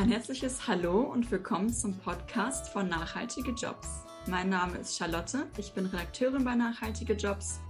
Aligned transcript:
Ein 0.00 0.08
herzliches 0.08 0.66
Hallo 0.66 1.02
und 1.02 1.30
willkommen 1.30 1.68
zum 1.68 1.94
Podcast 1.98 2.68
von 2.70 2.88
Nachhaltige 2.88 3.50
Jobs. 3.50 4.06
Mein 4.26 4.48
Name 4.48 4.78
ist 4.78 4.96
Charlotte, 4.96 5.46
ich 5.58 5.74
bin 5.74 5.84
Redakteurin 5.84 6.42
bei 6.42 6.54
Nachhaltige 6.54 7.12
Jobs 7.12 7.60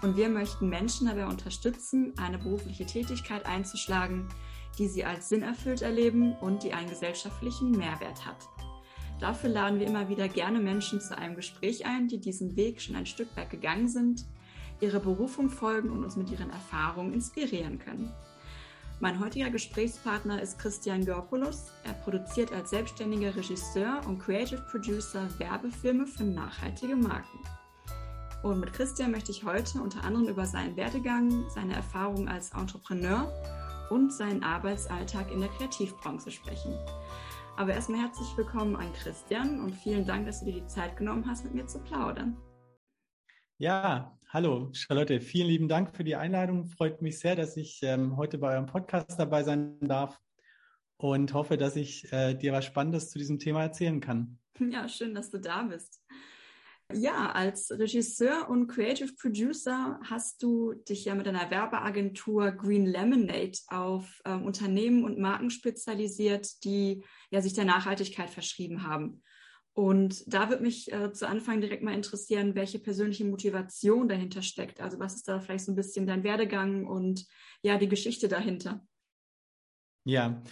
und 0.00 0.16
wir 0.16 0.28
möchten 0.28 0.68
Menschen 0.68 1.08
dabei 1.08 1.26
unterstützen, 1.26 2.14
eine 2.16 2.38
berufliche 2.38 2.86
Tätigkeit 2.86 3.44
einzuschlagen, 3.44 4.28
die 4.78 4.86
sie 4.86 5.04
als 5.04 5.30
sinnerfüllt 5.30 5.82
erleben 5.82 6.36
und 6.36 6.62
die 6.62 6.74
einen 6.74 6.90
gesellschaftlichen 6.90 7.72
Mehrwert 7.72 8.24
hat. 8.24 8.48
Dafür 9.18 9.50
laden 9.50 9.80
wir 9.80 9.88
immer 9.88 10.08
wieder 10.08 10.28
gerne 10.28 10.60
Menschen 10.60 11.00
zu 11.00 11.18
einem 11.18 11.34
Gespräch 11.34 11.86
ein, 11.86 12.06
die 12.06 12.20
diesen 12.20 12.54
Weg 12.54 12.80
schon 12.80 12.94
ein 12.94 13.06
Stück 13.06 13.36
weit 13.36 13.50
gegangen 13.50 13.88
sind, 13.88 14.26
ihre 14.80 15.00
Berufung 15.00 15.50
folgen 15.50 15.90
und 15.90 16.04
uns 16.04 16.14
mit 16.14 16.30
ihren 16.30 16.50
Erfahrungen 16.50 17.12
inspirieren 17.12 17.80
können. 17.80 18.12
Mein 19.02 19.18
heutiger 19.18 19.48
Gesprächspartner 19.48 20.42
ist 20.42 20.58
Christian 20.58 21.06
Görpoulos. 21.06 21.72
Er 21.84 21.94
produziert 21.94 22.52
als 22.52 22.68
selbstständiger 22.68 23.34
Regisseur 23.34 24.02
und 24.06 24.18
Creative 24.18 24.60
Producer 24.70 25.26
Werbefilme 25.38 26.06
für 26.06 26.24
nachhaltige 26.24 26.96
Marken. 26.96 27.38
Und 28.42 28.60
mit 28.60 28.74
Christian 28.74 29.10
möchte 29.10 29.32
ich 29.32 29.42
heute 29.42 29.80
unter 29.80 30.04
anderem 30.04 30.28
über 30.28 30.44
seinen 30.44 30.76
Werdegang, 30.76 31.48
seine 31.48 31.76
Erfahrungen 31.76 32.28
als 32.28 32.52
Entrepreneur 32.52 33.26
und 33.88 34.12
seinen 34.12 34.44
Arbeitsalltag 34.44 35.32
in 35.32 35.40
der 35.40 35.48
Kreativbranche 35.48 36.30
sprechen. 36.30 36.78
Aber 37.56 37.72
erstmal 37.72 38.02
herzlich 38.02 38.28
willkommen 38.36 38.76
an 38.76 38.92
Christian 38.92 39.60
und 39.60 39.74
vielen 39.76 40.04
Dank, 40.04 40.26
dass 40.26 40.40
du 40.40 40.44
dir 40.44 40.60
die 40.60 40.66
Zeit 40.66 40.98
genommen 40.98 41.24
hast, 41.26 41.44
mit 41.44 41.54
mir 41.54 41.66
zu 41.66 41.78
plaudern. 41.78 42.36
Ja, 43.60 44.18
hallo 44.30 44.70
Charlotte, 44.72 45.20
vielen 45.20 45.48
lieben 45.48 45.68
Dank 45.68 45.94
für 45.94 46.02
die 46.02 46.16
Einladung. 46.16 46.64
Freut 46.64 47.02
mich 47.02 47.18
sehr, 47.18 47.36
dass 47.36 47.58
ich 47.58 47.80
ähm, 47.82 48.16
heute 48.16 48.38
bei 48.38 48.54
eurem 48.54 48.64
Podcast 48.64 49.20
dabei 49.20 49.42
sein 49.42 49.78
darf 49.80 50.18
und 50.96 51.34
hoffe, 51.34 51.58
dass 51.58 51.76
ich 51.76 52.10
äh, 52.10 52.32
dir 52.32 52.54
was 52.54 52.64
Spannendes 52.64 53.10
zu 53.10 53.18
diesem 53.18 53.38
Thema 53.38 53.60
erzählen 53.60 54.00
kann. 54.00 54.38
Ja, 54.70 54.88
schön, 54.88 55.14
dass 55.14 55.30
du 55.30 55.38
da 55.38 55.64
bist. 55.64 56.02
Ja, 56.94 57.32
als 57.32 57.70
Regisseur 57.70 58.48
und 58.48 58.66
Creative 58.66 59.12
Producer 59.20 60.00
hast 60.08 60.42
du 60.42 60.72
dich 60.88 61.04
ja 61.04 61.14
mit 61.14 61.26
deiner 61.26 61.50
Werbeagentur 61.50 62.52
Green 62.52 62.86
Lemonade 62.86 63.58
auf 63.68 64.22
ähm, 64.24 64.46
Unternehmen 64.46 65.04
und 65.04 65.18
Marken 65.18 65.50
spezialisiert, 65.50 66.64
die 66.64 67.04
ja 67.30 67.42
sich 67.42 67.52
der 67.52 67.66
Nachhaltigkeit 67.66 68.30
verschrieben 68.30 68.84
haben. 68.84 69.22
Und 69.72 70.24
da 70.32 70.48
würde 70.48 70.62
mich 70.62 70.92
äh, 70.92 71.12
zu 71.12 71.28
Anfang 71.28 71.60
direkt 71.60 71.82
mal 71.82 71.94
interessieren, 71.94 72.54
welche 72.54 72.78
persönliche 72.78 73.24
Motivation 73.24 74.08
dahinter 74.08 74.42
steckt. 74.42 74.80
Also 74.80 74.98
was 74.98 75.14
ist 75.14 75.28
da 75.28 75.40
vielleicht 75.40 75.64
so 75.64 75.72
ein 75.72 75.76
bisschen 75.76 76.06
dein 76.06 76.24
Werdegang 76.24 76.86
und 76.86 77.26
ja, 77.62 77.78
die 77.78 77.88
Geschichte 77.88 78.28
dahinter? 78.28 78.84
Ja, 80.04 80.42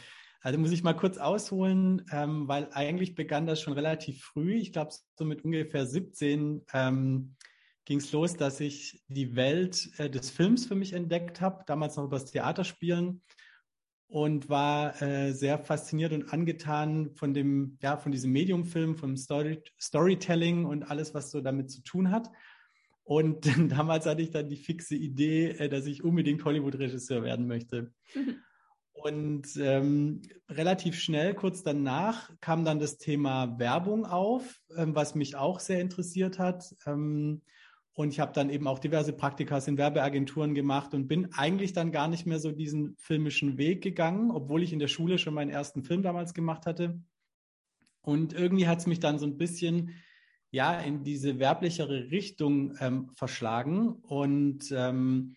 also 0.40 0.58
muss 0.58 0.70
ich 0.70 0.84
mal 0.84 0.94
kurz 0.94 1.18
ausholen, 1.18 2.04
ähm, 2.12 2.46
weil 2.46 2.68
eigentlich 2.72 3.16
begann 3.16 3.46
das 3.46 3.60
schon 3.60 3.72
relativ 3.72 4.22
früh. 4.22 4.54
Ich 4.54 4.72
glaube, 4.72 4.92
so 5.16 5.24
mit 5.24 5.44
ungefähr 5.44 5.84
17 5.84 6.64
ähm, 6.72 7.34
ging 7.84 7.98
es 7.98 8.12
los, 8.12 8.36
dass 8.36 8.60
ich 8.60 9.02
die 9.08 9.34
Welt 9.34 9.90
äh, 9.98 10.08
des 10.08 10.30
Films 10.30 10.66
für 10.66 10.76
mich 10.76 10.92
entdeckt 10.92 11.40
habe, 11.40 11.64
damals 11.66 11.96
noch 11.96 12.04
über 12.04 12.18
das 12.18 12.30
Theaterspielen 12.30 13.22
und 14.08 14.48
war 14.48 15.00
äh, 15.02 15.32
sehr 15.32 15.58
fasziniert 15.58 16.12
und 16.12 16.32
angetan 16.32 17.10
von 17.14 17.34
dem, 17.34 17.78
ja, 17.82 17.98
von 17.98 18.10
diesem 18.10 18.32
Mediumfilm, 18.32 18.96
vom 18.96 19.16
Story 19.16 19.62
Storytelling 19.78 20.64
und 20.64 20.90
alles, 20.90 21.14
was 21.14 21.30
so 21.30 21.40
damit 21.42 21.70
zu 21.70 21.82
tun 21.82 22.10
hat. 22.10 22.30
Und 23.04 23.46
damals 23.70 24.06
hatte 24.06 24.22
ich 24.22 24.30
dann 24.30 24.48
die 24.48 24.56
fixe 24.56 24.96
Idee, 24.96 25.50
äh, 25.50 25.68
dass 25.68 25.86
ich 25.86 26.02
unbedingt 26.02 26.44
Hollywood-Regisseur 26.44 27.22
werden 27.22 27.46
möchte. 27.46 27.92
Mhm. 28.14 28.36
Und 29.00 29.56
ähm, 29.58 30.22
relativ 30.48 30.98
schnell, 30.98 31.32
kurz 31.32 31.62
danach, 31.62 32.32
kam 32.40 32.64
dann 32.64 32.80
das 32.80 32.98
Thema 32.98 33.56
Werbung 33.60 34.04
auf, 34.04 34.60
ähm, 34.76 34.96
was 34.96 35.14
mich 35.14 35.36
auch 35.36 35.60
sehr 35.60 35.80
interessiert 35.80 36.40
hat. 36.40 36.74
Ähm, 36.84 37.42
und 37.98 38.12
ich 38.12 38.20
habe 38.20 38.32
dann 38.32 38.48
eben 38.48 38.68
auch 38.68 38.78
diverse 38.78 39.12
Praktikas 39.12 39.66
in 39.66 39.76
Werbeagenturen 39.76 40.54
gemacht 40.54 40.94
und 40.94 41.08
bin 41.08 41.32
eigentlich 41.32 41.72
dann 41.72 41.90
gar 41.90 42.06
nicht 42.06 42.26
mehr 42.26 42.38
so 42.38 42.52
diesen 42.52 42.94
filmischen 42.96 43.58
Weg 43.58 43.82
gegangen, 43.82 44.30
obwohl 44.30 44.62
ich 44.62 44.72
in 44.72 44.78
der 44.78 44.86
Schule 44.86 45.18
schon 45.18 45.34
meinen 45.34 45.50
ersten 45.50 45.82
Film 45.82 46.04
damals 46.04 46.32
gemacht 46.32 46.64
hatte. 46.64 47.02
Und 48.00 48.34
irgendwie 48.34 48.68
hat 48.68 48.78
es 48.78 48.86
mich 48.86 49.00
dann 49.00 49.18
so 49.18 49.26
ein 49.26 49.36
bisschen 49.36 49.96
ja 50.52 50.78
in 50.78 51.02
diese 51.02 51.40
werblichere 51.40 52.12
Richtung 52.12 52.76
ähm, 52.78 53.10
verschlagen. 53.16 53.88
Und 53.88 54.70
ähm, 54.70 55.34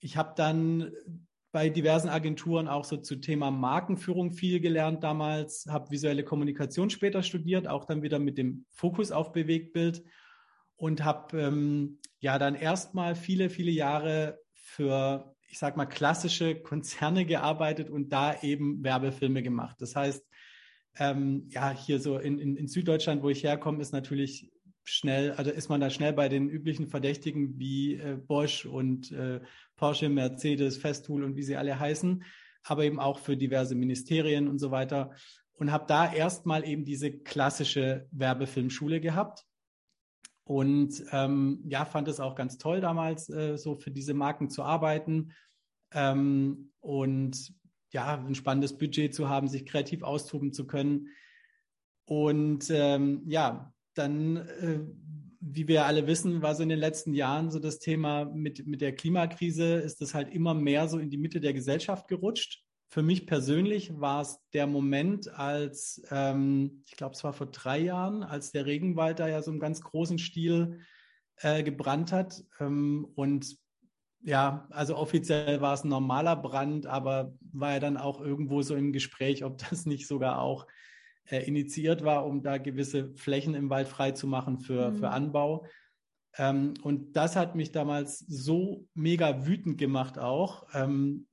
ich 0.00 0.16
habe 0.16 0.32
dann 0.34 0.92
bei 1.52 1.68
diversen 1.68 2.08
Agenturen 2.08 2.68
auch 2.68 2.86
so 2.86 2.96
zu 2.96 3.16
Thema 3.16 3.50
Markenführung 3.50 4.32
viel 4.32 4.60
gelernt 4.60 5.04
damals, 5.04 5.66
habe 5.68 5.90
visuelle 5.90 6.24
Kommunikation 6.24 6.88
später 6.88 7.22
studiert, 7.22 7.68
auch 7.68 7.84
dann 7.84 8.02
wieder 8.02 8.18
mit 8.18 8.38
dem 8.38 8.64
Fokus 8.70 9.12
auf 9.12 9.32
Bewegtbild 9.32 10.02
und 10.82 11.04
habe 11.04 11.40
ähm, 11.40 12.00
ja 12.18 12.40
dann 12.40 12.56
erstmal 12.56 13.14
viele, 13.14 13.50
viele 13.50 13.70
Jahre 13.70 14.40
für, 14.52 15.32
ich 15.46 15.60
sag 15.60 15.76
mal, 15.76 15.86
klassische 15.86 16.56
Konzerne 16.56 17.24
gearbeitet 17.24 17.88
und 17.88 18.12
da 18.12 18.42
eben 18.42 18.82
Werbefilme 18.82 19.44
gemacht. 19.44 19.76
Das 19.78 19.94
heißt, 19.94 20.26
ähm, 20.98 21.46
ja, 21.50 21.70
hier 21.70 22.00
so 22.00 22.18
in, 22.18 22.40
in, 22.40 22.56
in 22.56 22.66
Süddeutschland, 22.66 23.22
wo 23.22 23.30
ich 23.30 23.44
herkomme, 23.44 23.80
ist 23.80 23.92
natürlich 23.92 24.50
schnell, 24.82 25.30
also 25.30 25.52
ist 25.52 25.68
man 25.68 25.80
da 25.80 25.88
schnell 25.88 26.14
bei 26.14 26.28
den 26.28 26.50
üblichen 26.50 26.88
Verdächtigen 26.88 27.60
wie 27.60 27.94
äh, 27.94 28.16
Bosch 28.16 28.66
und 28.66 29.12
äh, 29.12 29.38
Porsche, 29.76 30.08
Mercedes, 30.08 30.78
Festool 30.78 31.22
und 31.22 31.36
wie 31.36 31.44
sie 31.44 31.54
alle 31.54 31.78
heißen, 31.78 32.24
aber 32.64 32.82
eben 32.82 32.98
auch 32.98 33.20
für 33.20 33.36
diverse 33.36 33.76
Ministerien 33.76 34.48
und 34.48 34.58
so 34.58 34.72
weiter. 34.72 35.12
Und 35.52 35.70
habe 35.70 35.84
da 35.86 36.12
erstmal 36.12 36.66
eben 36.66 36.84
diese 36.84 37.12
klassische 37.12 38.08
Werbefilmschule 38.10 39.00
gehabt. 39.00 39.44
Und 40.44 41.04
ähm, 41.12 41.62
ja, 41.66 41.84
fand 41.84 42.08
es 42.08 42.20
auch 42.20 42.34
ganz 42.34 42.58
toll 42.58 42.80
damals, 42.80 43.28
äh, 43.30 43.56
so 43.56 43.76
für 43.76 43.90
diese 43.90 44.14
Marken 44.14 44.50
zu 44.50 44.62
arbeiten. 44.62 45.32
Ähm, 45.92 46.72
und 46.80 47.52
ja, 47.92 48.16
ein 48.16 48.34
spannendes 48.34 48.76
Budget 48.76 49.14
zu 49.14 49.28
haben, 49.28 49.48
sich 49.48 49.66
kreativ 49.66 50.02
austoben 50.02 50.52
zu 50.52 50.66
können. 50.66 51.08
Und 52.06 52.68
ähm, 52.70 53.22
ja, 53.26 53.72
dann, 53.94 54.36
äh, 54.36 54.80
wie 55.40 55.68
wir 55.68 55.86
alle 55.86 56.06
wissen, 56.06 56.42
war 56.42 56.54
so 56.54 56.62
in 56.62 56.68
den 56.68 56.78
letzten 56.78 57.14
Jahren 57.14 57.50
so 57.50 57.58
das 57.58 57.78
Thema 57.78 58.24
mit, 58.24 58.66
mit 58.66 58.80
der 58.80 58.94
Klimakrise, 58.94 59.74
ist 59.74 60.00
das 60.00 60.14
halt 60.14 60.32
immer 60.32 60.54
mehr 60.54 60.88
so 60.88 60.98
in 60.98 61.10
die 61.10 61.18
Mitte 61.18 61.40
der 61.40 61.52
Gesellschaft 61.52 62.08
gerutscht. 62.08 62.64
Für 62.92 63.00
mich 63.00 63.26
persönlich 63.26 63.98
war 63.98 64.20
es 64.20 64.38
der 64.52 64.66
Moment, 64.66 65.26
als, 65.32 66.02
ähm, 66.10 66.82
ich 66.84 66.94
glaube, 66.94 67.14
es 67.14 67.24
war 67.24 67.32
vor 67.32 67.46
drei 67.46 67.78
Jahren, 67.78 68.22
als 68.22 68.52
der 68.52 68.66
Regenwald 68.66 69.18
da 69.18 69.28
ja 69.28 69.40
so 69.40 69.50
im 69.50 69.60
ganz 69.60 69.80
großen 69.80 70.18
Stil 70.18 70.80
äh, 71.36 71.62
gebrannt 71.62 72.12
hat. 72.12 72.44
Ähm, 72.60 73.08
und 73.14 73.56
ja, 74.20 74.68
also 74.68 74.98
offiziell 74.98 75.62
war 75.62 75.72
es 75.72 75.84
ein 75.84 75.88
normaler 75.88 76.36
Brand, 76.36 76.84
aber 76.84 77.32
war 77.50 77.72
ja 77.72 77.80
dann 77.80 77.96
auch 77.96 78.20
irgendwo 78.20 78.60
so 78.60 78.76
im 78.76 78.92
Gespräch, 78.92 79.42
ob 79.42 79.56
das 79.70 79.86
nicht 79.86 80.06
sogar 80.06 80.42
auch 80.42 80.66
äh, 81.24 81.46
initiiert 81.46 82.04
war, 82.04 82.26
um 82.26 82.42
da 82.42 82.58
gewisse 82.58 83.14
Flächen 83.14 83.54
im 83.54 83.70
Wald 83.70 83.88
frei 83.88 84.10
zu 84.10 84.26
machen 84.26 84.60
für, 84.60 84.90
mhm. 84.90 84.96
für 84.96 85.08
Anbau. 85.08 85.64
Ähm, 86.38 86.74
und 86.82 87.16
das 87.16 87.36
hat 87.36 87.54
mich 87.54 87.72
damals 87.72 88.20
so 88.20 88.86
mega 88.94 89.46
wütend 89.46 89.78
gemacht 89.78 90.18
auch. 90.18 90.66
Ähm, 90.72 91.26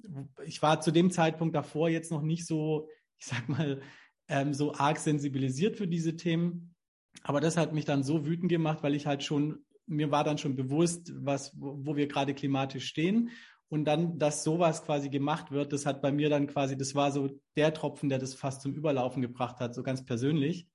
ich 0.45 0.61
war 0.61 0.81
zu 0.81 0.91
dem 0.91 1.11
Zeitpunkt 1.11 1.55
davor 1.55 1.89
jetzt 1.89 2.11
noch 2.11 2.21
nicht 2.21 2.45
so, 2.45 2.89
ich 3.17 3.25
sag 3.25 3.47
mal, 3.47 3.81
ähm, 4.27 4.53
so 4.53 4.73
arg 4.73 4.97
sensibilisiert 4.99 5.77
für 5.77 5.87
diese 5.87 6.15
Themen. 6.15 6.75
Aber 7.23 7.39
das 7.39 7.57
hat 7.57 7.73
mich 7.73 7.85
dann 7.85 8.03
so 8.03 8.25
wütend 8.25 8.49
gemacht, 8.49 8.83
weil 8.83 8.95
ich 8.95 9.05
halt 9.05 9.23
schon, 9.23 9.65
mir 9.87 10.11
war 10.11 10.23
dann 10.23 10.37
schon 10.37 10.55
bewusst, 10.55 11.11
was, 11.15 11.59
wo, 11.59 11.79
wo 11.79 11.95
wir 11.95 12.07
gerade 12.07 12.33
klimatisch 12.33 12.85
stehen 12.85 13.31
und 13.69 13.85
dann, 13.85 14.17
dass 14.17 14.43
sowas 14.43 14.83
quasi 14.83 15.09
gemacht 15.09 15.51
wird, 15.51 15.71
das 15.73 15.85
hat 15.85 16.01
bei 16.01 16.11
mir 16.11 16.29
dann 16.29 16.47
quasi, 16.47 16.75
das 16.75 16.95
war 16.95 17.11
so 17.11 17.29
der 17.55 17.73
Tropfen, 17.73 18.09
der 18.09 18.19
das 18.19 18.33
fast 18.33 18.61
zum 18.61 18.73
Überlaufen 18.73 19.21
gebracht 19.21 19.59
hat, 19.59 19.75
so 19.75 19.83
ganz 19.83 20.03
persönlich. 20.03 20.67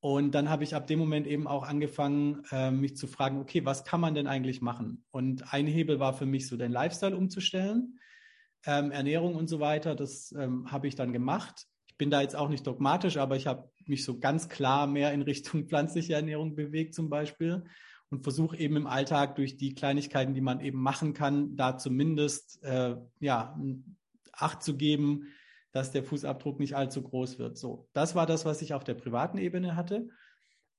Und 0.00 0.34
dann 0.34 0.48
habe 0.48 0.64
ich 0.64 0.74
ab 0.74 0.86
dem 0.86 0.98
Moment 0.98 1.26
eben 1.26 1.46
auch 1.46 1.62
angefangen, 1.62 2.42
äh, 2.50 2.70
mich 2.70 2.96
zu 2.96 3.06
fragen, 3.06 3.38
okay, 3.38 3.66
was 3.66 3.84
kann 3.84 4.00
man 4.00 4.14
denn 4.14 4.26
eigentlich 4.26 4.62
machen? 4.62 5.04
Und 5.10 5.52
ein 5.52 5.66
Hebel 5.66 6.00
war 6.00 6.14
für 6.14 6.24
mich 6.24 6.48
so, 6.48 6.56
den 6.56 6.72
Lifestyle 6.72 7.16
umzustellen, 7.16 7.98
ähm, 8.64 8.90
Ernährung 8.92 9.34
und 9.34 9.48
so 9.48 9.60
weiter. 9.60 9.94
Das 9.94 10.32
ähm, 10.32 10.72
habe 10.72 10.88
ich 10.88 10.94
dann 10.94 11.12
gemacht. 11.12 11.66
Ich 11.86 11.98
bin 11.98 12.10
da 12.10 12.22
jetzt 12.22 12.34
auch 12.34 12.48
nicht 12.48 12.66
dogmatisch, 12.66 13.18
aber 13.18 13.36
ich 13.36 13.46
habe 13.46 13.70
mich 13.84 14.04
so 14.04 14.18
ganz 14.18 14.48
klar 14.48 14.86
mehr 14.86 15.12
in 15.12 15.20
Richtung 15.20 15.64
pflanzliche 15.68 16.14
Ernährung 16.14 16.56
bewegt 16.56 16.94
zum 16.94 17.10
Beispiel 17.10 17.64
und 18.08 18.22
versuche 18.22 18.56
eben 18.56 18.76
im 18.76 18.86
Alltag 18.86 19.36
durch 19.36 19.58
die 19.58 19.74
Kleinigkeiten, 19.74 20.32
die 20.32 20.40
man 20.40 20.60
eben 20.60 20.80
machen 20.80 21.12
kann, 21.12 21.56
da 21.56 21.76
zumindest 21.76 22.62
äh, 22.64 22.96
ja 23.20 23.58
Acht 24.32 24.62
zu 24.62 24.76
geben, 24.76 25.26
dass 25.72 25.92
der 25.92 26.04
Fußabdruck 26.04 26.58
nicht 26.58 26.76
allzu 26.76 27.02
groß 27.02 27.38
wird. 27.38 27.58
So, 27.58 27.88
das 27.92 28.14
war 28.14 28.26
das, 28.26 28.44
was 28.44 28.62
ich 28.62 28.74
auf 28.74 28.84
der 28.84 28.94
privaten 28.94 29.38
Ebene 29.38 29.76
hatte. 29.76 30.08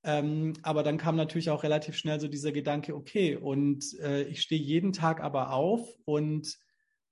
Ähm, 0.04 0.54
aber 0.64 0.84
dann 0.84 0.98
kam 0.98 1.16
natürlich 1.16 1.50
auch 1.50 1.64
relativ 1.64 1.96
schnell 1.96 2.20
so 2.20 2.28
dieser 2.28 2.52
Gedanke, 2.52 2.96
okay, 2.96 3.36
und 3.36 3.98
äh, 4.00 4.24
ich 4.24 4.42
stehe 4.42 4.62
jeden 4.62 4.94
Tag 4.94 5.22
aber 5.22 5.54
auf 5.54 5.88
und 6.06 6.58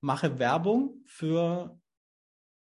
mache 0.02 0.40
Werbung 0.40 1.04
für 1.06 1.80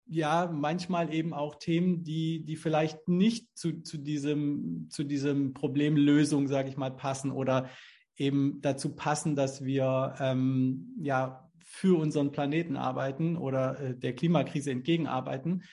ja, 0.06 0.50
manchmal 0.52 1.12
eben 1.12 1.32
auch 1.32 1.56
Themen, 1.56 2.04
die, 2.04 2.44
die 2.44 2.56
vielleicht 2.56 3.08
nicht 3.08 3.56
zu, 3.56 3.82
zu 3.82 3.98
diesem, 3.98 4.88
zu 4.90 5.02
diesem 5.02 5.54
Problemlösung, 5.54 6.46
sage 6.46 6.68
ich 6.68 6.76
mal, 6.76 6.90
passen 6.90 7.30
oder 7.30 7.70
eben 8.16 8.60
dazu 8.60 8.94
passen, 8.94 9.34
dass 9.34 9.64
wir 9.64 10.14
ähm, 10.20 10.94
ja 11.00 11.43
für 11.74 11.98
unseren 11.98 12.30
Planeten 12.30 12.76
arbeiten 12.76 13.36
oder 13.36 13.80
äh, 13.80 13.96
der 13.96 14.14
Klimakrise 14.14 14.70
entgegenarbeiten. 14.70 15.64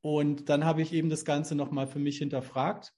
Und 0.00 0.48
dann 0.48 0.64
habe 0.64 0.82
ich 0.82 0.92
eben 0.92 1.10
das 1.10 1.24
Ganze 1.24 1.54
nochmal 1.54 1.86
für 1.86 1.98
mich 1.98 2.18
hinterfragt 2.18 2.92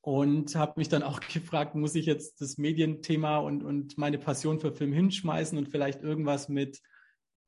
und 0.00 0.54
habe 0.54 0.74
mich 0.76 0.88
dann 0.88 1.02
auch 1.02 1.20
gefragt, 1.32 1.74
muss 1.74 1.94
ich 1.94 2.06
jetzt 2.06 2.40
das 2.40 2.56
Medienthema 2.56 3.38
und, 3.38 3.62
und 3.62 3.98
meine 3.98 4.18
Passion 4.18 4.58
für 4.58 4.72
Film 4.72 4.92
hinschmeißen 4.92 5.58
und 5.58 5.68
vielleicht 5.68 6.02
irgendwas 6.02 6.48
mit, 6.48 6.80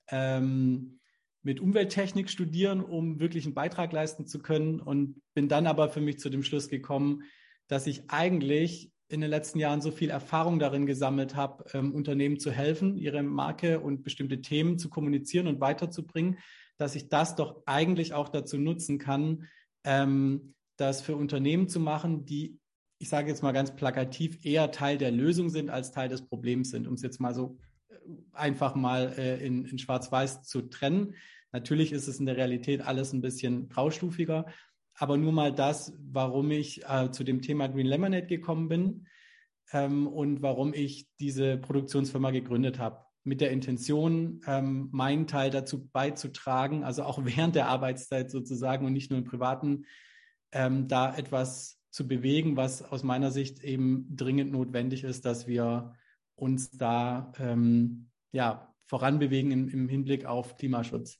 ähm, 0.08 1.00
mit 1.42 1.60
Umwelttechnik 1.60 2.28
studieren, 2.28 2.82
um 2.82 3.18
wirklich 3.18 3.46
einen 3.46 3.54
Beitrag 3.54 3.92
leisten 3.92 4.26
zu 4.26 4.40
können. 4.40 4.80
Und 4.80 5.22
bin 5.32 5.48
dann 5.48 5.66
aber 5.66 5.88
für 5.88 6.00
mich 6.00 6.18
zu 6.18 6.28
dem 6.28 6.42
Schluss 6.42 6.68
gekommen, 6.68 7.22
dass 7.68 7.86
ich 7.86 8.10
eigentlich 8.10 8.92
in 9.08 9.20
den 9.20 9.30
letzten 9.30 9.58
Jahren 9.58 9.80
so 9.80 9.90
viel 9.90 10.10
Erfahrung 10.10 10.58
darin 10.58 10.86
gesammelt 10.86 11.36
habe, 11.36 11.64
ähm, 11.72 11.94
Unternehmen 11.94 12.40
zu 12.40 12.50
helfen, 12.50 12.96
ihre 12.96 13.22
Marke 13.22 13.80
und 13.80 14.02
bestimmte 14.02 14.40
Themen 14.40 14.78
zu 14.78 14.88
kommunizieren 14.88 15.46
und 15.46 15.60
weiterzubringen, 15.60 16.38
dass 16.76 16.96
ich 16.96 17.08
das 17.08 17.36
doch 17.36 17.62
eigentlich 17.66 18.14
auch 18.14 18.28
dazu 18.28 18.58
nutzen 18.58 18.98
kann, 18.98 19.46
ähm, 19.84 20.54
das 20.76 21.00
für 21.00 21.16
Unternehmen 21.16 21.68
zu 21.68 21.80
machen, 21.80 22.24
die, 22.24 22.58
ich 22.98 23.08
sage 23.08 23.28
jetzt 23.28 23.42
mal 23.42 23.52
ganz 23.52 23.76
plakativ, 23.76 24.44
eher 24.44 24.70
Teil 24.70 24.98
der 24.98 25.12
Lösung 25.12 25.48
sind 25.48 25.70
als 25.70 25.92
Teil 25.92 26.08
des 26.08 26.26
Problems 26.26 26.70
sind, 26.70 26.86
um 26.86 26.94
es 26.94 27.02
jetzt 27.02 27.20
mal 27.20 27.34
so 27.34 27.58
äh, 27.88 27.94
einfach 28.32 28.74
mal 28.74 29.14
äh, 29.16 29.44
in, 29.44 29.64
in 29.64 29.78
Schwarz-Weiß 29.78 30.42
zu 30.42 30.62
trennen. 30.62 31.14
Natürlich 31.52 31.92
ist 31.92 32.08
es 32.08 32.18
in 32.18 32.26
der 32.26 32.36
Realität 32.36 32.82
alles 32.82 33.12
ein 33.12 33.22
bisschen 33.22 33.68
graustufiger, 33.68 34.46
aber 34.98 35.16
nur 35.16 35.32
mal 35.32 35.52
das, 35.52 35.92
warum 35.98 36.50
ich 36.50 36.84
äh, 36.88 37.10
zu 37.10 37.24
dem 37.24 37.42
Thema 37.42 37.68
Green 37.68 37.86
Lemonade 37.86 38.26
gekommen 38.26 38.68
bin 38.68 39.06
ähm, 39.72 40.06
und 40.06 40.42
warum 40.42 40.72
ich 40.74 41.08
diese 41.20 41.58
Produktionsfirma 41.58 42.30
gegründet 42.30 42.78
habe. 42.78 43.04
Mit 43.24 43.40
der 43.40 43.50
Intention, 43.50 44.40
ähm, 44.46 44.88
meinen 44.92 45.26
Teil 45.26 45.50
dazu 45.50 45.88
beizutragen, 45.88 46.84
also 46.84 47.02
auch 47.02 47.18
während 47.24 47.54
der 47.54 47.68
Arbeitszeit 47.68 48.30
sozusagen 48.30 48.86
und 48.86 48.92
nicht 48.92 49.10
nur 49.10 49.18
im 49.18 49.24
privaten, 49.24 49.84
ähm, 50.52 50.88
da 50.88 51.14
etwas 51.14 51.78
zu 51.90 52.06
bewegen, 52.06 52.56
was 52.56 52.82
aus 52.82 53.02
meiner 53.02 53.30
Sicht 53.30 53.62
eben 53.64 54.06
dringend 54.14 54.52
notwendig 54.52 55.02
ist, 55.04 55.24
dass 55.24 55.46
wir 55.46 55.94
uns 56.34 56.70
da 56.70 57.32
ähm, 57.38 58.10
ja, 58.32 58.74
voranbewegen 58.84 59.50
im, 59.50 59.68
im 59.68 59.88
Hinblick 59.88 60.26
auf 60.26 60.56
Klimaschutz. 60.56 61.18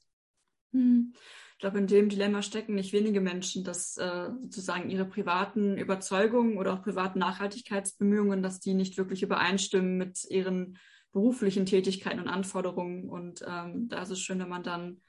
Hm. 0.73 1.15
Ich 1.57 1.61
glaube, 1.61 1.79
in 1.79 1.87
dem 1.87 2.11
Dilemma 2.11 2.43
stecken 2.43 2.75
nicht 2.75 2.93
wenige 2.93 3.23
Menschen, 3.23 3.65
dass 3.65 3.97
äh, 3.97 4.29
sozusagen 4.43 4.91
ihre 4.91 5.07
privaten 5.07 5.79
Überzeugungen 5.79 6.59
oder 6.59 6.75
auch 6.75 6.83
privaten 6.83 7.19
Nachhaltigkeitsbemühungen, 7.19 8.43
dass 8.43 8.61
die 8.61 8.75
nicht 8.75 8.99
wirklich 8.99 9.23
übereinstimmen 9.23 9.97
mit 9.97 10.23
ihren 10.29 10.77
beruflichen 11.13 11.65
Tätigkeiten 11.65 12.21
und 12.21 12.29
Anforderungen. 12.29 13.09
Und 13.09 13.43
ähm, 13.49 13.89
da 13.89 14.03
ist 14.03 14.11
es 14.11 14.21
schön, 14.21 14.39
wenn 14.39 14.51
man 14.51 14.65
dann 14.65 15.01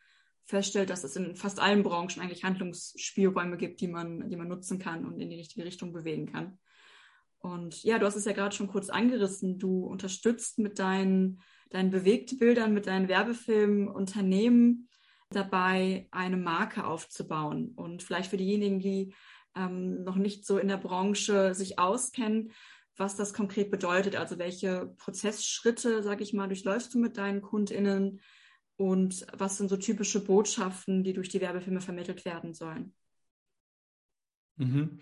feststellt, 0.45 0.89
dass 0.89 1.03
es 1.03 1.17
in 1.17 1.35
fast 1.35 1.59
allen 1.59 1.83
Branchen 1.83 2.21
eigentlich 2.21 2.45
Handlungsspielräume 2.45 3.57
gibt, 3.57 3.81
die 3.81 3.89
man, 3.89 4.29
die 4.29 4.38
man 4.38 4.47
nutzen 4.47 4.79
kann 4.79 5.05
und 5.05 5.19
in 5.19 5.29
die 5.29 5.35
richtige 5.35 5.65
Richtung 5.65 5.91
bewegen 5.91 6.31
kann. 6.31 6.57
Und 7.39 7.83
ja, 7.83 8.00
du 8.00 8.05
hast 8.05 8.15
es 8.15 8.23
ja 8.23 8.31
gerade 8.31 8.55
schon 8.55 8.69
kurz 8.69 8.89
angerissen. 8.89 9.59
Du 9.59 9.85
unterstützt 9.85 10.59
mit 10.59 10.79
deinen, 10.79 11.41
deinen 11.71 11.91
Bewegtbildern, 11.91 12.73
mit 12.73 12.88
deinen 12.88 13.09
Werbefilmen 13.09 13.89
Unternehmen, 13.89 14.88
dabei, 15.29 16.07
eine 16.12 16.38
Marke 16.38 16.85
aufzubauen. 16.85 17.74
Und 17.75 18.03
vielleicht 18.03 18.29
für 18.29 18.38
diejenigen, 18.38 18.79
die 18.79 19.13
ähm, 19.56 20.03
noch 20.03 20.15
nicht 20.15 20.45
so 20.45 20.57
in 20.57 20.68
der 20.68 20.77
Branche 20.77 21.53
sich 21.53 21.79
auskennen, 21.79 22.51
was 22.95 23.15
das 23.15 23.33
konkret 23.33 23.69
bedeutet. 23.71 24.15
Also 24.15 24.39
welche 24.39 24.94
Prozessschritte, 24.97 26.03
sage 26.03 26.24
ich 26.24 26.33
mal, 26.33 26.47
durchläufst 26.47 26.94
du 26.94 27.00
mit 27.00 27.18
deinen 27.18 27.41
KundInnen 27.41 28.21
und 28.75 29.25
was 29.33 29.57
sind 29.57 29.69
so 29.69 29.77
typische 29.77 30.24
Botschaften, 30.24 31.03
die 31.03 31.13
durch 31.13 31.29
die 31.29 31.41
Werbefilme 31.41 31.81
vermittelt 31.81 32.25
werden 32.25 32.53
sollen? 32.53 32.94
Mhm. 34.57 35.00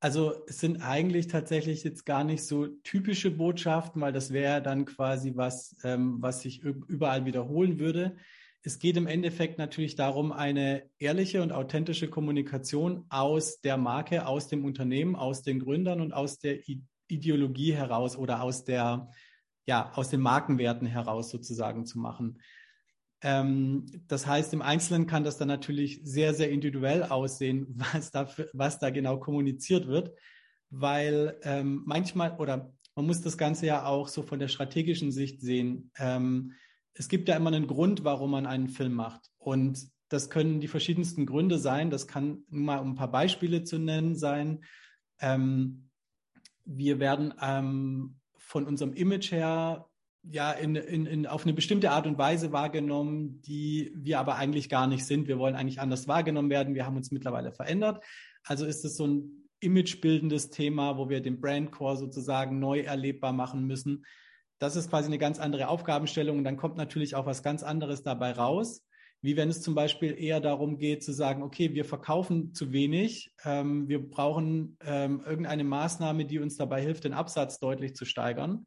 Also 0.00 0.44
es 0.46 0.60
sind 0.60 0.80
eigentlich 0.80 1.26
tatsächlich 1.26 1.82
jetzt 1.82 2.06
gar 2.06 2.22
nicht 2.22 2.44
so 2.44 2.68
typische 2.84 3.32
Botschaften, 3.32 4.00
weil 4.00 4.12
das 4.12 4.32
wäre 4.32 4.62
dann 4.62 4.84
quasi 4.84 5.32
was, 5.34 5.74
ähm, 5.82 6.22
was 6.22 6.42
sich 6.42 6.62
überall 6.62 7.24
wiederholen 7.24 7.80
würde. 7.80 8.16
Es 8.62 8.78
geht 8.78 8.96
im 8.96 9.06
Endeffekt 9.06 9.58
natürlich 9.58 9.94
darum, 9.94 10.32
eine 10.32 10.82
ehrliche 10.98 11.42
und 11.42 11.52
authentische 11.52 12.10
Kommunikation 12.10 13.06
aus 13.08 13.60
der 13.60 13.76
Marke, 13.76 14.26
aus 14.26 14.48
dem 14.48 14.64
Unternehmen, 14.64 15.14
aus 15.14 15.42
den 15.42 15.60
Gründern 15.60 16.00
und 16.00 16.12
aus 16.12 16.38
der 16.38 16.58
Ideologie 17.08 17.72
heraus 17.72 18.16
oder 18.16 18.42
aus 18.42 18.64
der, 18.64 19.10
ja, 19.66 19.92
aus 19.94 20.10
den 20.10 20.20
Markenwerten 20.20 20.86
heraus 20.86 21.30
sozusagen 21.30 21.86
zu 21.86 21.98
machen. 21.98 22.40
Ähm, 23.22 23.86
das 24.06 24.26
heißt, 24.26 24.52
im 24.52 24.62
Einzelnen 24.62 25.06
kann 25.06 25.24
das 25.24 25.38
dann 25.38 25.48
natürlich 25.48 26.00
sehr, 26.04 26.34
sehr 26.34 26.50
individuell 26.50 27.04
aussehen, 27.04 27.66
was 27.92 28.10
da, 28.10 28.26
für, 28.26 28.50
was 28.52 28.78
da 28.78 28.90
genau 28.90 29.18
kommuniziert 29.18 29.86
wird, 29.86 30.12
weil 30.70 31.38
ähm, 31.42 31.82
manchmal 31.86 32.36
oder 32.38 32.72
man 32.94 33.06
muss 33.06 33.20
das 33.20 33.38
Ganze 33.38 33.66
ja 33.66 33.86
auch 33.86 34.08
so 34.08 34.24
von 34.24 34.40
der 34.40 34.48
strategischen 34.48 35.12
Sicht 35.12 35.40
sehen. 35.40 35.92
Ähm, 35.98 36.54
es 36.98 37.08
gibt 37.08 37.28
ja 37.28 37.36
immer 37.36 37.52
einen 37.52 37.66
Grund, 37.68 38.04
warum 38.04 38.32
man 38.32 38.46
einen 38.46 38.68
Film 38.68 38.94
macht. 38.94 39.30
Und 39.38 39.88
das 40.08 40.30
können 40.30 40.60
die 40.60 40.68
verschiedensten 40.68 41.26
Gründe 41.26 41.58
sein. 41.58 41.90
Das 41.90 42.08
kann 42.08 42.42
mal 42.48 42.78
um 42.78 42.92
ein 42.92 42.96
paar 42.96 43.10
Beispiele 43.10 43.62
zu 43.62 43.78
nennen 43.78 44.16
sein. 44.16 44.64
Ähm, 45.20 45.90
wir 46.64 46.98
werden 46.98 47.34
ähm, 47.40 48.16
von 48.36 48.64
unserem 48.64 48.94
Image 48.94 49.30
her 49.30 49.86
ja 50.22 50.50
in, 50.52 50.74
in, 50.74 51.06
in, 51.06 51.26
auf 51.26 51.44
eine 51.44 51.52
bestimmte 51.52 51.90
Art 51.92 52.06
und 52.06 52.18
Weise 52.18 52.52
wahrgenommen, 52.52 53.40
die 53.42 53.92
wir 53.94 54.18
aber 54.18 54.34
eigentlich 54.34 54.68
gar 54.68 54.86
nicht 54.86 55.06
sind. 55.06 55.28
Wir 55.28 55.38
wollen 55.38 55.54
eigentlich 55.54 55.80
anders 55.80 56.08
wahrgenommen 56.08 56.50
werden. 56.50 56.74
Wir 56.74 56.84
haben 56.84 56.96
uns 56.96 57.12
mittlerweile 57.12 57.52
verändert. 57.52 58.04
Also 58.44 58.66
ist 58.66 58.84
es 58.84 58.96
so 58.96 59.06
ein 59.06 59.48
imagebildendes 59.60 60.50
Thema, 60.50 60.98
wo 60.98 61.08
wir 61.08 61.20
den 61.20 61.40
Brandcore 61.40 61.96
sozusagen 61.96 62.58
neu 62.58 62.80
erlebbar 62.80 63.32
machen 63.32 63.66
müssen. 63.66 64.04
Das 64.58 64.76
ist 64.76 64.90
quasi 64.90 65.06
eine 65.06 65.18
ganz 65.18 65.38
andere 65.38 65.68
Aufgabenstellung 65.68 66.38
und 66.38 66.44
dann 66.44 66.56
kommt 66.56 66.76
natürlich 66.76 67.14
auch 67.14 67.26
was 67.26 67.42
ganz 67.42 67.62
anderes 67.62 68.02
dabei 68.02 68.32
raus, 68.32 68.84
wie 69.20 69.36
wenn 69.36 69.48
es 69.48 69.62
zum 69.62 69.74
Beispiel 69.74 70.16
eher 70.18 70.40
darum 70.40 70.78
geht 70.78 71.02
zu 71.02 71.12
sagen, 71.12 71.42
okay, 71.42 71.74
wir 71.74 71.84
verkaufen 71.84 72.54
zu 72.54 72.72
wenig, 72.72 73.32
ähm, 73.44 73.88
wir 73.88 74.08
brauchen 74.08 74.76
ähm, 74.84 75.22
irgendeine 75.24 75.64
Maßnahme, 75.64 76.24
die 76.24 76.38
uns 76.38 76.56
dabei 76.56 76.82
hilft, 76.82 77.04
den 77.04 77.12
Absatz 77.12 77.58
deutlich 77.58 77.94
zu 77.94 78.04
steigern 78.04 78.66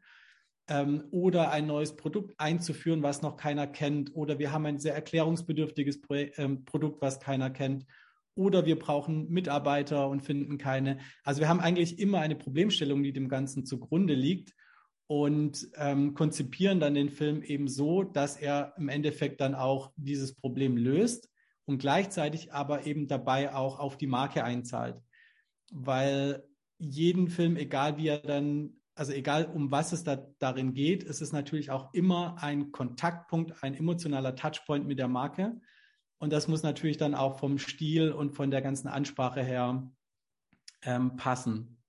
ähm, 0.67 1.05
oder 1.11 1.51
ein 1.51 1.67
neues 1.67 1.95
Produkt 1.95 2.33
einzuführen, 2.37 3.03
was 3.03 3.21
noch 3.21 3.37
keiner 3.37 3.67
kennt 3.67 4.15
oder 4.15 4.39
wir 4.39 4.51
haben 4.51 4.65
ein 4.65 4.79
sehr 4.79 4.95
erklärungsbedürftiges 4.95 6.01
Pro 6.01 6.15
ähm, 6.15 6.65
Produkt, 6.65 7.01
was 7.01 7.19
keiner 7.19 7.49
kennt 7.49 7.85
oder 8.35 8.65
wir 8.65 8.79
brauchen 8.79 9.29
Mitarbeiter 9.29 10.07
und 10.07 10.21
finden 10.21 10.57
keine. 10.57 10.99
Also 11.23 11.41
wir 11.41 11.49
haben 11.49 11.59
eigentlich 11.59 11.99
immer 11.99 12.19
eine 12.19 12.35
Problemstellung, 12.35 13.03
die 13.03 13.13
dem 13.13 13.27
Ganzen 13.27 13.65
zugrunde 13.65 14.13
liegt 14.13 14.53
und 15.11 15.67
ähm, 15.75 16.13
konzipieren 16.13 16.79
dann 16.79 16.93
den 16.93 17.09
Film 17.09 17.43
eben 17.43 17.67
so, 17.67 18.01
dass 18.01 18.37
er 18.37 18.73
im 18.77 18.87
Endeffekt 18.87 19.41
dann 19.41 19.55
auch 19.55 19.91
dieses 19.97 20.33
Problem 20.33 20.77
löst 20.77 21.29
und 21.65 21.79
gleichzeitig 21.79 22.53
aber 22.53 22.85
eben 22.85 23.09
dabei 23.09 23.53
auch 23.53 23.77
auf 23.77 23.97
die 23.97 24.07
Marke 24.07 24.45
einzahlt. 24.45 25.01
Weil 25.69 26.45
jeden 26.77 27.27
Film, 27.27 27.57
egal 27.57 27.97
wie 27.97 28.07
er 28.07 28.19
dann, 28.19 28.77
also 28.95 29.11
egal 29.11 29.51
um 29.53 29.69
was 29.69 29.91
es 29.91 30.05
da 30.05 30.15
darin 30.39 30.73
geht, 30.73 31.03
ist 31.03 31.21
es 31.21 31.33
natürlich 31.33 31.71
auch 31.71 31.93
immer 31.93 32.41
ein 32.41 32.71
Kontaktpunkt, 32.71 33.61
ein 33.65 33.73
emotionaler 33.73 34.37
Touchpoint 34.37 34.87
mit 34.87 34.97
der 34.97 35.09
Marke. 35.09 35.59
Und 36.19 36.31
das 36.31 36.47
muss 36.47 36.63
natürlich 36.63 36.95
dann 36.95 37.15
auch 37.15 37.37
vom 37.37 37.57
Stil 37.57 38.13
und 38.13 38.31
von 38.31 38.49
der 38.49 38.61
ganzen 38.61 38.87
Ansprache 38.87 39.43
her 39.43 39.91
ähm, 40.83 41.17
passen. 41.17 41.80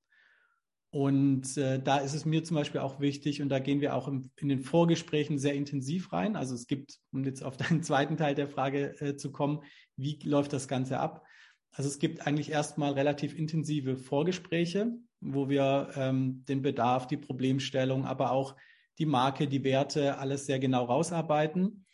Und 0.92 1.56
äh, 1.56 1.82
da 1.82 1.96
ist 1.99 2.12
es 2.12 2.26
mir 2.26 2.44
zum 2.44 2.56
Beispiel 2.56 2.82
auch 2.82 3.00
wichtig, 3.00 3.40
und 3.40 3.49
da 3.49 3.61
gehen 3.61 3.80
wir 3.80 3.96
auch 3.96 4.08
im, 4.08 4.30
in 4.37 4.50
den 4.50 4.61
Vorgesprächen 4.61 5.38
sehr 5.38 5.54
intensiv 5.54 6.12
rein. 6.12 6.37
Also 6.37 6.54
es 6.54 6.66
gibt, 6.66 6.99
um 7.12 7.25
jetzt 7.25 7.42
auf 7.42 7.56
deinen 7.56 7.82
zweiten 7.82 8.18
Teil 8.18 8.34
der 8.34 8.46
Frage 8.46 9.00
äh, 9.00 9.16
zu 9.16 9.32
kommen, 9.32 9.61
wie 9.96 10.18
läuft 10.22 10.52
das 10.52 10.68
Ganze 10.68 11.00
ab? 11.00 11.25
Also 11.70 11.88
es 11.88 11.99
gibt 11.99 12.26
eigentlich 12.26 12.50
erstmal 12.50 12.92
relativ 12.92 13.34
intensive 13.34 13.96
Vorgespräche, 13.96 14.92
wo 15.22 15.49
wir 15.49 15.92
ähm, 15.96 16.44
den 16.46 16.61
Bedarf, 16.61 17.06
die 17.06 17.16
Problemstellung, 17.16 18.04
aber 18.04 18.30
auch 18.30 18.54
die 18.99 19.06
Marke, 19.06 19.49
die 19.49 19.64
Werte, 19.64 20.18
alles 20.18 20.44
sehr 20.44 20.58
genau 20.58 20.84
rausarbeiten. 20.84 21.87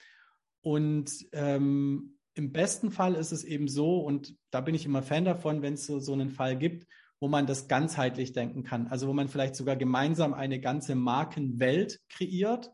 Und 0.60 1.24
ähm, 1.30 2.18
im 2.34 2.50
besten 2.50 2.90
Fall 2.90 3.14
ist 3.14 3.30
es 3.30 3.44
eben 3.44 3.68
so, 3.68 4.00
und 4.00 4.34
da 4.50 4.60
bin 4.60 4.74
ich 4.74 4.84
immer 4.84 5.04
Fan 5.04 5.24
davon, 5.24 5.62
wenn 5.62 5.74
es 5.74 5.86
so, 5.86 6.00
so 6.00 6.14
einen 6.14 6.30
Fall 6.30 6.58
gibt, 6.58 6.88
wo 7.20 7.28
man 7.28 7.46
das 7.46 7.68
ganzheitlich 7.68 8.32
denken 8.32 8.62
kann. 8.62 8.86
Also 8.88 9.08
wo 9.08 9.12
man 9.12 9.28
vielleicht 9.28 9.56
sogar 9.56 9.76
gemeinsam 9.76 10.34
eine 10.34 10.60
ganze 10.60 10.94
Markenwelt 10.94 12.00
kreiert. 12.08 12.70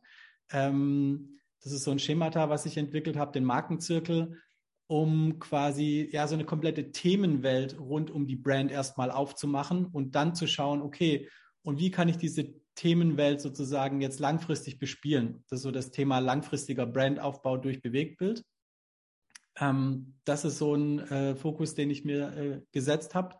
Ähm, 0.51 1.39
das 1.63 1.73
ist 1.73 1.85
so 1.85 1.91
ein 1.91 1.99
Schemata, 1.99 2.51
was 2.51 2.67
ich 2.67 2.77
entwickelt 2.77 3.17
habe, 3.17 3.33
den 3.33 3.45
Markenzirkel, 3.45 4.39
um 4.87 5.39
quasi 5.39 6.09
ja 6.13 6.29
so 6.29 6.35
eine 6.35 6.45
komplette 6.45 6.93
Themenwelt 6.93 7.79
rund 7.79 8.11
um 8.11 8.27
die 8.27 8.37
Brand 8.37 8.71
erstmal 8.71 9.11
aufzumachen 9.11 9.87
und 9.87 10.15
dann 10.15 10.35
zu 10.35 10.47
schauen, 10.47 10.83
okay, 10.83 11.29
und 11.63 11.79
wie 11.79 11.91
kann 11.91 12.09
ich 12.09 12.19
diese 12.19 12.53
Themenwelt 12.75 13.41
sozusagen 13.41 14.03
jetzt 14.03 14.21
langfristig 14.21 14.79
bespielen? 14.79 15.43
Das 15.49 15.61
ist 15.61 15.63
so 15.63 15.71
das 15.71 15.91
Thema 15.91 16.19
langfristiger 16.19 16.87
Brandaufbau 16.87 17.57
durch 17.57 17.81
Bewegtbild. 17.81 18.45
Ähm, 19.59 20.17
das 20.25 20.45
ist 20.45 20.59
so 20.59 20.75
ein 20.75 20.99
äh, 20.99 21.37
Fokus, 21.37 21.75
den 21.75 21.89
ich 21.91 22.05
mir 22.05 22.37
äh, 22.37 22.61
gesetzt 22.73 23.15
habe. 23.15 23.37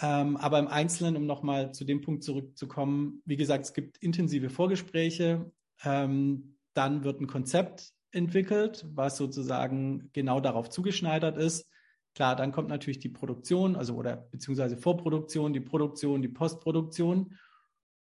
Ähm, 0.00 0.36
aber 0.36 0.58
im 0.58 0.68
Einzelnen, 0.68 1.16
um 1.16 1.26
nochmal 1.26 1.72
zu 1.72 1.84
dem 1.84 2.02
Punkt 2.02 2.22
zurückzukommen, 2.22 3.22
wie 3.24 3.36
gesagt, 3.36 3.64
es 3.64 3.72
gibt 3.72 3.96
intensive 3.98 4.50
Vorgespräche. 4.50 5.50
Ähm, 5.84 6.56
dann 6.74 7.04
wird 7.04 7.20
ein 7.20 7.26
Konzept 7.26 7.92
entwickelt, 8.12 8.84
was 8.88 9.16
sozusagen 9.16 10.10
genau 10.12 10.40
darauf 10.40 10.68
zugeschneidert 10.68 11.38
ist. 11.38 11.66
Klar, 12.14 12.36
dann 12.36 12.52
kommt 12.52 12.68
natürlich 12.68 12.98
die 12.98 13.08
Produktion, 13.08 13.76
also 13.76 13.94
oder 13.94 14.16
beziehungsweise 14.16 14.76
Vorproduktion, 14.76 15.52
die 15.52 15.60
Produktion, 15.60 16.22
die 16.22 16.28
Postproduktion. 16.28 17.36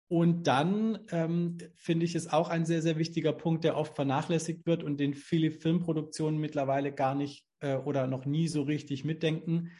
Und 0.09 0.49
dann 0.49 0.99
ähm, 1.11 1.59
finde 1.77 2.05
ich 2.05 2.17
es 2.17 2.33
auch 2.33 2.49
ein 2.49 2.67
sehr, 2.67 2.83
sehr 2.83 2.99
wichtiger 2.99 3.33
Punkt, 3.33 3.63
der 3.63 3.77
oft 3.77 3.95
vernachlässigt 3.95 4.67
wird 4.67 4.83
und 4.83 4.99
den 4.99 5.15
viele 5.15 5.53
Filmproduktionen 5.53 6.41
mittlerweile 6.41 6.93
gar 6.93 7.15
nicht 7.15 7.47
äh, 7.61 7.77
oder 7.77 8.09
noch 8.09 8.27
nie 8.27 8.49
so 8.49 8.63
richtig 8.63 9.05
mitdenken, 9.05 9.71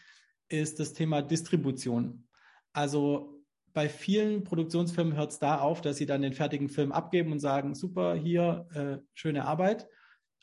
ist 0.51 0.81
das 0.81 0.93
Thema 0.93 1.23
Distribution. 1.23 2.27
Also 2.73 3.41
bei 3.73 3.89
vielen 3.89 4.45
Produktionsfirmen 4.45 5.17
hört 5.17 5.31
es 5.31 5.39
da 5.39 5.61
auf, 5.61 5.81
dass 5.81 5.97
sie 5.97 6.07
dann 6.07 6.23
den 6.23 6.33
fertigen 6.33 6.69
Film 6.69 6.93
abgeben 6.93 7.33
und 7.33 7.39
sagen, 7.39 7.75
super, 7.75 8.15
hier, 8.15 8.67
äh, 8.75 8.99
schöne 9.15 9.45
Arbeit. 9.45 9.89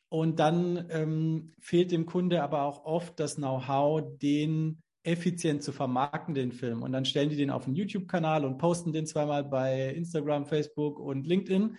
Und 0.10 0.40
dann 0.40 0.88
ähm, 0.90 1.54
fehlt 1.60 1.92
dem 1.92 2.06
Kunde 2.06 2.42
aber 2.42 2.64
auch 2.64 2.86
oft 2.86 3.20
das 3.20 3.36
Know-how, 3.36 4.18
den 4.18 4.82
effizient 5.04 5.64
zu 5.64 5.72
vermarkten, 5.72 6.34
den 6.34 6.52
Film. 6.52 6.84
Und 6.84 6.92
dann 6.94 7.06
stellen 7.06 7.30
die 7.30 7.36
den 7.36 7.50
auf 7.50 7.66
einen 7.66 7.76
YouTube-Kanal 7.76 8.46
und 8.46 8.58
posten 8.58 8.94
den 8.94 9.06
zweimal 9.06 9.44
bei 9.44 9.90
Instagram, 9.90 10.46
Facebook 10.46 11.00
und 11.00 11.28
LinkedIn, 11.28 11.78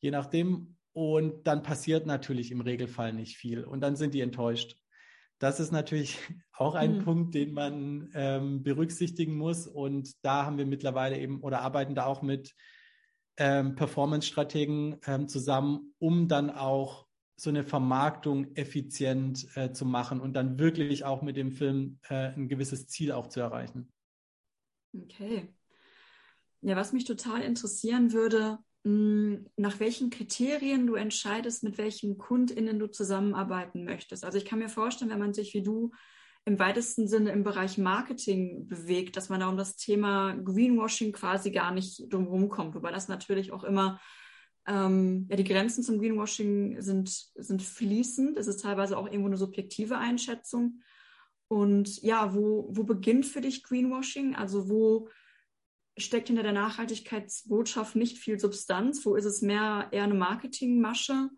je 0.00 0.10
nachdem. 0.10 0.76
Und 0.92 1.46
dann 1.46 1.62
passiert 1.62 2.06
natürlich 2.06 2.50
im 2.50 2.60
Regelfall 2.60 3.12
nicht 3.12 3.36
viel. 3.36 3.64
Und 3.64 3.80
dann 3.80 3.96
sind 3.96 4.14
die 4.14 4.20
enttäuscht. 4.20 4.76
Das 5.38 5.60
ist 5.60 5.72
natürlich 5.72 6.18
auch 6.52 6.74
ein 6.74 6.98
mhm. 6.98 7.04
Punkt, 7.04 7.34
den 7.34 7.52
man 7.52 8.10
ähm, 8.14 8.62
berücksichtigen 8.62 9.36
muss. 9.36 9.66
Und 9.66 10.12
da 10.22 10.44
haben 10.44 10.58
wir 10.58 10.66
mittlerweile 10.66 11.18
eben 11.18 11.40
oder 11.40 11.60
arbeiten 11.60 11.94
da 11.94 12.06
auch 12.06 12.22
mit 12.22 12.54
ähm, 13.36 13.76
Performance-Strategen 13.76 14.98
ähm, 15.06 15.28
zusammen, 15.28 15.94
um 15.98 16.28
dann 16.28 16.50
auch 16.50 17.06
so 17.36 17.50
eine 17.50 17.62
Vermarktung 17.62 18.56
effizient 18.56 19.56
äh, 19.56 19.72
zu 19.72 19.86
machen 19.86 20.20
und 20.20 20.32
dann 20.32 20.58
wirklich 20.58 21.04
auch 21.04 21.22
mit 21.22 21.36
dem 21.36 21.52
Film 21.52 22.00
äh, 22.08 22.32
ein 22.32 22.48
gewisses 22.48 22.88
Ziel 22.88 23.12
auch 23.12 23.28
zu 23.28 23.38
erreichen. 23.38 23.92
Okay. 24.92 25.48
Ja, 26.62 26.74
was 26.74 26.92
mich 26.92 27.04
total 27.04 27.42
interessieren 27.42 28.12
würde, 28.12 28.58
nach 29.56 29.80
welchen 29.80 30.10
Kriterien 30.10 30.86
du 30.86 30.94
entscheidest, 30.94 31.62
mit 31.62 31.78
welchen 31.78 32.16
KundInnen 32.16 32.78
du 32.78 32.86
zusammenarbeiten 32.86 33.84
möchtest. 33.84 34.24
Also 34.24 34.38
ich 34.38 34.44
kann 34.44 34.60
mir 34.60 34.68
vorstellen, 34.68 35.10
wenn 35.10 35.18
man 35.18 35.34
sich 35.34 35.52
wie 35.54 35.62
du 35.62 35.90
im 36.44 36.58
weitesten 36.58 37.08
Sinne 37.08 37.32
im 37.32 37.44
Bereich 37.44 37.76
Marketing 37.76 38.66
bewegt, 38.66 39.16
dass 39.16 39.28
man 39.28 39.40
da 39.40 39.48
um 39.48 39.58
das 39.58 39.76
Thema 39.76 40.34
Greenwashing 40.34 41.12
quasi 41.12 41.50
gar 41.50 41.72
nicht 41.72 42.10
drumherum 42.10 42.48
kommt, 42.48 42.74
wobei 42.74 42.90
das 42.90 43.08
natürlich 43.08 43.52
auch 43.52 43.64
immer 43.64 44.00
ähm, 44.66 45.26
ja, 45.28 45.36
die 45.36 45.44
Grenzen 45.44 45.82
zum 45.82 45.98
Greenwashing 45.98 46.80
sind, 46.80 47.08
sind 47.08 47.62
fließend. 47.62 48.38
Es 48.38 48.46
ist 48.46 48.62
teilweise 48.62 48.96
auch 48.96 49.06
irgendwo 49.06 49.26
eine 49.26 49.36
subjektive 49.36 49.98
Einschätzung. 49.98 50.80
Und 51.48 52.02
ja, 52.02 52.34
wo, 52.34 52.68
wo 52.70 52.84
beginnt 52.84 53.26
für 53.26 53.40
dich 53.40 53.62
Greenwashing? 53.62 54.34
Also 54.34 54.68
wo 54.68 55.08
steckt 55.98 56.28
hinter 56.28 56.42
der 56.42 56.52
Nachhaltigkeitsbotschaft 56.52 57.96
nicht 57.96 58.18
viel 58.18 58.38
Substanz? 58.38 59.04
Wo 59.04 59.16
ist 59.16 59.24
es 59.24 59.42
mehr 59.42 59.88
eher 59.90 60.04
eine 60.04 60.14
Marketingmasche? 60.14 61.30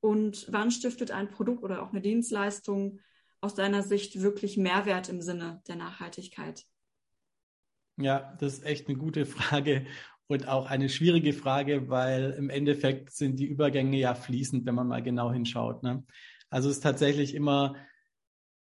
Und 0.00 0.46
wann 0.50 0.70
stiftet 0.70 1.10
ein 1.10 1.30
Produkt 1.30 1.62
oder 1.62 1.82
auch 1.82 1.90
eine 1.90 2.00
Dienstleistung 2.00 3.00
aus 3.40 3.54
deiner 3.54 3.82
Sicht 3.82 4.20
wirklich 4.20 4.56
Mehrwert 4.56 5.08
im 5.08 5.20
Sinne 5.20 5.62
der 5.68 5.76
Nachhaltigkeit? 5.76 6.64
Ja, 7.96 8.34
das 8.40 8.54
ist 8.54 8.64
echt 8.64 8.88
eine 8.88 8.96
gute 8.96 9.26
Frage 9.26 9.86
und 10.26 10.48
auch 10.48 10.66
eine 10.66 10.88
schwierige 10.88 11.32
Frage, 11.32 11.88
weil 11.88 12.30
im 12.38 12.50
Endeffekt 12.50 13.10
sind 13.10 13.38
die 13.38 13.46
Übergänge 13.46 13.98
ja 13.98 14.14
fließend, 14.14 14.64
wenn 14.64 14.74
man 14.74 14.88
mal 14.88 15.02
genau 15.02 15.32
hinschaut. 15.32 15.82
Ne? 15.82 16.04
Also 16.50 16.68
es 16.68 16.76
ist 16.76 16.82
tatsächlich 16.82 17.34
immer, 17.34 17.76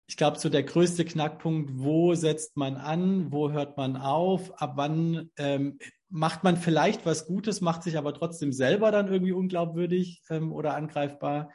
ich 0.07 0.17
glaube, 0.17 0.39
so 0.39 0.49
der 0.49 0.63
größte 0.63 1.05
Knackpunkt, 1.05 1.71
wo 1.75 2.15
setzt 2.15 2.57
man 2.57 2.77
an, 2.77 3.33
wo 3.33 3.51
hört 3.51 3.77
man 3.77 3.97
auf, 3.97 4.61
ab 4.61 4.73
wann 4.77 5.31
ähm, 5.37 5.79
macht 6.09 6.45
man 6.45 6.57
vielleicht 6.57 7.05
was 7.05 7.27
Gutes, 7.27 7.61
macht 7.61 7.83
sich 7.83 7.99
aber 7.99 8.15
trotzdem 8.15 8.53
selber 8.53 8.93
dann 8.93 9.09
irgendwie 9.09 9.33
unglaubwürdig 9.33 10.23
ähm, 10.31 10.53
oder 10.53 10.77
angreifbar. 10.77 11.51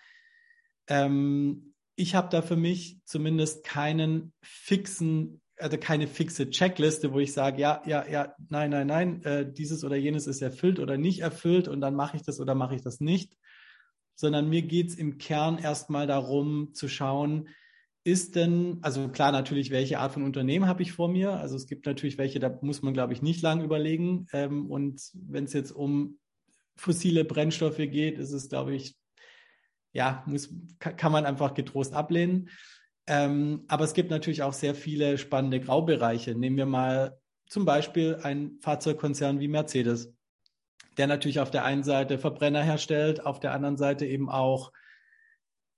Ähm, 0.88 1.74
ich 1.96 2.16
habe 2.16 2.30
da 2.30 2.42
für 2.42 2.58
mich 2.58 3.00
zumindest 3.06 3.64
keinen 3.64 4.34
fixen 4.42 5.42
also 5.62 5.78
keine 5.78 6.08
fixe 6.08 6.50
Checkliste, 6.50 7.14
wo 7.14 7.20
ich 7.20 7.34
sage, 7.34 7.62
ja, 7.62 7.82
ja, 7.86 8.08
ja, 8.08 8.34
nein, 8.50 8.72
nein, 8.72 8.88
nein, 8.88 9.24
äh, 9.24 9.52
dieses 9.52 9.84
oder 9.84 9.96
jenes 9.96 10.28
ist 10.28 10.42
erfüllt 10.42 10.80
oder 10.80 10.98
nicht 10.98 11.20
erfüllt 11.20 11.68
und 11.68 11.82
dann 11.82 11.96
mache 11.96 12.18
ich 12.18 12.24
das 12.24 12.40
oder 12.40 12.56
mache 12.56 12.76
ich 12.76 12.82
das 12.82 13.00
nicht, 13.00 13.38
sondern 14.16 14.50
mir 14.50 14.64
geht 14.64 14.90
es 14.90 14.96
im 14.96 15.18
Kern 15.18 15.60
erstmal 15.60 16.08
darum 16.08 16.74
zu 16.74 16.88
schauen, 16.88 17.48
ist 18.04 18.36
denn, 18.36 18.80
also 18.82 19.10
klar 19.10 19.32
natürlich, 19.32 19.70
welche 19.70 20.00
Art 20.00 20.14
von 20.14 20.24
Unternehmen 20.24 20.68
habe 20.68 20.82
ich 20.82 20.92
vor 20.92 21.08
mir? 21.08 21.34
Also 21.34 21.56
es 21.56 21.68
gibt 21.68 21.86
natürlich 21.86 22.18
welche, 22.18 22.40
da 22.40 22.58
muss 22.62 22.82
man, 22.82 22.94
glaube 22.94 23.14
ich, 23.14 23.22
nicht 23.22 23.42
lang 23.42 23.64
überlegen. 23.64 24.28
Ähm, 24.34 24.70
und 24.70 25.02
wenn 25.14 25.44
es 25.44 25.54
jetzt 25.54 25.72
um 25.72 26.18
fossile 26.76 27.26
Brennstoffe 27.26 27.78
geht, 27.78 28.18
ist 28.18 28.32
es, 28.32 28.50
glaube 28.50 28.74
ich, 28.74 28.96
ja, 29.94 30.24
muss, 30.26 30.54
kann 30.80 31.12
man 31.12 31.26
einfach 31.26 31.54
getrost 31.54 31.94
ablehnen. 31.94 32.50
Ähm, 33.08 33.66
aber 33.68 33.84
es 33.84 33.94
gibt 33.94 34.10
natürlich 34.10 34.42
auch 34.42 34.54
sehr 34.54 34.74
viele 34.74 35.18
spannende 35.18 35.60
Graubereiche. 35.60 36.34
Nehmen 36.34 36.58
wir 36.58 36.66
mal 36.66 37.20
zum 37.48 37.66
Beispiel 37.66 38.18
einen 38.24 38.60
Fahrzeugkonzern 38.62 39.40
wie 39.40 39.48
Mercedes, 39.48 40.14
der 40.98 41.08
natürlich 41.08 41.40
auf 41.40 41.52
der 41.52 41.66
einen 41.66 41.84
Seite 41.84 42.18
Verbrenner 42.18 42.64
herstellt, 42.64 43.26
auf 43.26 43.40
der 43.40 43.54
anderen 43.54 43.78
Seite 43.78 44.06
eben 44.06 44.30
auch 44.30 44.72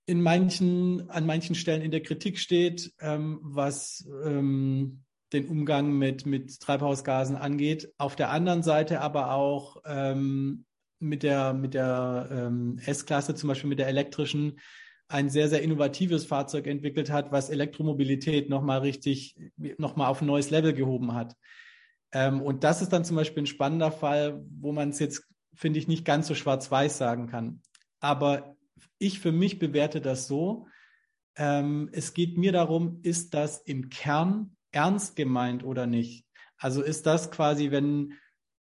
in 0.06 0.20
manchen, 0.20 1.08
an 1.10 1.26
manchen 1.26 1.54
Stellen 1.54 1.82
in 1.82 1.90
der 1.90 2.02
Kritik 2.02 2.38
steht, 2.38 2.92
ähm, 3.00 3.38
was 3.42 4.06
ähm, 4.24 5.04
den 5.32 5.48
Umgang 5.48 5.92
mit, 5.92 6.26
mit 6.26 6.60
Treibhausgasen 6.60 7.36
angeht. 7.36 7.92
Auf 7.98 8.14
der 8.14 8.30
anderen 8.30 8.62
Seite 8.62 9.00
aber 9.00 9.32
auch 9.32 9.82
ähm, 9.86 10.64
mit 10.98 11.22
der, 11.22 11.54
mit 11.54 11.74
der 11.74 12.28
ähm, 12.30 12.78
S-Klasse, 12.84 13.34
zum 13.34 13.48
Beispiel 13.48 13.70
mit 13.70 13.78
der 13.78 13.88
elektrischen, 13.88 14.60
ein 15.08 15.28
sehr, 15.28 15.48
sehr 15.48 15.62
innovatives 15.62 16.24
Fahrzeug 16.24 16.66
entwickelt 16.66 17.10
hat, 17.10 17.30
was 17.30 17.50
Elektromobilität 17.50 18.48
nochmal 18.48 18.80
richtig, 18.80 19.36
nochmal 19.56 20.08
auf 20.08 20.22
ein 20.22 20.26
neues 20.26 20.50
Level 20.50 20.72
gehoben 20.72 21.14
hat. 21.14 21.36
Ähm, 22.12 22.40
und 22.40 22.64
das 22.64 22.80
ist 22.80 22.92
dann 22.92 23.04
zum 23.04 23.16
Beispiel 23.16 23.42
ein 23.42 23.46
spannender 23.46 23.92
Fall, 23.92 24.44
wo 24.60 24.72
man 24.72 24.90
es 24.90 24.98
jetzt, 24.98 25.26
finde 25.54 25.78
ich, 25.78 25.88
nicht 25.88 26.04
ganz 26.04 26.26
so 26.26 26.34
schwarz-weiß 26.34 26.96
sagen 26.96 27.26
kann. 27.26 27.60
Aber 28.00 28.56
ich 28.98 29.20
für 29.20 29.32
mich 29.32 29.58
bewerte 29.58 30.00
das 30.00 30.26
so, 30.26 30.66
ähm, 31.36 31.88
es 31.92 32.14
geht 32.14 32.38
mir 32.38 32.52
darum, 32.52 33.00
ist 33.02 33.34
das 33.34 33.58
im 33.58 33.88
Kern 33.88 34.56
ernst 34.72 35.16
gemeint 35.16 35.64
oder 35.64 35.86
nicht? 35.86 36.26
Also 36.56 36.82
ist 36.82 37.06
das 37.06 37.30
quasi, 37.30 37.70
wenn, 37.70 38.14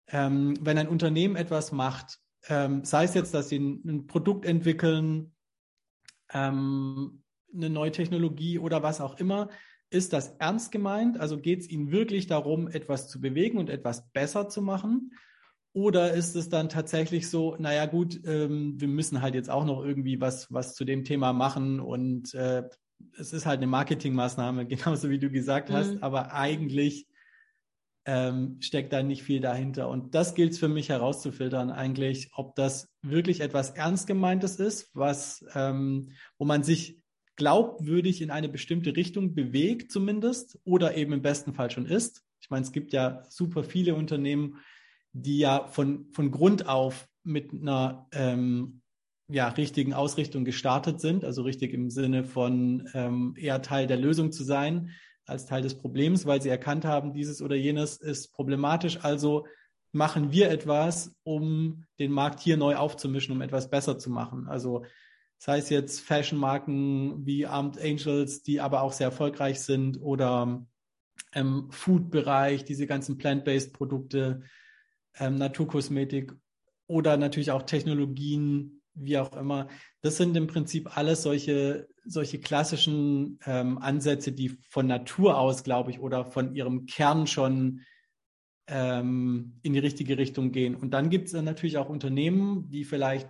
ähm, 0.08 0.56
wenn 0.62 0.78
ein 0.78 0.88
Unternehmen 0.88 1.36
etwas 1.36 1.72
macht, 1.72 2.20
ähm, 2.48 2.84
sei 2.84 3.04
es 3.04 3.14
jetzt, 3.14 3.34
dass 3.34 3.50
sie 3.50 3.60
ein, 3.60 3.82
ein 3.86 4.08
Produkt 4.08 4.46
entwickeln, 4.46 5.36
ähm, 6.34 7.24
eine 7.54 7.70
neue 7.70 7.92
Technologie 7.92 8.60
oder 8.60 8.82
was 8.82 9.02
auch 9.02 9.18
immer. 9.20 9.50
Ist 9.90 10.14
das 10.14 10.30
ernst 10.40 10.72
gemeint? 10.72 11.20
Also 11.20 11.38
geht 11.38 11.60
es 11.60 11.70
Ihnen 11.70 11.92
wirklich 11.92 12.28
darum, 12.28 12.70
etwas 12.70 13.10
zu 13.10 13.20
bewegen 13.20 13.58
und 13.58 13.70
etwas 13.70 14.10
besser 14.12 14.48
zu 14.48 14.62
machen? 14.62 15.12
Oder 15.74 16.14
ist 16.14 16.36
es 16.36 16.50
dann 16.50 16.68
tatsächlich 16.68 17.30
so, 17.30 17.56
naja 17.58 17.86
gut, 17.86 18.20
ähm, 18.26 18.80
wir 18.80 18.90
müssen 18.90 19.22
halt 19.22 19.36
jetzt 19.36 19.50
auch 19.50 19.64
noch 19.64 19.84
irgendwie 19.84 20.20
was, 20.20 20.52
was 20.52 20.76
zu 20.76 20.84
dem 20.84 21.06
Thema 21.06 21.32
machen 21.32 21.80
und 21.80 22.34
äh, 22.34 22.64
es 23.18 23.34
ist 23.34 23.46
halt 23.46 23.58
eine 23.58 23.68
Marketingmaßnahme, 23.68 24.66
genauso 24.68 25.10
wie 25.10 25.20
du 25.20 25.30
gesagt 25.30 25.70
mhm. 25.70 25.74
hast, 25.74 26.04
aber 26.04 26.34
eigentlich 26.34 27.08
ähm, 28.06 28.58
steckt 28.60 28.94
da 28.94 29.04
nicht 29.04 29.24
viel 29.24 29.40
dahinter. 29.40 29.88
Und 29.88 30.16
das 30.16 30.34
gilt 30.34 30.54
es 30.54 30.60
für 30.60 30.68
mich 30.68 30.90
herauszufiltern 30.90 31.70
eigentlich, 31.70 32.32
ob 32.34 32.56
das 32.56 32.90
wirklich 33.02 33.42
etwas 33.42 33.72
Ernst 33.72 34.08
gemeintes 34.08 34.60
ist, 34.60 34.90
was, 34.94 35.46
ähm, 35.54 36.12
wo 36.38 36.46
man 36.46 36.64
sich 36.64 37.00
glaubwürdig 37.36 38.22
in 38.22 38.32
eine 38.32 38.50
bestimmte 38.50 38.96
Richtung 38.96 39.34
bewegt 39.34 39.92
zumindest 39.92 40.60
oder 40.64 40.96
eben 40.96 41.14
im 41.14 41.22
besten 41.22 41.54
Fall 41.54 41.72
schon 41.72 41.86
ist. 41.86 42.24
Ich 42.42 42.50
meine, 42.50 42.66
es 42.66 42.72
gibt 42.72 42.92
ja 42.92 43.24
super 43.30 43.64
viele 43.64 43.96
Unternehmen, 43.96 44.58
die 45.14 45.40
ja 45.40 45.68
von, 45.68 46.08
von 46.12 46.32
Grund 46.32 46.68
auf 46.68 47.08
mit 47.24 47.54
einer 47.54 48.08
ähm, 48.14 48.82
ja, 49.28 49.48
richtigen 49.50 49.94
Ausrichtung 49.94 50.46
gestartet 50.46 51.00
sind, 51.00 51.24
also 51.24 51.44
richtig 51.44 51.74
im 51.74 51.90
Sinne 51.90 52.24
von 52.24 52.90
ähm, 52.94 53.36
eher 53.38 53.62
Teil 53.62 53.88
der 53.88 53.98
Lösung 53.98 54.32
zu 54.32 54.44
sein 54.44 54.92
als 55.26 55.46
Teil 55.46 55.62
des 55.62 55.78
Problems, 55.78 56.26
weil 56.26 56.42
sie 56.42 56.50
erkannt 56.50 56.84
haben, 56.84 57.14
dieses 57.14 57.42
oder 57.42 57.56
jenes 57.56 57.98
ist 57.98 58.34
problematisch. 58.34 59.00
Also 59.04 59.46
machen 59.94 60.32
wir 60.32 60.50
etwas, 60.50 61.16
um 61.24 61.86
den 62.00 62.12
Markt 62.12 62.40
hier 62.40 62.58
neu 62.58 62.76
aufzumischen, 62.76 63.36
um 63.36 63.42
etwas 63.42 63.70
besser 63.70 63.98
zu 63.98 64.10
machen. 64.10 64.48
Also 64.48 64.84
sei 65.38 65.58
es 65.58 65.70
jetzt 65.70 66.02
Fashion-Marken 66.02 67.26
wie 67.26 67.46
Armed 67.46 67.80
Angels, 67.80 68.44
die 68.44 68.60
aber 68.60 68.82
auch 68.82 68.94
sehr 68.94 69.08
erfolgreich 69.08 69.62
sind, 69.62 70.02
oder 70.02 70.66
ähm, 71.34 71.68
Food-Bereich, 71.72 72.66
diese 72.66 72.88
ganzen 72.88 73.18
plant-based 73.18 73.74
Produkte, 73.74 74.42
ähm, 75.20 75.36
Naturkosmetik 75.36 76.34
oder 76.88 77.18
natürlich 77.18 77.52
auch 77.52 77.64
Technologien, 77.64 78.82
wie 78.94 79.18
auch 79.18 79.36
immer. 79.36 79.68
Das 80.02 80.18
sind 80.18 80.36
im 80.36 80.48
Prinzip 80.48 80.98
alles 80.98 81.24
solche, 81.24 81.88
solche 82.06 82.40
klassischen 82.40 83.40
ähm, 83.46 83.78
Ansätze, 83.78 84.32
die 84.32 84.50
von 84.70 84.88
Natur 84.88 85.38
aus, 85.38 85.64
glaube 85.64 85.92
ich, 85.92 86.00
oder 86.00 86.26
von 86.26 86.54
ihrem 86.54 86.86
Kern 86.86 87.28
schon 87.28 87.82
ähm, 88.68 89.60
in 89.62 89.74
die 89.74 89.80
richtige 89.80 90.18
Richtung 90.18 90.52
gehen. 90.52 90.76
Und 90.76 90.92
dann 90.92 91.10
gibt 91.10 91.28
es 91.28 91.34
natürlich 91.34 91.78
auch 91.78 91.90
Unternehmen, 91.90 92.70
die 92.70 92.84
vielleicht, 92.84 93.30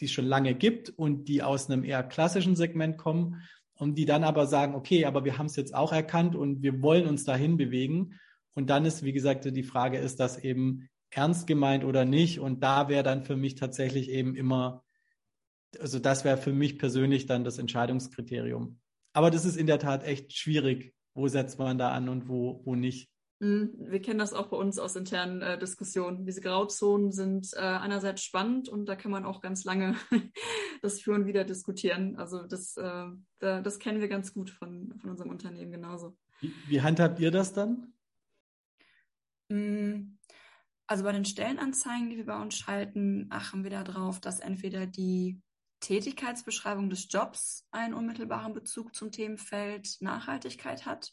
die 0.00 0.06
es 0.06 0.12
schon 0.12 0.26
lange 0.26 0.54
gibt 0.54 0.90
und 0.90 1.28
die 1.28 1.42
aus 1.42 1.68
einem 1.68 1.84
eher 1.84 2.02
klassischen 2.02 2.56
Segment 2.56 2.96
kommen 2.96 3.42
und 3.74 3.96
die 3.96 4.04
dann 4.04 4.24
aber 4.24 4.46
sagen, 4.46 4.74
okay, 4.74 5.04
aber 5.04 5.24
wir 5.24 5.38
haben 5.38 5.46
es 5.46 5.56
jetzt 5.56 5.74
auch 5.74 5.92
erkannt 5.92 6.36
und 6.36 6.62
wir 6.62 6.82
wollen 6.82 7.06
uns 7.06 7.24
dahin 7.24 7.56
bewegen. 7.56 8.18
Und 8.54 8.68
dann 8.68 8.84
ist, 8.84 9.04
wie 9.04 9.12
gesagt, 9.12 9.44
die 9.44 9.62
Frage, 9.62 9.98
ist 9.98 10.20
das 10.20 10.38
eben 10.38 10.88
ernst 11.10 11.46
gemeint 11.46 11.84
oder 11.84 12.04
nicht? 12.04 12.40
Und 12.40 12.62
da 12.62 12.88
wäre 12.88 13.02
dann 13.02 13.24
für 13.24 13.36
mich 13.36 13.54
tatsächlich 13.54 14.10
eben 14.10 14.34
immer 14.34 14.84
also 15.78 15.98
das 15.98 16.24
wäre 16.24 16.36
für 16.36 16.52
mich 16.52 16.78
persönlich 16.78 17.26
dann 17.26 17.44
das 17.44 17.58
Entscheidungskriterium. 17.58 18.80
Aber 19.12 19.30
das 19.30 19.44
ist 19.44 19.56
in 19.56 19.66
der 19.66 19.78
Tat 19.78 20.04
echt 20.04 20.32
schwierig. 20.36 20.94
Wo 21.14 21.28
setzt 21.28 21.58
man 21.58 21.78
da 21.78 21.92
an 21.92 22.08
und 22.08 22.28
wo, 22.28 22.62
wo 22.64 22.74
nicht? 22.74 23.10
Mhm. 23.40 23.72
Wir 23.78 24.00
kennen 24.00 24.18
das 24.18 24.32
auch 24.32 24.48
bei 24.48 24.56
uns 24.56 24.78
aus 24.78 24.96
internen 24.96 25.42
äh, 25.42 25.58
Diskussionen. 25.58 26.24
Diese 26.24 26.40
Grauzonen 26.40 27.10
sind 27.10 27.50
äh, 27.54 27.60
einerseits 27.60 28.22
spannend 28.22 28.68
und 28.68 28.86
da 28.86 28.96
kann 28.96 29.10
man 29.10 29.24
auch 29.24 29.40
ganz 29.40 29.64
lange 29.64 29.96
das 30.82 31.00
führen 31.00 31.26
wieder 31.26 31.44
diskutieren. 31.44 32.16
Also 32.16 32.46
das, 32.46 32.76
äh, 32.76 33.06
das 33.40 33.78
kennen 33.78 34.00
wir 34.00 34.08
ganz 34.08 34.32
gut 34.32 34.50
von, 34.50 34.94
von 34.98 35.10
unserem 35.10 35.30
Unternehmen 35.30 35.72
genauso. 35.72 36.16
Wie, 36.40 36.52
wie 36.68 36.80
handhabt 36.80 37.18
ihr 37.18 37.30
das 37.30 37.52
dann? 37.52 37.92
Mm, 39.48 40.16
also 40.90 41.04
bei 41.04 41.12
den 41.12 41.24
Stellenanzeigen, 41.24 42.10
die 42.10 42.16
wir 42.16 42.26
bei 42.26 42.42
uns 42.42 42.56
schalten, 42.56 43.28
achten 43.30 43.62
wir 43.62 43.70
darauf, 43.70 44.20
dass 44.20 44.40
entweder 44.40 44.88
die 44.88 45.40
Tätigkeitsbeschreibung 45.78 46.90
des 46.90 47.06
Jobs 47.08 47.64
einen 47.70 47.94
unmittelbaren 47.94 48.54
Bezug 48.54 48.92
zum 48.96 49.12
Themenfeld 49.12 49.98
Nachhaltigkeit 50.00 50.86
hat. 50.86 51.12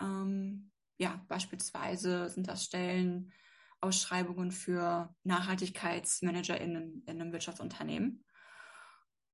Ähm, 0.00 0.70
ja, 0.98 1.20
beispielsweise 1.26 2.28
sind 2.28 2.46
das 2.46 2.62
Stellenausschreibungen 2.62 4.52
für 4.52 5.12
NachhaltigkeitsmanagerInnen 5.24 7.02
in 7.06 7.20
einem 7.20 7.32
Wirtschaftsunternehmen. 7.32 8.24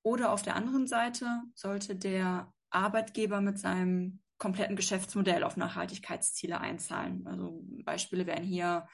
Oder 0.03 0.33
auf 0.33 0.41
der 0.41 0.57
anderen 0.57 0.87
Seite 0.87 1.43
sollte 1.55 1.95
der 1.95 2.55
Arbeitgeber 2.71 3.43
mit 3.43 3.59
seinem 3.59 4.23
kompletten 4.39 4.77
Geschäftsmodell 4.77 5.45
auf 5.45 5.59
Nachhaltigkeitsziele 5.59 6.59
einzahlen. 6.59 7.27
Also 7.27 7.63
Beispiele 7.85 8.27
wären 8.27 8.43
hier 8.43 8.89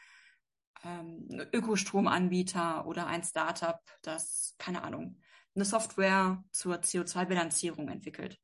ähm, 0.85 1.29
Ökostromanbieter 1.53 2.87
oder 2.87 3.07
ein 3.07 3.23
Startup, 3.23 3.81
das, 4.03 4.55
keine 4.59 4.83
Ahnung, 4.83 5.21
eine 5.55 5.65
Software 5.65 6.43
zur 6.51 6.77
CO2-Bilanzierung 6.77 7.89
entwickelt. 7.89 8.39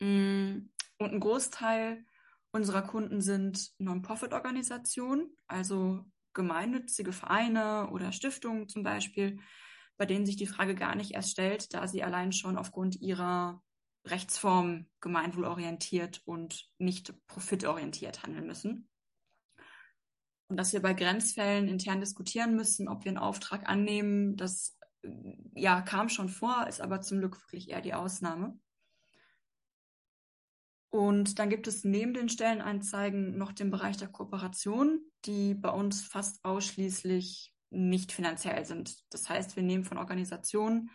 Mm, 0.00 0.68
und 0.98 1.12
ein 1.12 1.20
Großteil 1.20 2.04
unserer 2.52 2.82
Kunden 2.82 3.20
sind 3.20 3.70
Non-Profit-Organisationen, 3.78 5.36
also 5.46 6.04
gemeinnützige 6.32 7.12
Vereine 7.12 7.90
oder 7.90 8.12
Stiftungen 8.12 8.68
zum 8.68 8.82
Beispiel, 8.82 9.40
bei 9.96 10.06
denen 10.06 10.26
sich 10.26 10.36
die 10.36 10.46
Frage 10.46 10.74
gar 10.74 10.94
nicht 10.94 11.12
erst 11.12 11.30
stellt, 11.30 11.74
da 11.74 11.88
sie 11.88 12.02
allein 12.02 12.32
schon 12.32 12.56
aufgrund 12.56 13.00
ihrer 13.00 13.62
Rechtsform 14.06 14.86
gemeinwohlorientiert 15.00 16.22
und 16.24 16.68
nicht 16.78 17.14
profitorientiert 17.26 18.22
handeln 18.22 18.46
müssen. 18.46 18.88
Und 20.48 20.56
dass 20.56 20.72
wir 20.72 20.80
bei 20.80 20.94
Grenzfällen 20.94 21.68
intern 21.68 22.00
diskutieren 22.00 22.54
müssen, 22.54 22.88
ob 22.88 23.04
wir 23.04 23.10
einen 23.10 23.18
Auftrag 23.18 23.68
annehmen, 23.68 24.36
das 24.36 24.78
ja 25.54 25.80
kam 25.82 26.08
schon 26.08 26.28
vor, 26.28 26.66
ist 26.68 26.80
aber 26.80 27.00
zum 27.00 27.18
Glück 27.18 27.40
wirklich 27.42 27.70
eher 27.70 27.80
die 27.80 27.94
Ausnahme. 27.94 28.58
Und 30.90 31.38
dann 31.38 31.50
gibt 31.50 31.66
es 31.66 31.84
neben 31.84 32.14
den 32.14 32.28
Stellenanzeigen 32.28 33.36
noch 33.36 33.52
den 33.52 33.70
Bereich 33.70 33.96
der 33.96 34.08
Kooperation, 34.08 35.00
die 35.24 35.54
bei 35.54 35.70
uns 35.70 36.02
fast 36.02 36.44
ausschließlich 36.44 37.52
nicht 37.70 38.12
finanziell 38.12 38.64
sind. 38.64 39.04
Das 39.10 39.28
heißt, 39.28 39.56
wir 39.56 39.62
nehmen 39.62 39.84
von 39.84 39.98
Organisationen, 39.98 40.90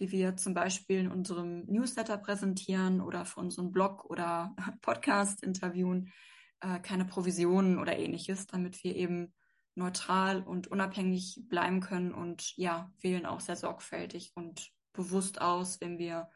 die 0.00 0.10
wir 0.10 0.36
zum 0.36 0.54
Beispiel 0.54 0.98
in 0.98 1.10
unserem 1.10 1.64
Newsletter 1.66 2.18
präsentieren 2.18 3.00
oder 3.00 3.24
für 3.24 3.40
unseren 3.40 3.72
Blog 3.72 4.04
oder 4.06 4.54
Podcast 4.82 5.42
interviewen, 5.42 6.12
äh, 6.60 6.80
keine 6.80 7.04
Provisionen 7.04 7.78
oder 7.78 7.98
ähnliches, 7.98 8.46
damit 8.46 8.82
wir 8.84 8.94
eben 8.96 9.32
neutral 9.74 10.42
und 10.42 10.68
unabhängig 10.68 11.44
bleiben 11.48 11.80
können 11.80 12.12
und 12.12 12.56
ja, 12.56 12.92
wählen 13.00 13.26
auch 13.26 13.40
sehr 13.40 13.56
sorgfältig 13.56 14.32
und 14.34 14.72
bewusst 14.92 15.40
aus, 15.40 15.80
wenn 15.80 15.98
wir 15.98 16.30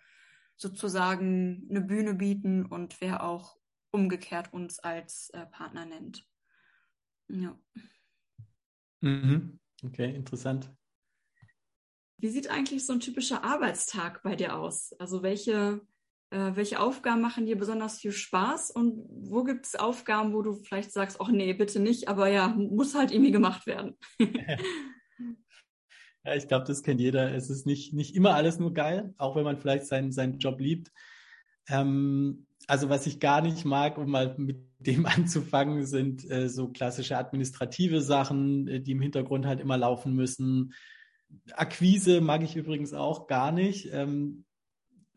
sozusagen 0.57 1.67
eine 1.71 1.81
Bühne 1.81 2.15
bieten 2.15 2.67
und 2.67 3.01
wer 3.01 3.23
auch 3.23 3.57
umgekehrt 3.93 4.53
uns 4.53 4.79
als 4.79 5.31
äh, 5.31 5.47
Partner 5.47 5.87
nennt. 5.87 6.29
Ja. 7.29 7.59
Mhm. 9.01 9.59
Okay, 9.83 10.15
interessant. 10.15 10.71
Wie 12.19 12.29
sieht 12.29 12.51
eigentlich 12.51 12.85
so 12.85 12.93
ein 12.93 13.01
typischer 13.01 13.43
Arbeitstag 13.43 14.23
bei 14.23 14.37
dir 14.37 14.57
aus? 14.57 14.93
Also 14.99 15.23
welche 15.23 15.81
äh, 16.31 16.55
welche 16.55 16.81
Aufgaben 16.81 17.21
machen 17.21 17.47
dir 17.47 17.59
besonders 17.59 17.99
viel 17.99 18.13
Spaß 18.13 18.71
und 18.71 19.05
wo 19.09 19.43
gibt 19.43 19.67
es 19.67 19.75
Aufgaben, 19.75 20.33
wo 20.33 20.43
du 20.43 20.55
vielleicht 20.55 20.93
sagst, 20.93 21.21
ach 21.21 21.29
nee, 21.29 21.53
bitte 21.53 21.81
nicht, 21.81 22.09
aber 22.09 22.29
ja, 22.29 22.49
muss 22.49 22.95
halt 22.95 23.11
irgendwie 23.11 23.33
gemacht 23.33 23.67
werden. 23.67 23.97
ja, 26.25 26.35
ich 26.35 26.47
glaube, 26.47 26.67
das 26.67 26.83
kennt 26.83 27.01
jeder. 27.01 27.35
Es 27.35 27.51
ist 27.51 27.67
nicht, 27.67 27.93
nicht 27.93 28.15
immer 28.15 28.35
alles 28.35 28.59
nur 28.59 28.73
geil, 28.73 29.13
auch 29.19 29.35
wenn 29.35 29.45
man 29.45 29.59
vielleicht 29.59 29.87
seinen, 29.87 30.13
seinen 30.13 30.39
Job 30.39 30.61
liebt. 30.61 30.93
Ähm, 31.69 32.47
also 32.67 32.89
was 32.89 33.07
ich 33.07 33.19
gar 33.19 33.41
nicht 33.43 33.65
mag, 33.65 33.99
um 33.99 34.11
mal 34.11 34.35
mit 34.39 34.59
dem 34.79 35.05
anzufangen, 35.07 35.85
sind 35.85 36.31
äh, 36.31 36.49
so 36.49 36.69
klassische 36.69 37.19
administrative 37.19 38.01
Sachen, 38.01 38.69
äh, 38.69 38.81
die 38.81 38.93
im 38.93 39.03
Hintergrund 39.03 39.47
halt 39.47 39.61
immer 39.61 39.77
laufen 39.77 40.15
müssen. 40.15 40.73
Akquise 41.53 42.21
mag 42.21 42.43
ich 42.43 42.57
übrigens 42.57 42.95
auch 42.95 43.27
gar 43.27 43.53
nicht. 43.53 43.91
Ähm, 43.93 44.45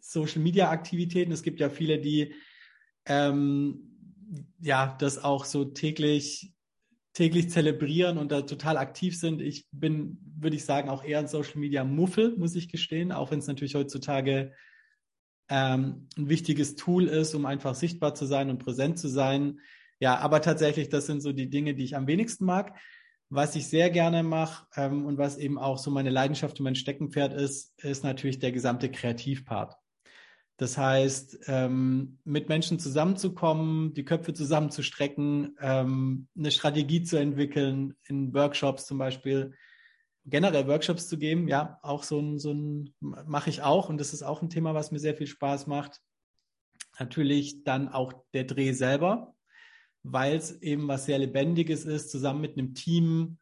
Social 0.04 0.42
Media 0.42 0.70
Aktivitäten. 0.70 1.32
Es 1.32 1.44
gibt 1.44 1.60
ja 1.60 1.70
viele, 1.70 2.00
die 2.00 2.34
ähm, 3.06 3.90
ja 4.60 4.96
das 5.00 5.24
auch 5.24 5.46
so 5.46 5.66
täglich 5.66 6.54
täglich 7.14 7.52
zelebrieren 7.52 8.18
und 8.18 8.32
da 8.32 8.42
total 8.42 8.78
aktiv 8.78 9.18
sind. 9.18 9.40
Ich 9.40 9.68
bin, 9.72 10.18
würde 10.36 10.56
ich 10.56 10.66
sagen, 10.66 10.90
auch 10.90 11.04
eher 11.04 11.20
ein 11.20 11.28
Social 11.28 11.60
Media 11.60 11.84
Muffel, 11.84 12.36
muss 12.38 12.56
ich 12.56 12.70
gestehen, 12.70 13.12
auch 13.12 13.32
wenn 13.32 13.40
es 13.40 13.48
natürlich 13.48 13.76
heutzutage 13.76 14.52
ähm, 15.48 16.08
ein 16.18 16.30
wichtiges 16.30 16.76
Tool 16.76 17.08
ist, 17.08 17.36
um 17.36 17.46
einfach 17.46 17.76
sichtbar 17.76 18.16
zu 18.16 18.26
sein 18.26 18.50
und 18.50 18.58
präsent 18.58 18.98
zu 18.98 19.08
sein. 19.08 19.60
Ja, 20.00 20.18
aber 20.18 20.42
tatsächlich, 20.42 20.90
das 20.90 21.06
sind 21.06 21.22
so 21.22 21.34
die 21.34 21.52
Dinge, 21.52 21.76
die 21.76 21.84
ich 21.84 21.96
am 21.96 22.08
wenigsten 22.08 22.46
mag. 22.46 22.76
Was 23.30 23.56
ich 23.56 23.68
sehr 23.68 23.90
gerne 23.90 24.24
mache 24.24 24.66
ähm, 24.76 25.06
und 25.06 25.18
was 25.18 25.38
eben 25.38 25.60
auch 25.60 25.78
so 25.78 25.92
meine 25.92 26.10
Leidenschaft 26.10 26.60
und 26.60 26.64
mein 26.64 26.76
Steckenpferd 26.76 27.34
ist, 27.34 27.80
ist 27.84 28.04
natürlich 28.04 28.40
der 28.40 28.52
gesamte 28.52 28.90
Kreativpart. 28.90 29.76
Das 30.58 30.78
heißt, 30.78 31.40
ähm, 31.48 32.20
mit 32.24 32.48
Menschen 32.48 32.80
zusammenzukommen, 32.80 33.94
die 33.96 34.06
Köpfe 34.06 34.34
zusammenzustrecken, 34.34 35.58
ähm, 35.60 36.28
eine 36.38 36.52
Strategie 36.52 37.04
zu 37.04 37.18
entwickeln, 37.18 37.96
in 38.06 38.34
Workshops 38.34 38.86
zum 38.86 39.00
Beispiel, 39.00 39.54
generell 40.26 40.68
Workshops 40.68 41.08
zu 41.08 41.18
geben, 41.18 41.48
ja, 41.48 41.80
auch 41.82 42.04
so 42.04 42.20
ein, 42.20 42.40
so 42.40 42.54
ein 42.54 42.94
mache 43.00 43.50
ich 43.50 43.62
auch 43.62 43.90
und 43.90 44.00
das 44.00 44.14
ist 44.14 44.24
auch 44.24 44.42
ein 44.42 44.50
Thema, 44.50 44.74
was 44.74 44.92
mir 44.92 45.00
sehr 45.00 45.16
viel 45.16 45.28
Spaß 45.28 45.68
macht. 45.68 46.02
Natürlich 47.00 47.64
dann 47.64 47.90
auch 47.90 48.14
der 48.34 48.44
Dreh 48.44 48.74
selber, 48.74 49.36
weil 50.04 50.36
es 50.36 50.62
eben 50.62 50.88
was 50.88 51.06
sehr 51.06 51.18
Lebendiges 51.18 51.86
ist, 51.86 52.12
zusammen 52.12 52.42
mit 52.42 52.58
einem 52.58 52.76
Team 52.76 53.40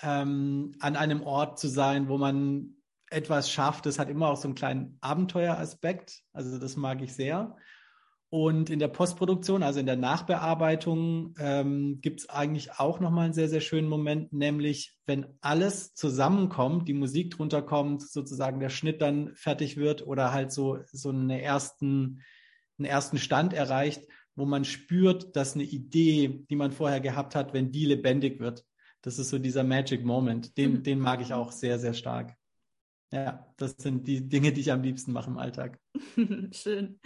ähm, 0.00 0.72
an 0.80 0.96
einem 0.96 1.22
Ort 1.22 1.58
zu 1.58 1.68
sein, 1.68 2.08
wo 2.08 2.18
man 2.18 2.76
etwas 3.14 3.50
schafft, 3.50 3.86
das 3.86 3.98
hat 3.98 4.10
immer 4.10 4.28
auch 4.28 4.36
so 4.36 4.48
einen 4.48 4.54
kleinen 4.54 4.98
Abenteueraspekt. 5.00 6.22
Also 6.32 6.58
das 6.58 6.76
mag 6.76 7.00
ich 7.02 7.14
sehr. 7.14 7.56
Und 8.36 8.68
in 8.68 8.80
der 8.80 8.88
Postproduktion, 8.88 9.62
also 9.62 9.78
in 9.78 9.86
der 9.86 9.94
Nachbearbeitung, 9.94 11.36
ähm, 11.38 12.00
gibt 12.00 12.18
es 12.18 12.28
eigentlich 12.28 12.80
auch 12.80 12.98
nochmal 12.98 13.26
einen 13.26 13.32
sehr, 13.32 13.48
sehr 13.48 13.60
schönen 13.60 13.88
Moment, 13.88 14.32
nämlich 14.32 14.98
wenn 15.06 15.26
alles 15.40 15.94
zusammenkommt, 15.94 16.88
die 16.88 16.94
Musik 16.94 17.30
drunter 17.30 17.62
kommt, 17.62 18.02
sozusagen 18.02 18.58
der 18.58 18.70
Schnitt 18.70 19.00
dann 19.00 19.32
fertig 19.36 19.76
wird 19.76 20.04
oder 20.04 20.32
halt 20.32 20.50
so, 20.50 20.78
so 20.90 21.10
eine 21.10 21.42
ersten, 21.42 22.22
einen 22.76 22.86
ersten 22.86 23.18
Stand 23.18 23.52
erreicht, 23.52 24.02
wo 24.34 24.46
man 24.46 24.64
spürt, 24.64 25.36
dass 25.36 25.54
eine 25.54 25.62
Idee, 25.62 26.44
die 26.50 26.56
man 26.56 26.72
vorher 26.72 27.00
gehabt 27.00 27.36
hat, 27.36 27.54
wenn 27.54 27.70
die 27.70 27.86
lebendig 27.86 28.40
wird. 28.40 28.64
Das 29.00 29.20
ist 29.20 29.28
so 29.28 29.38
dieser 29.38 29.62
Magic 29.62 30.04
Moment. 30.04 30.56
Den, 30.56 30.72
mhm. 30.72 30.82
den 30.82 30.98
mag 30.98 31.20
ich 31.20 31.34
auch 31.34 31.52
sehr, 31.52 31.78
sehr 31.78 31.94
stark. 31.94 32.34
Ja, 33.14 33.46
das 33.58 33.76
sind 33.78 34.08
die 34.08 34.28
Dinge, 34.28 34.52
die 34.52 34.62
ich 34.62 34.72
am 34.72 34.82
liebsten 34.82 35.12
mache 35.12 35.30
im 35.30 35.38
Alltag. 35.38 35.78
Schön. 36.50 36.98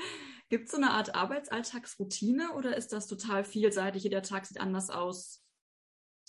Gibt 0.48 0.64
es 0.64 0.70
so 0.70 0.78
eine 0.78 0.92
Art 0.92 1.14
Arbeitsalltagsroutine 1.14 2.52
oder 2.56 2.74
ist 2.74 2.94
das 2.94 3.06
total 3.06 3.44
vielseitig? 3.44 4.04
Jeder 4.04 4.22
Tag 4.22 4.46
sieht 4.46 4.58
anders 4.58 4.88
aus? 4.88 5.44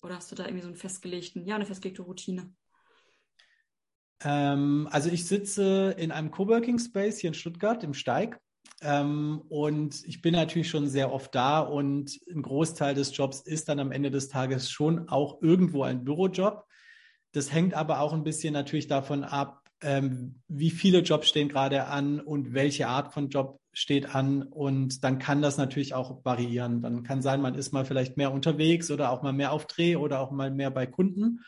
Oder 0.03 0.17
hast 0.17 0.29
du 0.31 0.35
da 0.35 0.43
irgendwie 0.43 0.63
so 0.63 0.67
einen 0.67 0.75
festgelegten, 0.75 1.45
ja, 1.45 1.55
eine 1.55 1.65
festgelegte 1.65 2.01
Routine? 2.01 2.53
Ähm, 4.21 4.89
also 4.91 5.09
ich 5.09 5.25
sitze 5.25 5.95
in 5.97 6.11
einem 6.11 6.31
Coworking 6.31 6.77
Space 6.77 7.19
hier 7.19 7.29
in 7.29 7.33
Stuttgart 7.33 7.81
im 7.81 7.93
Steig. 7.93 8.37
Ähm, 8.81 9.41
und 9.47 10.03
ich 10.05 10.21
bin 10.21 10.33
natürlich 10.33 10.69
schon 10.69 10.89
sehr 10.89 11.13
oft 11.13 11.33
da 11.33 11.61
und 11.61 12.19
ein 12.29 12.41
Großteil 12.41 12.95
des 12.95 13.15
Jobs 13.15 13.39
ist 13.39 13.69
dann 13.69 13.79
am 13.79 13.93
Ende 13.93 14.11
des 14.11 14.27
Tages 14.27 14.69
schon 14.69 15.07
auch 15.07 15.41
irgendwo 15.41 15.83
ein 15.83 16.03
Bürojob. 16.03 16.65
Das 17.31 17.53
hängt 17.53 17.75
aber 17.75 17.99
auch 17.99 18.11
ein 18.11 18.23
bisschen 18.23 18.53
natürlich 18.53 18.87
davon 18.87 19.23
ab, 19.23 19.58
ähm, 19.81 20.41
wie 20.47 20.71
viele 20.71 20.99
Jobs 20.99 21.29
stehen 21.29 21.49
gerade 21.49 21.85
an 21.85 22.19
und 22.19 22.53
welche 22.53 22.87
Art 22.87 23.13
von 23.13 23.29
Job 23.29 23.59
steht 23.71 24.13
an. 24.13 24.43
Und 24.43 25.03
dann 25.03 25.19
kann 25.19 25.41
das 25.41 25.57
natürlich 25.57 25.93
auch 25.93 26.23
variieren. 26.25 26.81
Dann 26.81 27.03
kann 27.03 27.21
sein, 27.21 27.41
man 27.41 27.55
ist 27.55 27.71
mal 27.71 27.85
vielleicht 27.85 28.17
mehr 28.17 28.33
unterwegs 28.33 28.91
oder 28.91 29.11
auch 29.11 29.21
mal 29.21 29.33
mehr 29.33 29.51
auf 29.51 29.67
Dreh 29.67 29.95
oder 29.95 30.19
auch 30.19 30.31
mal 30.31 30.51
mehr 30.51 30.71
bei 30.71 30.85
Kunden. 30.85 31.41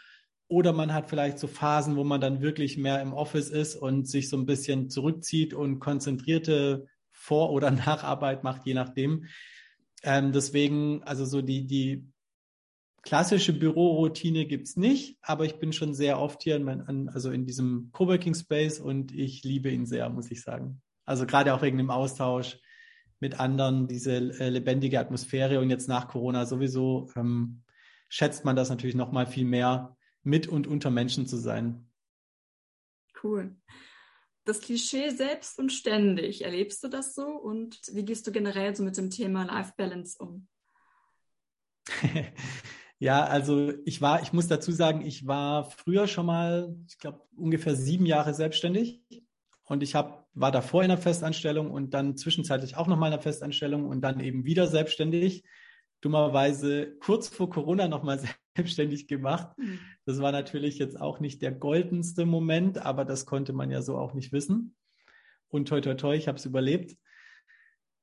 Oder 0.47 0.73
man 0.73 0.93
hat 0.93 1.09
vielleicht 1.09 1.39
so 1.39 1.47
Phasen, 1.47 1.95
wo 1.95 2.03
man 2.03 2.19
dann 2.19 2.41
wirklich 2.41 2.77
mehr 2.77 3.01
im 3.01 3.13
Office 3.13 3.49
ist 3.49 3.75
und 3.75 4.07
sich 4.07 4.29
so 4.29 4.37
ein 4.37 4.45
bisschen 4.45 4.89
zurückzieht 4.89 5.53
und 5.53 5.79
konzentrierte 5.79 6.87
Vor- 7.09 7.51
oder 7.51 7.71
Nacharbeit 7.71 8.43
macht, 8.43 8.65
je 8.65 8.73
nachdem. 8.73 9.25
Ähm, 10.03 10.31
deswegen, 10.31 11.03
also 11.03 11.25
so 11.25 11.41
die, 11.41 11.67
die 11.67 12.05
klassische 13.03 13.53
Büroroutine 13.53 14.45
gibt's 14.45 14.77
nicht, 14.77 15.17
aber 15.21 15.45
ich 15.45 15.55
bin 15.55 15.73
schon 15.73 15.93
sehr 15.93 16.19
oft 16.19 16.43
hier 16.43 16.55
in, 16.55 16.63
mein, 16.63 17.09
also 17.09 17.31
in 17.31 17.45
diesem 17.45 17.89
Coworking 17.91 18.35
Space 18.35 18.79
und 18.79 19.11
ich 19.11 19.43
liebe 19.43 19.69
ihn 19.69 19.85
sehr, 19.85 20.09
muss 20.09 20.31
ich 20.31 20.41
sagen. 20.41 20.81
Also 21.05 21.25
gerade 21.25 21.53
auch 21.53 21.61
wegen 21.61 21.77
dem 21.77 21.89
Austausch 21.89 22.59
mit 23.19 23.39
anderen, 23.39 23.87
diese 23.87 24.15
äh, 24.39 24.49
lebendige 24.49 24.99
Atmosphäre 24.99 25.59
und 25.59 25.69
jetzt 25.69 25.87
nach 25.87 26.07
Corona 26.07 26.45
sowieso 26.45 27.09
ähm, 27.15 27.63
schätzt 28.09 28.45
man 28.45 28.55
das 28.55 28.69
natürlich 28.69 28.95
noch 28.95 29.11
mal 29.11 29.25
viel 29.25 29.45
mehr, 29.45 29.95
mit 30.23 30.47
und 30.47 30.67
unter 30.67 30.91
Menschen 30.91 31.25
zu 31.25 31.37
sein. 31.37 31.89
Cool. 33.23 33.55
Das 34.43 34.59
Klischee 34.59 35.09
selbst 35.11 35.59
und 35.59 35.71
ständig, 35.71 36.43
erlebst 36.43 36.83
du 36.83 36.87
das 36.87 37.13
so 37.13 37.25
und 37.27 37.79
wie 37.93 38.05
gehst 38.05 38.25
du 38.25 38.31
generell 38.31 38.75
so 38.75 38.83
mit 38.83 38.97
dem 38.97 39.09
Thema 39.09 39.43
Life 39.43 39.73
Balance 39.77 40.17
um? 40.19 40.47
Ja, 43.01 43.23
also 43.23 43.73
ich 43.83 43.99
war, 43.99 44.21
ich 44.21 44.31
muss 44.31 44.47
dazu 44.47 44.71
sagen, 44.71 45.01
ich 45.01 45.25
war 45.25 45.71
früher 45.71 46.05
schon 46.05 46.27
mal, 46.27 46.75
ich 46.87 46.99
glaube, 46.99 47.19
ungefähr 47.35 47.75
sieben 47.75 48.05
Jahre 48.05 48.35
selbstständig. 48.35 49.01
Und 49.63 49.81
ich 49.81 49.95
hab, 49.95 50.27
war 50.35 50.51
davor 50.51 50.83
in 50.83 50.91
einer 50.91 51.01
Festanstellung 51.01 51.71
und 51.71 51.95
dann 51.95 52.15
zwischenzeitlich 52.15 52.77
auch 52.77 52.85
nochmal 52.85 53.09
in 53.09 53.13
einer 53.13 53.21
Festanstellung 53.23 53.87
und 53.87 54.01
dann 54.01 54.19
eben 54.19 54.45
wieder 54.45 54.67
selbstständig. 54.67 55.43
Dummerweise 56.01 56.95
kurz 56.99 57.27
vor 57.27 57.49
Corona 57.49 57.87
nochmal 57.87 58.21
selbstständig 58.55 59.07
gemacht. 59.07 59.57
Mhm. 59.57 59.79
Das 60.05 60.19
war 60.19 60.31
natürlich 60.31 60.77
jetzt 60.77 61.01
auch 61.01 61.19
nicht 61.19 61.41
der 61.41 61.53
goldenste 61.53 62.27
Moment, 62.27 62.85
aber 62.85 63.03
das 63.03 63.25
konnte 63.25 63.51
man 63.51 63.71
ja 63.71 63.81
so 63.81 63.97
auch 63.97 64.13
nicht 64.13 64.31
wissen. 64.31 64.75
Und 65.47 65.69
toi 65.69 65.81
toi 65.81 65.95
toi, 65.95 66.15
ich 66.15 66.27
habe 66.27 66.37
es 66.37 66.45
überlebt. 66.45 66.95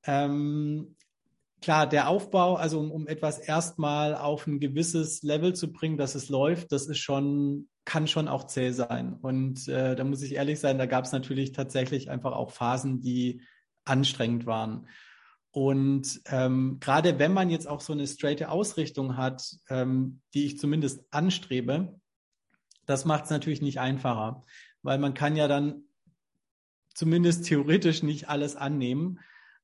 Ähm, 0.03 0.97
klar, 1.61 1.87
der 1.87 2.09
Aufbau, 2.09 2.55
also 2.55 2.79
um, 2.79 2.91
um 2.91 3.07
etwas 3.07 3.39
erstmal 3.39 4.15
auf 4.15 4.47
ein 4.47 4.59
gewisses 4.59 5.23
Level 5.23 5.53
zu 5.53 5.71
bringen, 5.71 5.97
dass 5.97 6.15
es 6.15 6.29
läuft, 6.29 6.71
das 6.71 6.87
ist 6.87 6.99
schon, 6.99 7.69
kann 7.85 8.07
schon 8.07 8.27
auch 8.27 8.45
zäh 8.45 8.71
sein. 8.71 9.13
Und 9.13 9.67
äh, 9.67 9.95
da 9.95 10.03
muss 10.03 10.21
ich 10.21 10.35
ehrlich 10.35 10.59
sein, 10.59 10.77
da 10.77 10.85
gab 10.85 11.05
es 11.05 11.11
natürlich 11.11 11.51
tatsächlich 11.51 12.09
einfach 12.09 12.33
auch 12.33 12.51
Phasen, 12.51 13.01
die 13.01 13.41
anstrengend 13.85 14.45
waren. 14.45 14.87
Und 15.51 16.21
ähm, 16.27 16.77
gerade 16.79 17.17
wenn 17.17 17.33
man 17.33 17.49
jetzt 17.49 17.67
auch 17.67 17.81
so 17.81 17.93
eine 17.93 18.05
straighte 18.05 18.49
Ausrichtung 18.49 19.17
hat, 19.17 19.43
ähm, 19.69 20.21
die 20.33 20.45
ich 20.45 20.59
zumindest 20.59 21.03
anstrebe, 21.11 21.99
das 22.85 23.05
macht 23.05 23.25
es 23.25 23.29
natürlich 23.29 23.61
nicht 23.61 23.79
einfacher, 23.79 24.43
weil 24.83 24.99
man 24.99 25.13
kann 25.13 25.35
ja 25.35 25.47
dann 25.47 25.83
zumindest 26.93 27.45
theoretisch 27.45 28.03
nicht 28.03 28.29
alles 28.29 28.55
annehmen. 28.55 29.19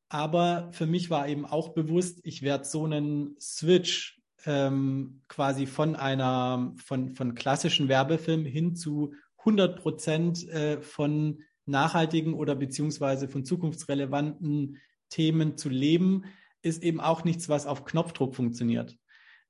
Aber 0.10 0.70
für 0.72 0.86
mich 0.86 1.10
war 1.10 1.28
eben 1.28 1.46
auch 1.46 1.70
bewusst, 1.70 2.20
ich 2.24 2.42
werde 2.42 2.66
so 2.66 2.86
einen 2.86 3.36
Switch 3.40 4.22
ähm, 4.46 5.22
quasi 5.28 5.66
von 5.66 5.96
einer, 5.96 6.74
von, 6.78 7.16
von 7.16 7.36
klassischen 7.36 7.88
Werbefilmen 7.88 8.46
hin 8.46 8.76
zu 8.76 9.14
100 9.40 9.80
Prozent 9.80 10.48
äh, 10.50 10.82
von 10.82 11.44
nachhaltigen 11.66 12.34
oder 12.34 12.56
beziehungsweise 12.56 13.28
von 13.28 13.44
zukunftsrelevanten 13.44 14.78
Themen 15.10 15.58
zu 15.58 15.70
leben, 15.70 16.26
ist 16.62 16.84
eben 16.84 17.00
auch 17.00 17.24
nichts, 17.24 17.50
was 17.50 17.66
auf 17.66 17.86
Knopfdruck 17.86 18.36
funktioniert. 18.36 18.98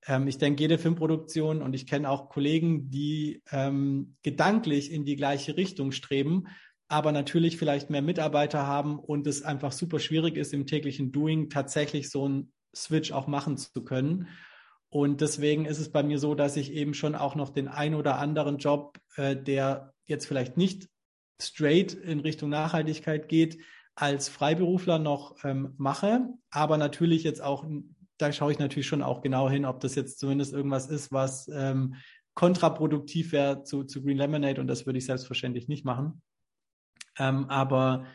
Ähm, 0.08 0.28
ich 0.28 0.38
denke, 0.38 0.62
jede 0.62 0.78
Filmproduktion 0.78 1.62
und 1.62 1.74
ich 1.74 1.88
kenne 1.88 2.10
auch 2.10 2.30
Kollegen, 2.30 2.90
die 2.90 3.42
ähm, 3.52 4.16
gedanklich 4.24 4.92
in 4.92 5.06
die 5.06 5.16
gleiche 5.16 5.58
Richtung 5.58 5.92
streben, 5.92 6.48
aber 6.88 7.12
natürlich 7.12 7.58
vielleicht 7.58 7.90
mehr 7.90 8.02
Mitarbeiter 8.02 8.68
haben 8.68 9.00
und 9.00 9.26
es 9.28 9.42
einfach 9.42 9.72
super 9.72 10.00
schwierig 10.00 10.38
ist, 10.38 10.54
im 10.54 10.68
täglichen 10.68 11.12
Doing 11.12 11.50
tatsächlich 11.50 12.10
so 12.10 12.26
einen 12.26 12.54
Switch 12.76 13.12
auch 13.12 13.28
machen 13.28 13.58
zu 13.58 13.84
können. 13.84 14.28
Und 14.90 15.22
deswegen 15.22 15.66
ist 15.66 15.80
es 15.80 15.92
bei 15.92 16.04
mir 16.04 16.20
so, 16.20 16.36
dass 16.36 16.58
ich 16.58 16.72
eben 16.72 16.94
schon 16.94 17.16
auch 17.16 17.36
noch 17.36 17.50
den 17.50 17.68
ein 17.68 17.96
oder 17.96 18.20
anderen 18.20 18.58
Job, 18.58 18.98
äh, 19.16 19.36
der 19.36 19.94
jetzt 20.06 20.26
vielleicht 20.26 20.58
nicht 20.58 20.88
straight 21.42 21.94
in 21.94 22.20
Richtung 22.20 22.50
Nachhaltigkeit 22.50 23.28
geht, 23.28 23.58
als 23.96 24.30
Freiberufler 24.30 25.00
noch 25.00 25.44
ähm, 25.44 25.74
mache. 25.78 26.30
Aber 26.52 26.78
natürlich 26.78 27.24
jetzt 27.24 27.42
auch, 27.42 27.66
da 28.18 28.32
schaue 28.32 28.52
ich 28.52 28.60
natürlich 28.60 28.88
schon 28.88 29.02
auch 29.02 29.22
genau 29.22 29.50
hin, 29.50 29.66
ob 29.66 29.80
das 29.80 29.96
jetzt 29.96 30.20
zumindest 30.20 30.54
irgendwas 30.54 30.88
ist, 30.88 31.12
was 31.12 31.50
ähm, 31.54 31.96
kontraproduktiv 32.36 33.32
wäre 33.32 33.64
zu, 33.64 33.84
zu 33.84 34.04
Green 34.04 34.18
Lemonade. 34.18 34.62
Und 34.62 34.68
das 34.68 34.86
würde 34.86 35.00
ich 35.00 35.06
selbstverständlich 35.06 35.68
nicht 35.68 35.86
machen. 35.86 36.22
Ähm, 37.18 37.50
aber 37.50 38.06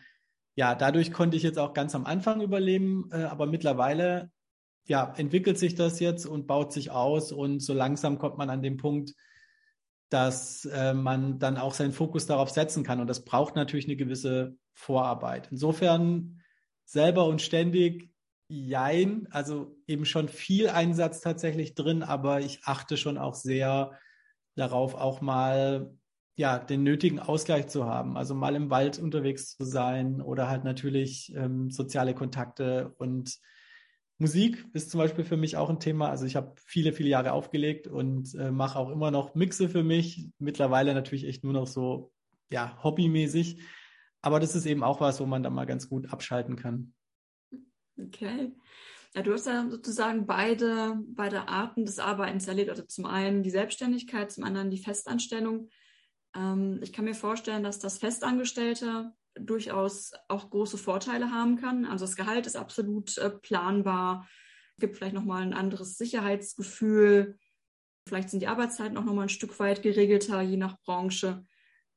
ja, 0.57 0.75
dadurch 0.75 1.13
konnte 1.13 1.37
ich 1.37 1.43
jetzt 1.43 1.59
auch 1.59 1.73
ganz 1.73 1.95
am 1.95 2.07
Anfang 2.07 2.41
überleben, 2.41 3.09
äh, 3.13 3.25
aber 3.25 3.47
mittlerweile 3.47 4.31
ja, 4.87 5.13
entwickelt 5.17 5.59
sich 5.59 5.75
das 5.75 6.01
jetzt 6.01 6.27
und 6.27 6.47
baut 6.47 6.73
sich 6.73 6.91
aus 6.91 7.33
und 7.33 7.61
so 7.61 7.73
langsam 7.75 8.19
kommt 8.19 8.39
man 8.39 8.51
an 8.51 8.63
den 8.63 8.77
Punkt, 8.77 9.15
dass 10.09 10.65
äh, 10.65 10.93
man 10.93 11.39
dann 11.39 11.57
auch 11.57 11.75
seinen 11.75 11.93
Fokus 11.93 12.27
darauf 12.27 12.51
setzen 12.51 12.83
kann 12.83 13.01
und 13.01 13.07
das 13.07 13.25
braucht 13.25 13.55
natürlich 13.55 13.87
eine 13.87 13.97
gewisse 13.97 14.57
Vorarbeit. 14.73 15.49
Insofern 15.51 16.43
selber 16.85 17.27
und 17.27 17.41
ständig 17.41 18.11
jein, 18.49 19.29
also 19.31 19.77
eben 19.87 20.05
schon 20.05 20.29
viel 20.29 20.69
Einsatz 20.69 21.21
tatsächlich 21.21 21.75
drin, 21.75 22.03
aber 22.03 22.41
ich 22.41 22.65
achte 22.65 22.97
schon 22.97 23.17
auch 23.17 23.35
sehr 23.35 23.93
darauf, 24.57 24.95
auch 24.97 25.21
mal 25.21 25.95
ja, 26.41 26.59
den 26.59 26.83
nötigen 26.83 27.19
Ausgleich 27.19 27.69
zu 27.69 27.85
haben. 27.85 28.17
Also 28.17 28.35
mal 28.35 28.57
im 28.57 28.71
Wald 28.71 28.99
unterwegs 28.99 29.59
zu 29.59 29.65
sein 29.67 30.23
oder 30.23 30.49
halt 30.49 30.65
natürlich 30.65 31.35
ähm, 31.37 31.71
soziale 31.71 32.15
Kontakte 32.15 32.95
und 32.97 33.39
Musik 34.17 34.67
ist 34.73 34.91
zum 34.91 35.01
Beispiel 35.01 35.25
für 35.25 35.37
mich 35.37 35.59
auch 35.59 35.69
ein 35.69 35.81
Thema. 35.81 36.09
Also 36.09 36.25
ich 36.25 36.37
habe 36.37 36.55
viele, 36.65 36.95
viele 36.95 37.11
Jahre 37.11 37.33
aufgelegt 37.33 37.89
und 37.89 38.35
äh, 38.37 38.51
mache 38.51 38.79
auch 38.79 38.89
immer 38.89 39.11
noch 39.11 39.35
Mixe 39.35 39.69
für 39.69 39.83
mich. 39.83 40.31
Mittlerweile 40.39 40.95
natürlich 40.95 41.27
echt 41.27 41.45
nur 41.45 41.53
noch 41.53 41.67
so, 41.67 42.11
ja, 42.51 42.83
hobbymäßig. 42.83 43.61
Aber 44.23 44.41
das 44.41 44.55
ist 44.55 44.65
eben 44.65 44.83
auch 44.83 45.03
was, 45.03 45.21
wo 45.21 45.27
man 45.27 45.43
dann 45.43 45.53
mal 45.53 45.67
ganz 45.67 45.91
gut 45.91 46.11
abschalten 46.11 46.57
kann. 46.57 46.95
Okay. 47.99 48.53
Ja, 49.15 49.23
du 49.23 49.35
hast 49.35 49.47
ja 49.47 49.69
sozusagen 49.69 50.27
beide, 50.27 50.99
beide 51.09 51.49
Arten 51.49 51.85
des 51.85 51.99
Arbeitens 51.99 52.49
erlebt. 52.49 52.71
Also 52.71 52.85
zum 52.85 53.05
einen 53.05 53.43
die 53.43 53.51
Selbstständigkeit, 53.51 54.33
zum 54.33 54.45
anderen 54.45 54.71
die 54.71 54.83
Festanstellung. 54.83 55.69
Ähm, 56.35 56.81
ich 56.83 56.93
kann 56.93 57.05
mir 57.05 57.15
vorstellen, 57.15 57.63
dass 57.63 57.79
das 57.79 57.99
Festangestellte 57.99 59.13
durchaus 59.35 60.13
auch 60.29 60.51
große 60.51 60.79
Vorteile 60.79 61.31
haben 61.31 61.57
kann. 61.57 61.85
Also 61.85 62.05
das 62.05 62.17
Gehalt 62.17 62.47
ist 62.47 62.57
absolut 62.57 63.17
äh, 63.19 63.31
planbar, 63.31 64.29
gibt 64.79 64.97
vielleicht 64.97 65.15
nochmal 65.15 65.43
ein 65.43 65.55
anderes 65.55 65.97
Sicherheitsgefühl. 65.99 67.39
Vielleicht 68.09 68.31
sind 68.31 68.41
die 68.41 68.49
Arbeitszeiten 68.49 68.97
auch 68.97 69.05
nochmal 69.05 69.27
ein 69.27 69.31
Stück 69.31 69.59
weit 69.61 69.83
geregelter, 69.83 70.41
je 70.41 70.57
nach 70.57 70.81
Branche. 70.81 71.45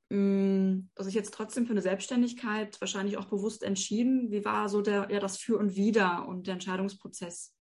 mm, 0.10 0.90
also 0.96 1.06
sich 1.08 1.16
jetzt 1.16 1.34
trotzdem 1.34 1.66
für 1.66 1.72
eine 1.72 1.82
Selbstständigkeit 1.82 2.80
wahrscheinlich 2.82 3.18
auch 3.18 3.26
bewusst 3.26 3.64
entschieden. 3.64 4.32
Wie 4.32 4.46
war 4.46 4.70
so 4.70 4.82
der, 4.82 5.10
ja, 5.10 5.20
das 5.20 5.38
Für 5.38 5.58
und 5.58 5.76
Wider 5.76 6.28
und 6.28 6.48
der 6.48 6.56
Entscheidungsprozess? 6.56 7.56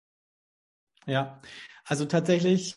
Ja, 1.05 1.41
also 1.85 2.05
tatsächlich, 2.05 2.75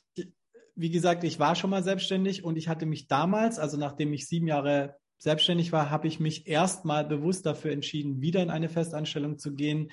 wie 0.75 0.91
gesagt, 0.91 1.25
ich 1.25 1.39
war 1.39 1.55
schon 1.55 1.71
mal 1.71 1.83
selbstständig 1.83 2.45
und 2.45 2.57
ich 2.57 2.69
hatte 2.69 2.87
mich 2.87 3.09
damals, 3.09 3.59
also 3.59 3.77
nachdem 3.77 4.13
ich 4.13 4.27
sieben 4.27 4.47
Jahre 4.47 4.97
selbstständig 5.19 5.73
war, 5.73 5.91
habe 5.91 6.09
ich 6.09 6.19
mich 6.19 6.47
erstmal 6.47 7.05
bewusst 7.05 7.47
dafür 7.47 7.73
entschieden, 7.73 8.21
wieder 8.21 8.43
in 8.43 8.51
eine 8.51 8.69
Festanstellung 8.69 9.39
zu 9.39 9.55
gehen, 9.55 9.93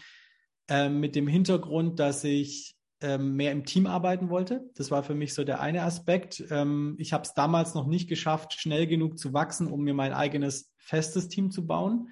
äh, 0.68 0.90
mit 0.90 1.16
dem 1.16 1.28
Hintergrund, 1.28 2.00
dass 2.00 2.24
ich 2.24 2.76
ähm, 3.02 3.36
mehr 3.36 3.52
im 3.52 3.66
Team 3.66 3.88
arbeiten 3.88 4.30
wollte. 4.30 4.70
Das 4.76 4.92
war 4.92 5.04
für 5.04 5.16
mich 5.16 5.34
so 5.34 5.44
der 5.44 5.62
eine 5.62 5.84
Aspekt. 5.84 6.44
Ähm, 6.50 6.96
ich 6.98 7.14
habe 7.14 7.24
es 7.24 7.34
damals 7.34 7.74
noch 7.74 7.88
nicht 7.88 8.10
geschafft, 8.10 8.54
schnell 8.54 8.88
genug 8.88 9.18
zu 9.18 9.34
wachsen, 9.34 9.68
um 9.68 9.84
mir 9.84 9.94
mein 9.94 10.14
eigenes 10.14 10.74
festes 10.78 11.28
Team 11.28 11.52
zu 11.52 11.66
bauen. 11.66 12.10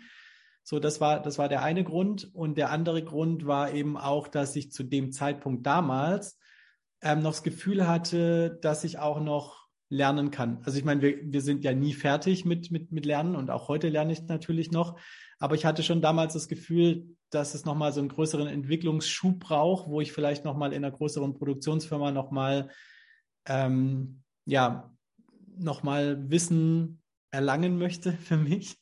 So, 0.63 0.79
das 0.79 1.01
war, 1.01 1.21
das 1.21 1.37
war 1.37 1.49
der 1.49 1.63
eine 1.63 1.83
Grund. 1.83 2.29
Und 2.33 2.57
der 2.57 2.71
andere 2.71 3.03
Grund 3.03 3.45
war 3.45 3.73
eben 3.73 3.97
auch, 3.97 4.27
dass 4.27 4.55
ich 4.55 4.71
zu 4.71 4.83
dem 4.83 5.11
Zeitpunkt 5.11 5.65
damals 5.65 6.37
ähm, 7.01 7.21
noch 7.21 7.31
das 7.31 7.43
Gefühl 7.43 7.87
hatte, 7.87 8.57
dass 8.61 8.83
ich 8.83 8.99
auch 8.99 9.19
noch 9.19 9.67
lernen 9.89 10.31
kann. 10.31 10.61
Also 10.63 10.77
ich 10.77 10.85
meine, 10.85 11.01
wir, 11.01 11.19
wir 11.21 11.41
sind 11.41 11.63
ja 11.63 11.73
nie 11.73 11.93
fertig 11.93 12.45
mit, 12.45 12.71
mit, 12.71 12.91
mit 12.91 13.05
Lernen 13.05 13.35
und 13.35 13.49
auch 13.49 13.67
heute 13.67 13.89
lerne 13.89 14.13
ich 14.13 14.23
natürlich 14.23 14.71
noch. 14.71 14.99
Aber 15.39 15.55
ich 15.55 15.65
hatte 15.65 15.83
schon 15.83 16.01
damals 16.01 16.33
das 16.33 16.47
Gefühl, 16.47 17.15
dass 17.29 17.53
es 17.53 17.65
nochmal 17.65 17.93
so 17.93 17.99
einen 17.99 18.09
größeren 18.09 18.47
Entwicklungsschub 18.47 19.39
braucht, 19.39 19.89
wo 19.89 20.01
ich 20.01 20.11
vielleicht 20.11 20.45
nochmal 20.45 20.73
in 20.73 20.83
einer 20.83 20.95
größeren 20.95 21.33
Produktionsfirma 21.33 22.11
nochmal, 22.11 22.69
ähm, 23.45 24.23
ja, 24.45 24.91
nochmal 25.57 26.29
Wissen 26.29 27.01
erlangen 27.31 27.77
möchte 27.77 28.13
für 28.23 28.37
mich. 28.37 28.77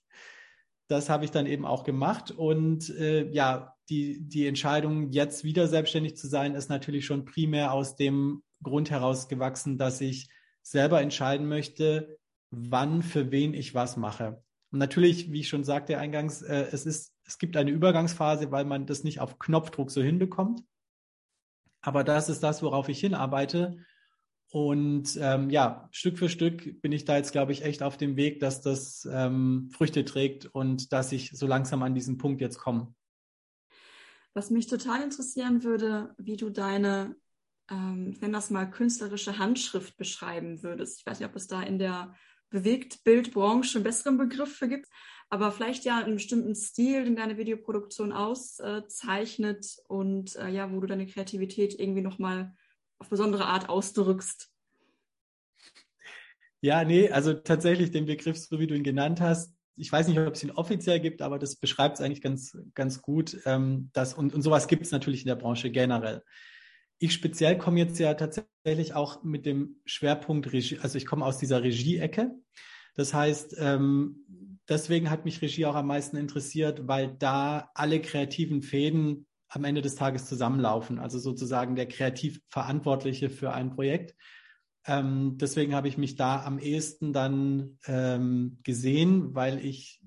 Das 0.87 1.09
habe 1.09 1.25
ich 1.25 1.31
dann 1.31 1.47
eben 1.47 1.65
auch 1.65 1.83
gemacht. 1.83 2.31
Und 2.31 2.89
äh, 2.91 3.29
ja, 3.31 3.74
die, 3.89 4.19
die 4.21 4.47
Entscheidung, 4.47 5.11
jetzt 5.11 5.43
wieder 5.43 5.67
selbstständig 5.67 6.17
zu 6.17 6.27
sein, 6.27 6.55
ist 6.55 6.69
natürlich 6.69 7.05
schon 7.05 7.25
primär 7.25 7.71
aus 7.71 7.95
dem 7.95 8.43
Grund 8.63 8.89
heraus 8.89 9.27
gewachsen, 9.27 9.77
dass 9.77 10.01
ich 10.01 10.29
selber 10.61 11.01
entscheiden 11.01 11.47
möchte, 11.47 12.17
wann 12.49 13.03
für 13.03 13.31
wen 13.31 13.53
ich 13.53 13.75
was 13.75 13.97
mache. 13.97 14.43
Und 14.71 14.79
natürlich, 14.79 15.31
wie 15.31 15.41
ich 15.41 15.47
schon 15.47 15.63
sagte 15.63 15.97
eingangs, 15.99 16.41
äh, 16.41 16.67
es 16.71 16.85
ist, 16.85 17.13
es 17.25 17.37
gibt 17.37 17.55
eine 17.57 17.71
Übergangsphase, 17.71 18.51
weil 18.51 18.65
man 18.65 18.85
das 18.85 19.03
nicht 19.03 19.19
auf 19.19 19.39
Knopfdruck 19.39 19.91
so 19.91 20.01
hinbekommt. 20.01 20.63
Aber 21.81 22.03
das 22.03 22.29
ist 22.29 22.41
das, 22.41 22.63
worauf 22.63 22.89
ich 22.89 22.99
hinarbeite. 22.99 23.77
Und 24.49 25.17
ähm, 25.21 25.49
ja, 25.49 25.87
Stück 25.91 26.17
für 26.17 26.29
Stück 26.29 26.81
bin 26.81 26.91
ich 26.91 27.05
da 27.05 27.17
jetzt, 27.17 27.31
glaube 27.31 27.51
ich, 27.51 27.63
echt 27.63 27.83
auf 27.83 27.97
dem 27.97 28.15
Weg, 28.15 28.39
dass 28.39 28.61
das 28.61 29.07
ähm, 29.11 29.69
Früchte 29.71 30.05
trägt 30.05 30.45
und 30.45 30.93
dass 30.93 31.11
ich 31.11 31.31
so 31.31 31.45
langsam 31.45 31.83
an 31.83 31.93
diesen 31.93 32.17
Punkt 32.17 32.41
jetzt 32.41 32.57
komme. 32.57 32.93
Was 34.35 34.49
mich 34.49 34.67
total 34.67 35.01
interessieren 35.01 35.63
würde, 35.63 36.13
wie 36.17 36.35
du 36.35 36.49
deine, 36.49 37.15
ähm, 37.71 38.11
nenne 38.19 38.33
das 38.33 38.49
mal, 38.49 38.69
künstlerische 38.69 39.39
Handschrift 39.39 39.95
beschreiben 39.95 40.61
würdest. 40.61 40.99
Ich 40.99 41.05
weiß 41.05 41.19
nicht, 41.19 41.29
ob 41.29 41.35
es 41.37 41.47
da 41.47 41.63
in 41.63 41.79
der 41.79 42.13
Bewegtbildbranche 42.49 43.77
einen 43.77 43.85
besseren 43.85 44.17
Begriff 44.17 44.57
für 44.57 44.67
gibt, 44.67 44.89
aber 45.29 45.53
vielleicht 45.53 45.85
ja 45.85 45.99
einen 45.99 46.15
bestimmten 46.15 46.53
Stil, 46.53 47.05
den 47.05 47.15
deine 47.15 47.37
Videoproduktion 47.37 48.11
auszeichnet 48.11 49.77
und 49.87 50.35
äh, 50.35 50.49
ja, 50.49 50.69
wo 50.69 50.81
du 50.81 50.87
deine 50.87 51.07
Kreativität 51.07 51.79
irgendwie 51.79 52.01
nochmal 52.01 52.53
auf 52.99 53.07
besondere 53.07 53.45
Art 53.45 53.69
ausdrückst. 53.69 54.51
Ja, 56.59 56.83
nee, 56.83 57.09
also 57.09 57.33
tatsächlich 57.33 57.91
den 57.91 58.05
Begriff, 58.05 58.37
so 58.37 58.59
wie 58.59 58.67
du 58.67 58.75
ihn 58.75 58.83
genannt 58.83 59.21
hast, 59.21 59.54
ich 59.77 59.91
weiß 59.91 60.07
nicht, 60.07 60.19
ob 60.19 60.33
es 60.33 60.43
ihn 60.43 60.51
offiziell 60.51 60.99
gibt, 60.99 61.21
aber 61.21 61.39
das 61.39 61.55
beschreibt 61.55 61.95
es 61.95 62.01
eigentlich 62.01 62.21
ganz, 62.21 62.57
ganz 62.73 63.01
gut. 63.01 63.37
Ähm, 63.45 63.89
das, 63.93 64.13
und, 64.13 64.33
und 64.33 64.41
sowas 64.41 64.67
gibt 64.67 64.85
es 64.85 64.91
natürlich 64.91 65.21
in 65.21 65.27
der 65.27 65.35
Branche 65.35 65.71
generell. 65.71 66.23
Ich 66.97 67.13
speziell 67.13 67.57
komme 67.57 67.79
jetzt 67.79 67.99
ja 67.99 68.13
tatsächlich 68.13 68.93
auch 68.93 69.23
mit 69.23 69.45
dem 69.45 69.81
Schwerpunkt 69.85 70.53
Regie, 70.53 70.79
also 70.81 70.97
ich 70.97 71.05
komme 71.05 71.25
aus 71.25 71.37
dieser 71.37 71.61
Regie-Ecke. 71.61 72.31
Das 72.95 73.13
heißt, 73.13 73.57
ähm, 73.59 74.25
deswegen 74.69 75.09
hat 75.09 75.25
mich 75.25 75.41
Regie 75.41 75.65
auch 75.65 75.75
am 75.75 75.87
meisten 75.87 76.15
interessiert, 76.15 76.87
weil 76.87 77.13
da 77.19 77.69
alle 77.73 78.01
kreativen 78.01 78.61
Fäden 78.61 79.27
am 79.49 79.65
Ende 79.65 79.81
des 79.81 79.95
Tages 79.95 80.25
zusammenlaufen. 80.25 80.99
Also 80.99 81.19
sozusagen 81.19 81.75
der 81.75 81.87
kreativ 81.87 82.39
Verantwortliche 82.47 83.29
für 83.29 83.53
ein 83.53 83.71
Projekt. 83.71 84.15
Ähm, 84.87 85.37
deswegen 85.37 85.73
habe 85.73 85.87
ich 85.87 85.97
mich 85.97 86.15
da 86.15 86.43
am 86.43 86.59
ehesten 86.59 87.11
dann 87.11 87.79
ähm, 87.85 88.59
gesehen, 88.63 89.33
weil 89.33 89.63
ich 89.65 90.01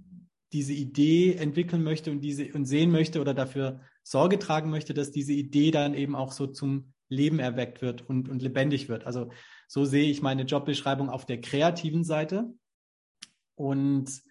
diese 0.52 0.72
Idee 0.72 1.34
entwickeln 1.34 1.82
möchte 1.82 2.10
und 2.10 2.20
diese 2.20 2.52
und 2.52 2.64
sehen 2.64 2.90
möchte 2.90 3.20
oder 3.20 3.34
dafür 3.34 3.80
Sorge 4.02 4.38
tragen 4.38 4.70
möchte, 4.70 4.94
dass 4.94 5.10
diese 5.10 5.32
Idee 5.32 5.70
dann 5.70 5.94
eben 5.94 6.14
auch 6.14 6.32
so 6.32 6.46
zum 6.46 6.94
Leben 7.10 7.38
erweckt 7.38 7.82
wird 7.82 8.08
und, 8.08 8.28
und 8.28 8.40
lebendig 8.40 8.88
wird. 8.88 9.04
Also 9.04 9.30
so 9.66 9.84
sehe 9.84 10.10
ich 10.10 10.22
meine 10.22 10.42
Jobbeschreibung 10.42 11.10
auf 11.10 11.26
der 11.26 11.40
kreativen 11.40 12.04
Seite. 12.04 12.54
Und 13.54 14.22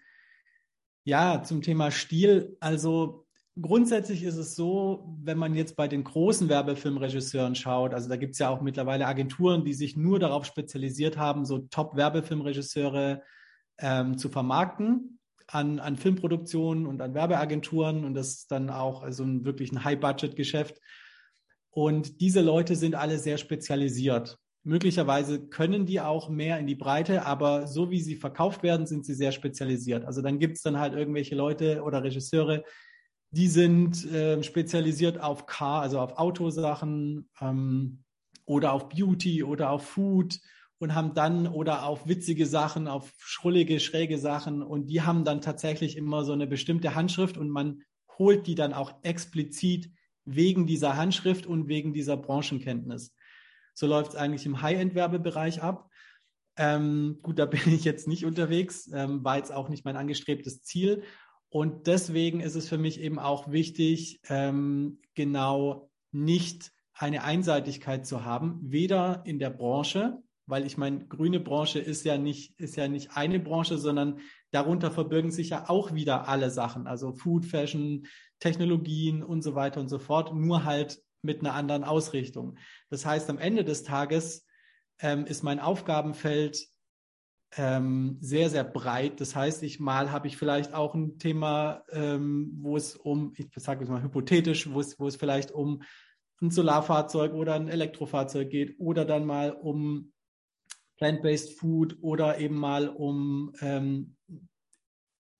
ja, 1.04 1.44
zum 1.44 1.62
Thema 1.62 1.92
Stil, 1.92 2.58
also 2.60 3.27
grundsätzlich 3.62 4.24
ist 4.24 4.38
es 4.38 4.56
so, 4.56 5.16
wenn 5.22 5.38
man 5.38 5.56
jetzt 5.56 5.76
bei 5.76 5.88
den 5.88 6.04
großen 6.04 6.50
Werbefilmregisseuren 6.50 7.56
schaut, 7.56 7.94
also 7.94 8.10
da 8.10 8.16
gibt 8.16 8.34
es 8.34 8.40
ja 8.40 8.50
auch 8.50 8.62
mittlerweile 8.62 9.08
Agenturen, 9.08 9.64
die 9.64 9.74
sich 9.74 9.96
nur 9.98 10.20
darauf 10.20 10.46
spezialisiert 10.46 11.18
haben, 11.18 11.46
so 11.46 11.60
Top-Werbefilmregisseure 11.60 13.24
ähm, 13.80 14.18
zu 14.18 14.30
vermarkten 14.30 15.20
an, 15.48 15.80
an 15.80 15.96
Filmproduktionen 15.96 16.86
und 16.86 17.02
an 17.02 17.14
Werbeagenturen 17.14 18.04
und 18.04 18.14
das 18.14 18.30
ist 18.30 18.52
dann 18.52 18.70
auch 18.70 19.04
also 19.04 19.24
ein, 19.24 19.46
wirklich 19.46 19.72
ein 19.72 19.84
High-Budget-Geschäft. 19.84 20.80
Und 21.70 22.22
diese 22.22 22.42
Leute 22.42 22.76
sind 22.76 22.96
alle 22.96 23.20
sehr 23.20 23.38
spezialisiert. 23.38 24.38
Möglicherweise 24.64 25.48
können 25.48 25.86
die 25.86 26.02
auch 26.02 26.28
mehr 26.28 26.60
in 26.60 26.68
die 26.68 26.76
Breite, 26.76 27.26
aber 27.26 27.68
so 27.68 27.90
wie 27.90 28.02
sie 28.02 28.16
verkauft 28.16 28.64
werden, 28.64 28.86
sind 28.86 29.06
sie 29.06 29.14
sehr 29.14 29.32
spezialisiert. 29.32 30.04
Also 30.04 30.22
dann 30.22 30.40
gibt 30.40 30.58
es 30.58 30.64
dann 30.64 30.80
halt 30.80 30.94
irgendwelche 30.94 31.36
Leute 31.36 31.84
oder 31.84 32.04
Regisseure, 32.04 32.64
die 33.32 33.48
sind 33.48 34.06
äh, 34.12 34.42
spezialisiert 34.44 35.20
auf 35.20 35.46
Car, 35.46 35.82
also 35.82 36.00
auf 36.00 36.18
Autosachen 36.18 37.30
ähm, 37.42 38.04
oder 38.46 38.74
auf 38.74 38.90
Beauty 38.90 39.44
oder 39.44 39.70
auf 39.70 39.86
Food 39.86 40.40
und 40.80 40.96
haben 40.96 41.14
dann 41.14 41.48
oder 41.48 41.86
auf 41.86 42.08
witzige 42.08 42.46
Sachen, 42.46 42.88
auf 42.88 43.12
schrullige, 43.18 43.80
schräge 43.80 44.18
Sachen 44.18 44.62
und 44.62 44.88
die 44.88 45.02
haben 45.02 45.26
dann 45.26 45.42
tatsächlich 45.42 45.98
immer 45.98 46.24
so 46.24 46.34
eine 46.34 46.48
bestimmte 46.48 46.96
Handschrift 46.96 47.38
und 47.38 47.50
man 47.50 47.82
holt 48.18 48.48
die 48.48 48.56
dann 48.56 48.74
auch 48.74 48.94
explizit 49.04 49.92
wegen 50.26 50.66
dieser 50.68 50.98
Handschrift 50.98 51.46
und 51.46 51.68
wegen 51.68 51.94
dieser 51.94 52.18
Branchenkenntnis. 52.18 53.16
So 53.74 53.88
läuft 53.88 54.12
es 54.12 54.18
eigentlich 54.18 54.46
im 54.46 54.62
High-End-Werbebereich 54.62 55.62
ab. 55.62 55.90
Ähm, 56.58 57.20
gut, 57.22 57.40
da 57.40 57.46
bin 57.46 57.62
ich 57.68 57.84
jetzt 57.84 58.08
nicht 58.08 58.26
unterwegs, 58.26 58.90
ähm, 58.94 59.24
war 59.24 59.38
jetzt 59.38 59.52
auch 59.52 59.70
nicht 59.70 59.86
mein 59.86 59.96
angestrebtes 59.96 60.64
Ziel. 60.64 61.04
Und 61.50 61.88
deswegen 61.88 62.40
ist 62.40 62.56
es 62.56 62.68
für 62.68 62.78
mich 62.78 63.00
eben 63.00 63.20
auch 63.20 63.52
wichtig, 63.52 64.20
ähm, 64.28 65.00
genau 65.16 65.90
nicht 66.12 66.72
eine 66.94 67.24
Einseitigkeit 67.24 68.06
zu 68.06 68.26
haben, 68.26 68.60
weder 68.64 69.24
in 69.26 69.40
der 69.40 69.52
Branche, 69.52 70.18
weil 70.46 70.66
ich 70.66 70.78
meine, 70.78 71.06
grüne 71.08 71.40
Branche 71.40 71.80
ist 71.80 72.04
ja 72.06 72.18
nicht, 72.18 72.60
ist 72.60 72.76
ja 72.76 72.88
nicht 72.88 73.12
eine 73.16 73.40
Branche, 73.40 73.78
sondern 73.78 74.20
darunter 74.52 74.92
verbirgen 74.92 75.32
sich 75.32 75.50
ja 75.50 75.70
auch 75.70 75.94
wieder 75.94 76.28
alle 76.28 76.50
Sachen, 76.50 76.88
also 76.88 77.12
Food, 77.14 77.46
Fashion, 77.46 78.08
Technologien 78.40 79.24
und 79.24 79.42
so 79.42 79.56
weiter 79.56 79.80
und 79.80 79.90
so 79.90 80.00
fort, 80.00 80.34
nur 80.34 80.64
halt 80.64 81.02
mit 81.22 81.42
einer 81.42 81.54
anderen 81.54 81.84
Ausrichtung. 81.84 82.58
Das 82.90 83.06
heißt, 83.06 83.30
am 83.30 83.38
Ende 83.38 83.64
des 83.64 83.84
Tages 83.84 84.46
ähm, 85.00 85.26
ist 85.26 85.44
mein 85.44 85.60
Aufgabenfeld 85.60 86.68
ähm, 87.58 88.18
sehr, 88.22 88.50
sehr 88.50 88.64
breit. 88.64 89.20
Das 89.20 89.36
heißt, 89.36 89.64
ich 89.64 89.80
mal 89.80 90.12
habe 90.12 90.28
ich 90.28 90.38
vielleicht 90.38 90.74
auch 90.74 90.94
ein 90.96 91.18
Thema, 91.18 91.84
ähm, 91.92 92.52
wo 92.62 92.78
es 92.78 92.96
um, 92.96 93.34
ich 93.36 93.48
sage 93.56 93.84
es 93.84 93.90
mal 93.90 94.04
hypothetisch, 94.04 94.72
wo 94.72 94.80
es, 94.80 95.00
wo 95.00 95.08
es 95.08 95.16
vielleicht 95.16 95.52
um 95.52 95.82
ein 96.42 96.52
Solarfahrzeug 96.52 97.34
oder 97.34 97.56
ein 97.56 97.68
Elektrofahrzeug 97.68 98.50
geht 98.50 98.80
oder 98.80 99.06
dann 99.06 99.26
mal 99.26 99.52
um 99.52 100.14
Plant-Based 100.98 101.60
Food 101.60 101.98
oder 102.02 102.40
eben 102.40 102.56
mal 102.56 102.90
um 102.90 103.54
ähm, 103.62 104.16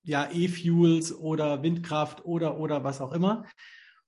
ja, 0.04 0.30
E-Fuels 0.32 1.14
oder 1.14 1.64
Windkraft 1.64 2.26
oder 2.26 2.60
oder 2.60 2.84
was 2.84 3.02
auch 3.02 3.12
immer. 3.12 3.46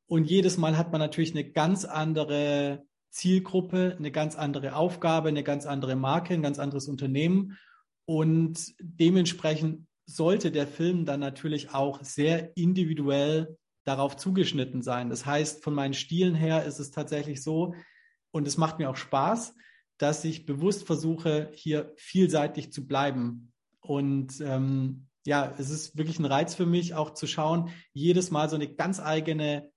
Und 0.08 0.26
jedes 0.26 0.58
Mal 0.58 0.78
hat 0.78 0.91
man 0.91 1.00
natürlich 1.00 1.32
eine 1.32 1.52
ganz 1.52 1.86
andere 1.86 2.84
Zielgruppe, 3.12 3.95
eine 3.98 4.12
ganz 4.12 4.36
andere 4.36 4.76
Aufgabe, 4.76 5.30
eine 5.30 5.43
ganz 5.43 5.65
andere 5.65 5.95
Marke, 5.95 6.34
ein 6.34 6.41
ganz 6.41 6.58
anderes 6.58 6.88
Unternehmen. 6.88 7.58
Und 8.10 8.74
dementsprechend 8.80 9.86
sollte 10.08 10.50
der 10.50 10.65
Film 10.65 11.06
dann 11.06 11.19
natürlich 11.19 11.76
auch 11.76 12.04
sehr 12.04 12.58
individuell 12.58 13.56
darauf 13.84 14.17
zugeschnitten 14.17 14.82
sein. 14.82 15.12
Das 15.12 15.28
heißt, 15.28 15.63
von 15.63 15.76
meinen 15.76 15.93
Stilen 15.93 16.34
her 16.34 16.65
ist 16.65 16.80
es 16.80 16.89
tatsächlich 16.89 17.43
so, 17.43 17.76
und 18.32 18.48
es 18.48 18.58
macht 18.58 18.80
mir 18.80 18.89
auch 18.89 18.95
Spaß, 18.95 19.54
dass 20.00 20.26
ich 20.26 20.48
bewusst 20.48 20.88
versuche, 20.88 21.52
hier 21.54 21.93
vielseitig 21.98 22.74
zu 22.74 22.88
bleiben. 22.88 23.54
und 23.80 24.41
ähm, 24.41 25.06
ja, 25.24 25.54
es 25.60 25.69
ist 25.69 25.95
wirklich 25.95 26.17
ein 26.17 26.26
Reiz 26.26 26.56
für 26.56 26.65
mich, 26.65 26.95
auch 26.95 27.12
zu 27.12 27.28
schauen, 27.28 27.69
jedes 27.93 28.32
Mal 28.32 28.50
so 28.50 28.56
eine 28.56 28.74
ganz 28.74 29.00
eigene 29.00 29.69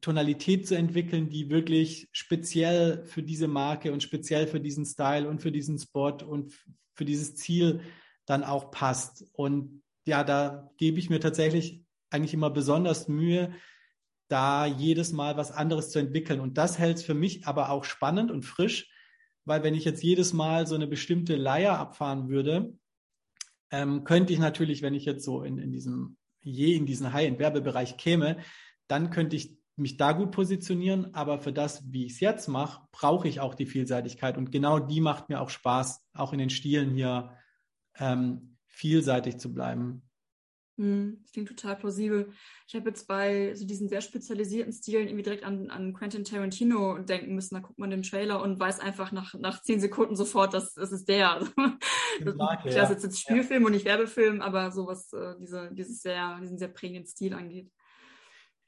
Tonalität 0.00 0.66
zu 0.66 0.76
entwickeln, 0.76 1.28
die 1.30 1.50
wirklich 1.50 2.08
speziell 2.12 3.04
für 3.04 3.22
diese 3.22 3.48
Marke 3.48 3.92
und 3.92 4.02
speziell 4.02 4.46
für 4.46 4.60
diesen 4.60 4.84
Style 4.84 5.28
und 5.28 5.40
für 5.40 5.52
diesen 5.52 5.78
Spot 5.78 6.16
und 6.24 6.52
für 6.94 7.04
dieses 7.04 7.36
Ziel 7.36 7.80
dann 8.24 8.44
auch 8.44 8.70
passt. 8.70 9.24
Und 9.32 9.82
ja, 10.06 10.24
da 10.24 10.70
gebe 10.76 10.98
ich 10.98 11.10
mir 11.10 11.20
tatsächlich 11.20 11.82
eigentlich 12.10 12.34
immer 12.34 12.50
besonders 12.50 13.08
Mühe, 13.08 13.52
da 14.28 14.66
jedes 14.66 15.12
Mal 15.12 15.36
was 15.36 15.52
anderes 15.52 15.90
zu 15.90 15.98
entwickeln. 15.98 16.40
Und 16.40 16.58
das 16.58 16.78
hält 16.78 16.98
es 16.98 17.04
für 17.04 17.14
mich 17.14 17.46
aber 17.46 17.70
auch 17.70 17.84
spannend 17.84 18.30
und 18.30 18.44
frisch, 18.44 18.90
weil 19.44 19.62
wenn 19.62 19.74
ich 19.74 19.84
jetzt 19.84 20.02
jedes 20.02 20.32
Mal 20.32 20.66
so 20.66 20.74
eine 20.74 20.86
bestimmte 20.86 21.36
Leier 21.36 21.78
abfahren 21.78 22.28
würde, 22.28 22.76
ähm, 23.70 24.04
könnte 24.04 24.32
ich 24.32 24.38
natürlich, 24.38 24.82
wenn 24.82 24.94
ich 24.94 25.04
jetzt 25.04 25.24
so 25.24 25.42
in, 25.42 25.58
in 25.58 25.72
diesem 25.72 26.16
je 26.46 26.74
in 26.74 26.86
diesen 26.86 27.12
High-End-Werbebereich 27.12 27.96
käme, 27.96 28.38
dann 28.86 29.10
könnte 29.10 29.36
ich 29.36 29.55
mich 29.76 29.96
da 29.96 30.12
gut 30.12 30.30
positionieren, 30.30 31.14
aber 31.14 31.38
für 31.38 31.52
das, 31.52 31.84
wie 31.92 32.06
ich 32.06 32.12
es 32.12 32.20
jetzt 32.20 32.48
mache, 32.48 32.86
brauche 32.92 33.28
ich 33.28 33.40
auch 33.40 33.54
die 33.54 33.66
Vielseitigkeit 33.66 34.38
und 34.38 34.50
genau 34.50 34.78
die 34.78 35.00
macht 35.00 35.28
mir 35.28 35.40
auch 35.40 35.50
Spaß, 35.50 36.02
auch 36.14 36.32
in 36.32 36.38
den 36.38 36.50
Stilen 36.50 36.90
hier 36.90 37.32
ähm, 37.98 38.56
vielseitig 38.66 39.38
zu 39.38 39.52
bleiben. 39.52 40.02
Hm, 40.78 41.20
das 41.22 41.32
klingt 41.32 41.48
total 41.48 41.76
plausibel. 41.76 42.32
Ich 42.68 42.74
habe 42.74 42.90
jetzt 42.90 43.08
bei 43.08 43.54
so 43.54 43.66
diesen 43.66 43.88
sehr 43.88 44.02
spezialisierten 44.02 44.74
Stilen 44.74 45.08
irgendwie 45.08 45.22
direkt 45.22 45.44
an, 45.44 45.70
an 45.70 45.94
Quentin 45.94 46.24
Tarantino 46.24 46.98
denken 46.98 47.34
müssen. 47.34 47.54
Da 47.54 47.60
guckt 47.60 47.78
man 47.78 47.88
den 47.88 48.02
Trailer 48.02 48.42
und 48.42 48.60
weiß 48.60 48.80
einfach 48.80 49.10
nach, 49.10 49.32
nach 49.34 49.62
zehn 49.62 49.80
Sekunden 49.80 50.16
sofort, 50.16 50.52
dass 50.52 50.74
das 50.74 50.92
ist 50.92 51.08
der. 51.08 51.40
Das, 52.24 52.34
Marke, 52.34 52.70
ja. 52.70 52.84
ist 52.84 53.02
jetzt 53.02 53.20
Spielfilm 53.20 53.60
ja. 53.60 53.66
und 53.66 53.72
nicht 53.74 53.84
Werbefilm, 53.84 54.40
aber 54.40 54.70
sowas, 54.70 55.12
äh, 55.12 55.34
diese, 55.38 55.70
dieses 55.74 56.00
sehr, 56.00 56.38
diesen 56.40 56.56
sehr 56.56 56.68
prägenden 56.68 57.04
Stil 57.04 57.34
angeht. 57.34 57.70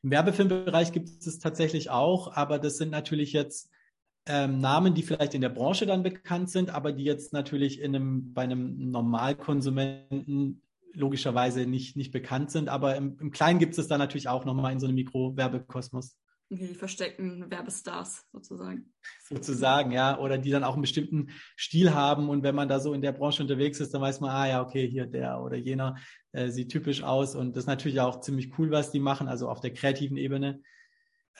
Im 0.03 0.11
Werbefilmbereich 0.11 0.93
gibt 0.93 1.09
es 1.09 1.39
tatsächlich 1.39 1.91
auch, 1.91 2.33
aber 2.37 2.59
das 2.59 2.77
sind 2.77 2.91
natürlich 2.91 3.33
jetzt 3.33 3.71
ähm, 4.27 4.61
Namen, 4.61 4.95
die 4.95 5.03
vielleicht 5.03 5.35
in 5.35 5.41
der 5.41 5.49
Branche 5.49 5.87
dann 5.87 6.03
bekannt 6.03 6.51
sind, 6.51 6.71
aber 6.71 6.93
die 6.93 7.05
jetzt 7.05 7.33
natürlich 7.33 7.81
in 7.81 7.97
einem, 7.97 8.33
bei 8.35 8.43
einem 8.43 8.91
Normalkonsumenten 8.91 10.63
logischerweise 10.93 11.67
nicht, 11.67 11.97
nicht 11.97 12.13
bekannt 12.13 12.51
sind. 12.51 12.69
Aber 12.69 12.97
im, 12.97 13.19
im 13.19 13.31
Kleinen 13.31 13.59
gibt 13.59 13.79
es 13.79 13.89
da 13.89 13.99
natürlich 13.99 14.29
auch 14.29 14.45
nochmal 14.45 14.73
in 14.73 14.81
so 14.81 14.87
einem 14.87 14.97
Mikro-Werbekosmos. 14.97 16.17
Okay, 16.51 16.69
die 16.69 16.75
versteckten 16.75 17.51
Werbestars 17.51 18.27
sozusagen. 18.33 18.93
Sozusagen, 19.25 19.93
ja. 19.93 20.19
Oder 20.19 20.39
die 20.39 20.51
dann 20.51 20.65
auch 20.65 20.73
einen 20.73 20.83
bestimmten 20.83 21.31
Stil 21.57 21.93
haben. 21.93 22.31
Und 22.31 22.43
wenn 22.43 22.55
man 22.55 22.69
da 22.69 22.81
so 22.81 22.95
in 22.95 23.03
der 23.03 23.13
Branche 23.13 23.43
unterwegs 23.43 23.81
ist, 23.81 23.93
dann 23.93 24.01
weiß 24.01 24.21
man, 24.21 24.31
ah 24.31 24.49
ja, 24.49 24.63
okay, 24.63 24.89
hier 24.89 25.07
der 25.07 25.43
oder 25.43 25.57
jener 25.57 25.97
äh, 26.33 26.49
sieht 26.49 26.71
typisch 26.71 27.03
aus. 27.03 27.35
Und 27.35 27.55
das 27.55 27.65
ist 27.65 27.69
natürlich 27.69 28.01
auch 28.01 28.21
ziemlich 28.21 28.59
cool, 28.59 28.71
was 28.71 28.91
die 28.91 29.01
machen, 29.01 29.29
also 29.29 29.49
auf 29.51 29.61
der 29.61 29.75
kreativen 29.75 30.17
Ebene. 30.17 30.63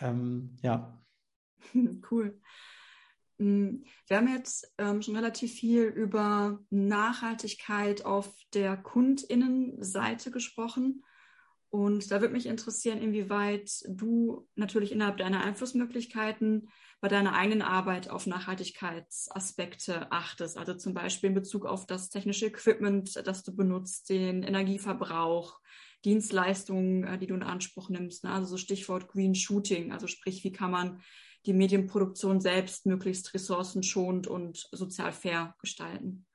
Ähm, 0.01 0.59
ja. 0.63 1.03
cool. 2.11 2.39
Mm, 3.39 3.85
wir 4.09 4.17
haben 4.17 4.29
jetzt 4.29 4.75
ähm, 4.77 5.01
schon 5.01 5.17
relativ 5.17 5.55
viel 5.55 5.85
über 5.85 6.61
Nachhaltigkeit 6.69 8.05
auf 8.05 8.31
der 8.53 8.77
Kundinnenseite 8.77 10.31
gesprochen. 10.31 11.03
Und 11.71 12.11
da 12.11 12.21
würde 12.21 12.33
mich 12.33 12.47
interessieren, 12.47 12.99
inwieweit 12.99 13.71
du 13.89 14.49
natürlich 14.55 14.91
innerhalb 14.91 15.19
deiner 15.19 15.45
Einflussmöglichkeiten 15.45 16.71
bei 17.01 17.09
deiner 17.09 17.35
eigenen 17.35 17.63
Arbeit 17.63 18.09
auf 18.09 18.27
Nachhaltigkeitsaspekte 18.27 20.11
achtest. 20.11 20.57
Also 20.57 20.75
zum 20.75 20.95
Beispiel 20.95 21.29
in 21.29 21.35
Bezug 21.35 21.67
auf 21.67 21.87
das 21.87 22.09
technische 22.09 22.47
Equipment, 22.47 23.15
das 23.27 23.45
du 23.45 23.55
benutzt, 23.55 24.09
den 24.09 24.43
Energieverbrauch, 24.43 25.61
Dienstleistungen, 26.05 27.05
äh, 27.05 27.19
die 27.19 27.27
du 27.27 27.35
in 27.35 27.43
Anspruch 27.43 27.91
nimmst. 27.91 28.25
Ne? 28.25 28.33
Also 28.33 28.47
so 28.49 28.57
Stichwort 28.57 29.09
Green 29.09 29.35
Shooting. 29.35 29.93
Also 29.93 30.07
sprich, 30.07 30.43
wie 30.45 30.53
kann 30.53 30.71
man 30.71 31.03
die 31.47 31.53
Medienproduktion 31.53 32.41
selbst 32.41 32.87
möglichst 32.87 33.33
ressourcenschonend 33.35 34.27
und 34.27 34.69
sozial 34.73 35.13
fair 35.13 35.55
gestalten? 35.61 36.27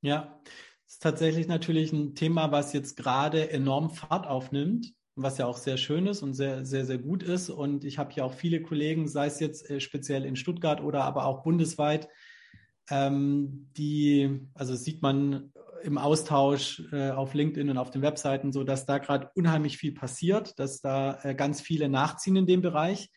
Ja, 0.00 0.40
ist 0.86 1.02
tatsächlich 1.02 1.48
natürlich 1.48 1.92
ein 1.92 2.14
Thema, 2.14 2.52
was 2.52 2.72
jetzt 2.72 2.96
gerade 2.96 3.50
enorm 3.50 3.90
Fahrt 3.90 4.26
aufnimmt, 4.26 4.92
was 5.16 5.38
ja 5.38 5.46
auch 5.46 5.56
sehr 5.56 5.76
schön 5.76 6.06
ist 6.06 6.22
und 6.22 6.34
sehr, 6.34 6.64
sehr, 6.64 6.84
sehr 6.84 6.98
gut 6.98 7.22
ist. 7.22 7.50
Und 7.50 7.84
ich 7.84 7.98
habe 7.98 8.12
ja 8.14 8.24
auch 8.24 8.34
viele 8.34 8.62
Kollegen, 8.62 9.08
sei 9.08 9.26
es 9.26 9.40
jetzt 9.40 9.68
äh, 9.70 9.80
speziell 9.80 10.24
in 10.24 10.36
Stuttgart 10.36 10.80
oder 10.80 11.04
aber 11.04 11.26
auch 11.26 11.42
bundesweit, 11.42 12.08
ähm, 12.90 13.70
die, 13.76 14.40
also 14.54 14.74
sieht 14.76 15.02
man 15.02 15.52
im 15.82 15.98
Austausch 15.98 16.82
äh, 16.92 17.10
auf 17.10 17.34
LinkedIn 17.34 17.70
und 17.70 17.78
auf 17.78 17.90
den 17.90 18.02
Webseiten 18.02 18.52
so, 18.52 18.64
dass 18.64 18.86
da 18.86 18.98
gerade 18.98 19.30
unheimlich 19.34 19.78
viel 19.78 19.92
passiert, 19.92 20.58
dass 20.58 20.80
da 20.80 21.18
äh, 21.22 21.34
ganz 21.34 21.60
viele 21.60 21.88
nachziehen 21.88 22.36
in 22.36 22.46
dem 22.46 22.62
Bereich. 22.62 23.10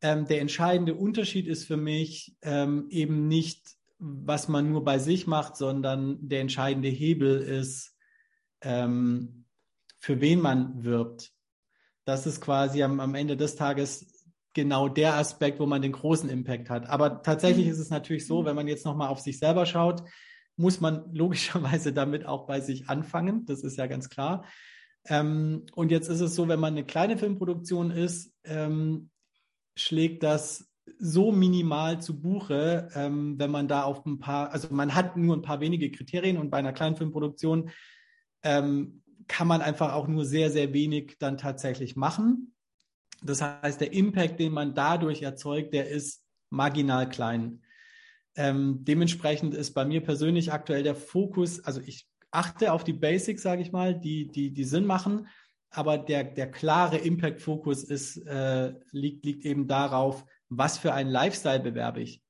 Ähm, 0.00 0.26
der 0.26 0.40
entscheidende 0.40 0.94
Unterschied 0.94 1.46
ist 1.46 1.64
für 1.64 1.76
mich 1.76 2.34
ähm, 2.42 2.86
eben 2.90 3.28
nicht, 3.28 3.76
was 4.04 4.48
man 4.48 4.70
nur 4.70 4.84
bei 4.84 4.98
sich 4.98 5.26
macht, 5.26 5.56
sondern 5.56 6.18
der 6.20 6.42
entscheidende 6.42 6.88
Hebel 6.88 7.40
ist, 7.40 7.96
ähm, 8.60 9.46
für 9.98 10.20
wen 10.20 10.40
man 10.40 10.84
wirbt. 10.84 11.32
Das 12.04 12.26
ist 12.26 12.42
quasi 12.42 12.82
am, 12.82 13.00
am, 13.00 13.14
Ende 13.14 13.36
des 13.36 13.56
Tages 13.56 14.28
genau 14.52 14.88
der 14.88 15.14
Aspekt, 15.14 15.58
wo 15.58 15.64
man 15.64 15.80
den 15.80 15.92
großen 15.92 16.28
Impact 16.28 16.68
hat. 16.68 16.86
Aber 16.86 17.22
tatsächlich 17.22 17.66
ist 17.66 17.78
es 17.78 17.88
natürlich 17.88 18.26
so, 18.26 18.44
wenn 18.44 18.54
man 18.54 18.68
jetzt 18.68 18.84
nochmal 18.84 19.08
auf 19.08 19.20
sich 19.20 19.38
selber 19.38 19.64
schaut, 19.64 20.02
muss 20.56 20.80
man 20.80 21.10
logischerweise 21.14 21.94
damit 21.94 22.26
auch 22.26 22.46
bei 22.46 22.60
sich 22.60 22.90
anfangen. 22.90 23.46
Das 23.46 23.62
ist 23.62 23.78
ja 23.78 23.86
ganz 23.86 24.10
klar. 24.10 24.44
Ähm, 25.06 25.64
und 25.74 25.90
jetzt 25.90 26.08
ist 26.08 26.20
es 26.20 26.34
so, 26.34 26.46
wenn 26.48 26.60
man 26.60 26.74
eine 26.74 26.84
kleine 26.84 27.16
Filmproduktion 27.16 27.90
ist, 27.90 28.34
ähm, 28.44 29.10
schlägt 29.76 30.22
das 30.22 30.70
so 30.98 31.32
minimal 31.32 32.00
zu 32.00 32.20
Buche, 32.20 32.88
ähm, 32.94 33.38
wenn 33.38 33.50
man 33.50 33.68
da 33.68 33.82
auf 33.84 34.04
ein 34.04 34.18
paar, 34.18 34.50
also 34.52 34.68
man 34.70 34.94
hat 34.94 35.16
nur 35.16 35.36
ein 35.36 35.42
paar 35.42 35.60
wenige 35.60 35.90
Kriterien 35.90 36.36
und 36.36 36.50
bei 36.50 36.58
einer 36.58 36.72
kleinen 36.72 36.96
Filmproduktion 36.96 37.70
ähm, 38.42 39.02
kann 39.26 39.48
man 39.48 39.62
einfach 39.62 39.94
auch 39.94 40.06
nur 40.06 40.24
sehr, 40.24 40.50
sehr 40.50 40.72
wenig 40.72 41.16
dann 41.18 41.38
tatsächlich 41.38 41.96
machen. 41.96 42.54
Das 43.22 43.40
heißt, 43.40 43.80
der 43.80 43.92
Impact, 43.92 44.38
den 44.38 44.52
man 44.52 44.74
dadurch 44.74 45.22
erzeugt, 45.22 45.72
der 45.72 45.88
ist 45.88 46.22
marginal 46.50 47.08
klein. 47.08 47.62
Ähm, 48.36 48.84
dementsprechend 48.84 49.54
ist 49.54 49.72
bei 49.72 49.84
mir 49.84 50.02
persönlich 50.02 50.52
aktuell 50.52 50.82
der 50.82 50.94
Fokus, 50.94 51.64
also 51.64 51.80
ich 51.80 52.06
achte 52.30 52.72
auf 52.72 52.84
die 52.84 52.92
Basics, 52.92 53.42
sage 53.42 53.62
ich 53.62 53.72
mal, 53.72 53.98
die, 53.98 54.28
die, 54.28 54.52
die 54.52 54.64
Sinn 54.64 54.84
machen 54.84 55.28
aber 55.76 55.98
der, 55.98 56.24
der 56.24 56.50
klare 56.50 56.98
Impact-Fokus 56.98 57.84
äh, 58.18 58.74
liegt, 58.92 59.24
liegt 59.24 59.44
eben 59.44 59.66
darauf, 59.66 60.24
was 60.48 60.78
für 60.78 60.94
einen 60.94 61.10
Lifestyle 61.10 61.60
bewerbe 61.60 62.00
ich. 62.00 62.22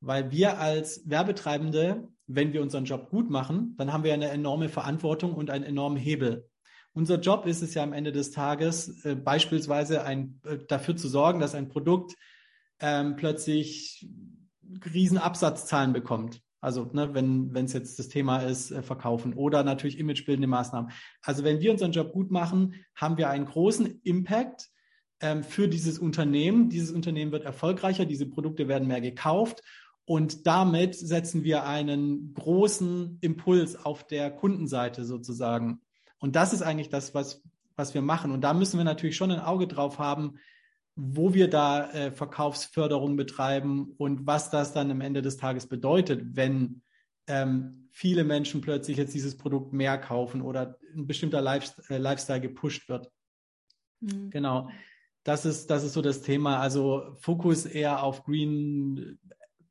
Weil 0.00 0.30
wir 0.30 0.58
als 0.58 1.08
Werbetreibende, 1.08 2.08
wenn 2.26 2.52
wir 2.52 2.62
unseren 2.62 2.84
Job 2.84 3.10
gut 3.10 3.30
machen, 3.30 3.74
dann 3.76 3.92
haben 3.92 4.04
wir 4.04 4.14
eine 4.14 4.30
enorme 4.30 4.68
Verantwortung 4.68 5.34
und 5.34 5.50
einen 5.50 5.64
enormen 5.64 5.98
Hebel. 5.98 6.48
Unser 6.92 7.20
Job 7.20 7.46
ist 7.46 7.62
es 7.62 7.74
ja 7.74 7.82
am 7.82 7.92
Ende 7.92 8.12
des 8.12 8.30
Tages, 8.30 9.04
äh, 9.04 9.14
beispielsweise 9.14 10.02
ein, 10.04 10.40
äh, 10.44 10.58
dafür 10.66 10.96
zu 10.96 11.08
sorgen, 11.08 11.40
dass 11.40 11.54
ein 11.54 11.68
Produkt 11.68 12.16
ähm, 12.80 13.16
plötzlich 13.16 14.08
riesen 14.92 15.18
Absatzzahlen 15.18 15.92
bekommt. 15.92 16.40
Also 16.60 16.90
ne, 16.92 17.14
wenn 17.14 17.54
es 17.54 17.72
jetzt 17.72 17.98
das 17.98 18.08
Thema 18.08 18.40
ist, 18.40 18.70
äh, 18.70 18.82
verkaufen 18.82 19.34
oder 19.34 19.62
natürlich 19.62 19.98
imagebildende 19.98 20.48
Maßnahmen. 20.48 20.90
Also 21.22 21.44
wenn 21.44 21.60
wir 21.60 21.70
unseren 21.70 21.92
Job 21.92 22.12
gut 22.12 22.30
machen, 22.30 22.74
haben 22.94 23.16
wir 23.16 23.30
einen 23.30 23.46
großen 23.46 24.00
Impact 24.02 24.68
ähm, 25.20 25.44
für 25.44 25.68
dieses 25.68 25.98
Unternehmen. 25.98 26.68
Dieses 26.68 26.90
Unternehmen 26.90 27.32
wird 27.32 27.44
erfolgreicher, 27.44 28.04
diese 28.04 28.26
Produkte 28.26 28.68
werden 28.68 28.88
mehr 28.88 29.00
gekauft 29.00 29.62
und 30.10 30.46
damit 30.48 30.96
setzen 30.96 31.44
wir 31.44 31.64
einen 31.64 32.34
großen 32.34 33.18
Impuls 33.20 33.76
auf 33.76 34.04
der 34.06 34.32
Kundenseite 34.32 35.04
sozusagen. 35.04 35.82
Und 36.18 36.34
das 36.34 36.52
ist 36.52 36.62
eigentlich 36.62 36.88
das, 36.88 37.14
was, 37.14 37.42
was 37.76 37.94
wir 37.94 38.02
machen. 38.02 38.32
Und 38.32 38.40
da 38.40 38.52
müssen 38.52 38.78
wir 38.78 38.84
natürlich 38.84 39.16
schon 39.16 39.30
ein 39.30 39.38
Auge 39.38 39.68
drauf 39.68 40.00
haben, 40.00 40.34
wo 40.96 41.32
wir 41.32 41.48
da 41.48 41.90
äh, 41.92 42.10
Verkaufsförderung 42.10 43.16
betreiben 43.16 43.94
und 43.98 44.26
was 44.26 44.50
das 44.50 44.72
dann 44.72 44.90
am 44.90 45.00
Ende 45.00 45.22
des 45.22 45.36
Tages 45.36 45.68
bedeutet, 45.68 46.34
wenn 46.34 46.82
ähm, 47.28 47.88
viele 47.92 48.24
Menschen 48.24 48.60
plötzlich 48.60 48.96
jetzt 48.96 49.14
dieses 49.14 49.36
Produkt 49.36 49.72
mehr 49.72 49.96
kaufen 49.96 50.42
oder 50.42 50.76
ein 50.92 51.06
bestimmter 51.06 51.40
Life, 51.40 51.80
äh, 51.88 51.98
Lifestyle 51.98 52.40
gepusht 52.40 52.88
wird. 52.88 53.10
Mhm. 54.00 54.30
Genau. 54.30 54.68
Das 55.24 55.44
ist, 55.44 55.68
das 55.68 55.84
ist 55.84 55.92
so 55.92 56.02
das 56.02 56.22
Thema. 56.22 56.60
Also 56.60 57.14
Fokus 57.20 57.66
eher 57.66 58.02
auf 58.02 58.24
Green 58.24 59.18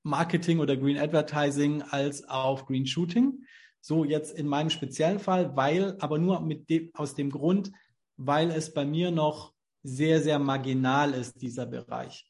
Marketing 0.03 0.59
oder 0.59 0.77
Green 0.77 0.97
Advertising 0.97 1.81
als 1.81 2.23
auf 2.27 2.65
Green 2.65 2.85
Shooting. 2.85 3.43
So 3.81 4.03
jetzt 4.03 4.37
in 4.37 4.47
meinem 4.47 4.69
speziellen 4.69 5.19
Fall, 5.19 5.55
weil, 5.55 5.95
aber 5.99 6.19
nur 6.19 6.41
mit 6.41 6.69
dem, 6.69 6.91
aus 6.93 7.15
dem 7.15 7.29
Grund, 7.29 7.71
weil 8.17 8.51
es 8.51 8.73
bei 8.73 8.85
mir 8.85 9.11
noch 9.11 9.53
sehr, 9.83 10.21
sehr 10.21 10.39
marginal 10.39 11.13
ist, 11.13 11.41
dieser 11.41 11.65
Bereich. 11.65 12.29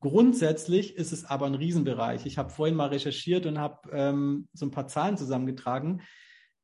Grundsätzlich 0.00 0.96
ist 0.96 1.12
es 1.12 1.24
aber 1.24 1.46
ein 1.46 1.54
Riesenbereich. 1.54 2.24
Ich 2.26 2.38
habe 2.38 2.50
vorhin 2.50 2.76
mal 2.76 2.88
recherchiert 2.88 3.46
und 3.46 3.58
habe 3.58 3.90
ähm, 3.92 4.48
so 4.52 4.66
ein 4.66 4.70
paar 4.70 4.88
Zahlen 4.88 5.16
zusammengetragen. 5.16 6.02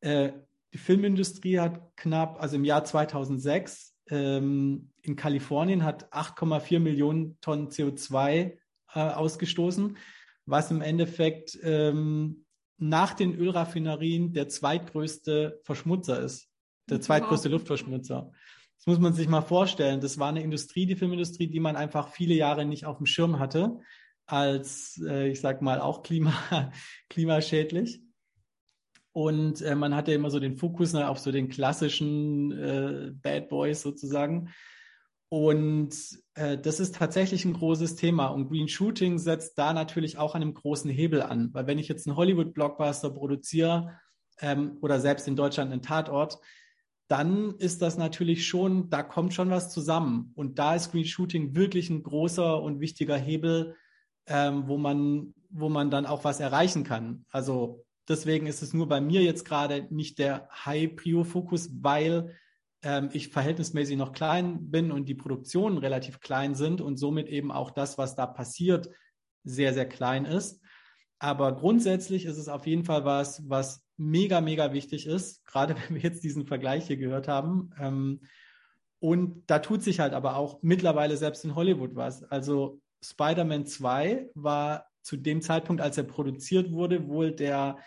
Äh, 0.00 0.32
die 0.72 0.78
Filmindustrie 0.78 1.58
hat 1.58 1.96
knapp, 1.96 2.40
also 2.40 2.56
im 2.56 2.64
Jahr 2.64 2.84
2006 2.84 3.94
ähm, 4.08 4.90
in 5.06 5.16
Kalifornien 5.16 5.84
hat 5.84 6.12
8,4 6.12 6.78
Millionen 6.80 7.38
Tonnen 7.40 7.68
CO2 7.68 8.56
äh, 8.94 9.00
ausgestoßen, 9.00 9.96
was 10.46 10.70
im 10.70 10.82
Endeffekt 10.82 11.58
ähm, 11.62 12.46
nach 12.78 13.14
den 13.14 13.34
Ölraffinerien 13.34 14.32
der 14.32 14.48
zweitgrößte 14.48 15.60
Verschmutzer 15.64 16.20
ist, 16.20 16.48
der 16.90 17.00
zweitgrößte 17.00 17.48
wow. 17.48 17.52
Luftverschmutzer. 17.52 18.32
Das 18.76 18.86
muss 18.86 18.98
man 18.98 19.14
sich 19.14 19.28
mal 19.28 19.42
vorstellen. 19.42 20.00
Das 20.00 20.18
war 20.18 20.28
eine 20.28 20.42
Industrie, 20.42 20.86
die 20.86 20.96
Filmindustrie, 20.96 21.48
die 21.48 21.60
man 21.60 21.76
einfach 21.76 22.08
viele 22.08 22.34
Jahre 22.34 22.64
nicht 22.64 22.84
auf 22.84 22.98
dem 22.98 23.06
Schirm 23.06 23.38
hatte, 23.38 23.80
als, 24.26 25.02
äh, 25.06 25.28
ich 25.28 25.40
sag 25.40 25.62
mal, 25.62 25.80
auch 25.80 26.02
Klima, 26.02 26.32
klimaschädlich. 27.08 28.02
Und 29.12 29.62
äh, 29.62 29.74
man 29.74 29.94
hatte 29.94 30.12
immer 30.12 30.30
so 30.30 30.38
den 30.40 30.56
Fokus 30.56 30.92
ne, 30.92 31.08
auf 31.08 31.18
so 31.18 31.32
den 31.32 31.48
klassischen 31.48 32.52
äh, 32.52 33.12
Bad 33.14 33.48
Boys 33.48 33.80
sozusagen. 33.80 34.50
Und 35.28 35.92
äh, 36.34 36.56
das 36.56 36.78
ist 36.78 36.94
tatsächlich 36.94 37.44
ein 37.44 37.54
großes 37.54 37.96
Thema. 37.96 38.28
Und 38.28 38.48
Green 38.48 38.68
Shooting 38.68 39.18
setzt 39.18 39.58
da 39.58 39.72
natürlich 39.72 40.18
auch 40.18 40.34
an 40.34 40.42
einem 40.42 40.54
großen 40.54 40.90
Hebel 40.90 41.22
an. 41.22 41.52
Weil 41.52 41.66
wenn 41.66 41.78
ich 41.78 41.88
jetzt 41.88 42.06
einen 42.06 42.16
Hollywood-Blockbuster 42.16 43.10
produziere 43.10 43.98
ähm, 44.40 44.78
oder 44.80 45.00
selbst 45.00 45.26
in 45.26 45.36
Deutschland 45.36 45.72
einen 45.72 45.82
Tatort, 45.82 46.38
dann 47.08 47.54
ist 47.58 47.82
das 47.82 47.96
natürlich 47.96 48.46
schon, 48.46 48.90
da 48.90 49.02
kommt 49.02 49.34
schon 49.34 49.50
was 49.50 49.72
zusammen. 49.72 50.32
Und 50.34 50.58
da 50.58 50.74
ist 50.74 50.92
Green 50.92 51.04
Shooting 51.04 51.54
wirklich 51.54 51.90
ein 51.90 52.02
großer 52.02 52.60
und 52.62 52.80
wichtiger 52.80 53.16
Hebel, 53.16 53.76
ähm, 54.26 54.64
wo, 54.66 54.76
man, 54.76 55.34
wo 55.50 55.68
man 55.68 55.90
dann 55.90 56.06
auch 56.06 56.24
was 56.24 56.40
erreichen 56.40 56.84
kann. 56.84 57.24
Also 57.30 57.84
deswegen 58.08 58.46
ist 58.46 58.62
es 58.62 58.74
nur 58.74 58.88
bei 58.88 59.00
mir 59.00 59.22
jetzt 59.22 59.44
gerade 59.44 59.86
nicht 59.90 60.18
der 60.18 60.48
High-Prio-Fokus, 60.64 61.70
weil 61.80 62.36
ähm, 62.86 63.10
ich 63.12 63.30
verhältnismäßig 63.30 63.96
noch 63.96 64.12
klein 64.12 64.70
bin 64.70 64.92
und 64.92 65.08
die 65.08 65.14
Produktionen 65.14 65.78
relativ 65.78 66.20
klein 66.20 66.54
sind 66.54 66.80
und 66.80 66.98
somit 66.98 67.28
eben 67.28 67.50
auch 67.50 67.72
das, 67.72 67.98
was 67.98 68.14
da 68.14 68.26
passiert, 68.26 68.88
sehr, 69.42 69.74
sehr 69.74 69.88
klein 69.88 70.24
ist. 70.24 70.62
Aber 71.18 71.56
grundsätzlich 71.56 72.26
ist 72.26 72.38
es 72.38 72.48
auf 72.48 72.66
jeden 72.66 72.84
Fall 72.84 73.04
was, 73.04 73.42
was 73.48 73.82
mega, 73.96 74.40
mega 74.40 74.72
wichtig 74.72 75.06
ist, 75.06 75.44
gerade 75.46 75.74
wenn 75.88 75.96
wir 75.96 76.02
jetzt 76.02 76.22
diesen 76.22 76.46
Vergleich 76.46 76.86
hier 76.86 76.96
gehört 76.96 77.26
haben. 77.26 77.70
Ähm, 77.80 78.20
und 79.00 79.42
da 79.48 79.58
tut 79.58 79.82
sich 79.82 79.98
halt 79.98 80.14
aber 80.14 80.36
auch 80.36 80.60
mittlerweile 80.62 81.16
selbst 81.16 81.44
in 81.44 81.56
Hollywood 81.56 81.96
was. 81.96 82.22
Also 82.22 82.80
Spider-Man 83.02 83.66
2 83.66 84.30
war 84.34 84.86
zu 85.02 85.16
dem 85.16 85.42
Zeitpunkt, 85.42 85.82
als 85.82 85.98
er 85.98 86.04
produziert 86.04 86.70
wurde, 86.70 87.08
wohl 87.08 87.32
der, 87.32 87.78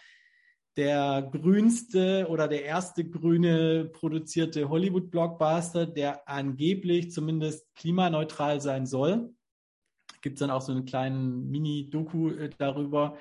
der 0.80 1.30
grünste 1.30 2.26
oder 2.30 2.48
der 2.48 2.64
erste 2.64 3.04
grüne 3.04 3.86
produzierte 3.92 4.70
Hollywood-Blockbuster, 4.70 5.86
der 5.86 6.28
angeblich 6.28 7.12
zumindest 7.12 7.68
klimaneutral 7.76 8.62
sein 8.62 8.86
soll. 8.86 9.34
Gibt 10.22 10.38
es 10.38 10.40
dann 10.40 10.52
auch 10.52 10.62
so 10.62 10.72
einen 10.72 10.86
kleinen 10.86 11.50
Mini-Doku 11.50 12.30
äh, 12.30 12.50
darüber 12.58 13.18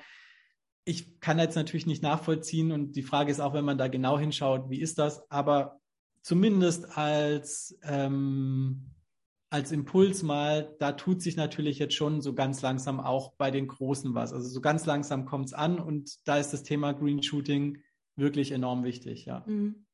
ich 0.85 1.19
kann 1.19 1.37
jetzt 1.37 1.55
natürlich 1.55 1.85
nicht 1.85 2.01
nachvollziehen 2.01 2.71
und 2.71 2.95
die 2.95 3.03
Frage 3.03 3.31
ist 3.31 3.39
auch, 3.39 3.53
wenn 3.53 3.63
man 3.63 3.77
da 3.77 3.87
genau 3.87 4.17
hinschaut, 4.17 4.71
wie 4.71 4.81
ist 4.81 4.97
das? 4.97 5.29
Aber 5.29 5.79
zumindest 6.23 6.97
als, 6.97 7.77
ähm, 7.83 8.89
als 9.49 9.71
Impuls 9.71 10.21
mal, 10.21 10.75
da 10.79 10.91
tut 10.91 11.21
sich 11.21 11.35
natürlich 11.35 11.79
jetzt 11.79 11.95
schon 11.95 12.21
so 12.21 12.33
ganz 12.33 12.61
langsam 12.61 12.99
auch 12.99 13.33
bei 13.35 13.49
den 13.49 13.67
Großen 13.67 14.13
was. 14.13 14.31
Also 14.31 14.47
so 14.47 14.61
ganz 14.61 14.85
langsam 14.85 15.25
kommt 15.25 15.47
es 15.47 15.53
an 15.53 15.79
und 15.79 16.15
da 16.27 16.37
ist 16.37 16.51
das 16.51 16.63
Thema 16.63 16.93
Green 16.93 17.23
Shooting 17.23 17.79
wirklich 18.15 18.51
enorm 18.51 18.83
wichtig, 18.83 19.25
ja. 19.25 19.43
Mhm. 19.47 19.85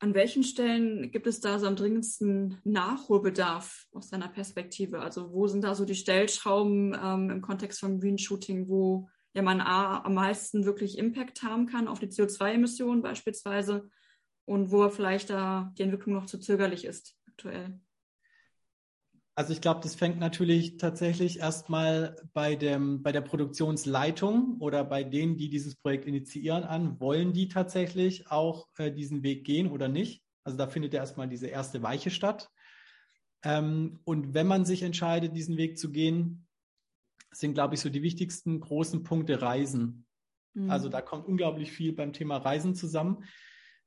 An 0.00 0.14
welchen 0.14 0.44
Stellen 0.44 1.10
gibt 1.10 1.26
es 1.26 1.40
da 1.40 1.58
so 1.58 1.66
am 1.66 1.74
dringendsten 1.74 2.58
Nachholbedarf 2.62 3.88
aus 3.90 4.08
deiner 4.08 4.28
Perspektive? 4.28 5.00
Also 5.00 5.32
wo 5.32 5.48
sind 5.48 5.64
da 5.64 5.74
so 5.74 5.84
die 5.84 5.96
Stellschrauben 5.96 6.96
ähm, 7.02 7.30
im 7.30 7.42
Kontext 7.42 7.80
von 7.80 7.98
Green 7.98 8.16
Shooting, 8.16 8.68
wo 8.68 9.08
ja 9.34 9.42
man 9.42 9.60
A, 9.60 10.04
am 10.04 10.14
meisten 10.14 10.64
wirklich 10.64 10.98
Impact 10.98 11.42
haben 11.42 11.66
kann 11.66 11.88
auf 11.88 11.98
die 11.98 12.06
CO2-Emissionen 12.06 13.02
beispielsweise 13.02 13.90
und 14.44 14.70
wo 14.70 14.88
vielleicht 14.88 15.30
da 15.30 15.72
die 15.76 15.82
Entwicklung 15.82 16.14
noch 16.14 16.26
zu 16.26 16.38
zögerlich 16.38 16.84
ist 16.84 17.16
aktuell? 17.26 17.80
Also 19.38 19.52
ich 19.52 19.60
glaube, 19.60 19.78
das 19.84 19.94
fängt 19.94 20.18
natürlich 20.18 20.78
tatsächlich 20.78 21.38
erstmal 21.38 22.16
bei, 22.32 22.56
dem, 22.56 23.04
bei 23.04 23.12
der 23.12 23.20
Produktionsleitung 23.20 24.56
oder 24.58 24.82
bei 24.82 25.04
denen, 25.04 25.36
die 25.36 25.48
dieses 25.48 25.76
Projekt 25.76 26.06
initiieren, 26.06 26.64
an. 26.64 26.98
Wollen 26.98 27.32
die 27.32 27.46
tatsächlich 27.46 28.32
auch 28.32 28.66
äh, 28.78 28.90
diesen 28.90 29.22
Weg 29.22 29.44
gehen 29.44 29.70
oder 29.70 29.86
nicht? 29.86 30.24
Also 30.42 30.58
da 30.58 30.66
findet 30.66 30.92
ja 30.92 30.98
erstmal 30.98 31.28
diese 31.28 31.46
erste 31.46 31.84
Weiche 31.84 32.10
statt. 32.10 32.50
Ähm, 33.44 34.00
und 34.02 34.34
wenn 34.34 34.48
man 34.48 34.64
sich 34.64 34.82
entscheidet, 34.82 35.36
diesen 35.36 35.56
Weg 35.56 35.78
zu 35.78 35.92
gehen, 35.92 36.48
sind, 37.30 37.54
glaube 37.54 37.76
ich, 37.76 37.80
so 37.80 37.90
die 37.90 38.02
wichtigsten 38.02 38.58
großen 38.58 39.04
Punkte 39.04 39.40
Reisen. 39.40 40.04
Mhm. 40.54 40.68
Also 40.68 40.88
da 40.88 41.00
kommt 41.00 41.28
unglaublich 41.28 41.70
viel 41.70 41.92
beim 41.92 42.12
Thema 42.12 42.38
Reisen 42.38 42.74
zusammen. 42.74 43.22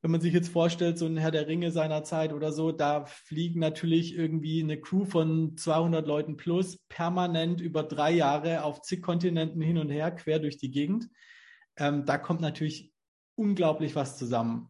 Wenn 0.01 0.11
man 0.11 0.21
sich 0.21 0.33
jetzt 0.33 0.49
vorstellt, 0.49 0.97
so 0.97 1.05
ein 1.05 1.17
Herr 1.17 1.29
der 1.29 1.47
Ringe 1.47 1.71
seiner 1.71 2.03
Zeit 2.03 2.33
oder 2.33 2.51
so, 2.51 2.71
da 2.71 3.05
fliegen 3.05 3.59
natürlich 3.59 4.15
irgendwie 4.15 4.63
eine 4.63 4.79
Crew 4.81 5.05
von 5.05 5.55
200 5.55 6.07
Leuten 6.07 6.37
plus 6.37 6.79
permanent 6.89 7.61
über 7.61 7.83
drei 7.83 8.11
Jahre 8.11 8.63
auf 8.63 8.81
zig 8.81 9.03
Kontinenten 9.03 9.61
hin 9.61 9.77
und 9.77 9.89
her, 9.89 10.09
quer 10.11 10.39
durch 10.39 10.57
die 10.57 10.71
Gegend. 10.71 11.07
Ähm, 11.77 12.05
da 12.05 12.17
kommt 12.17 12.41
natürlich 12.41 12.91
unglaublich 13.35 13.95
was 13.95 14.17
zusammen. 14.17 14.69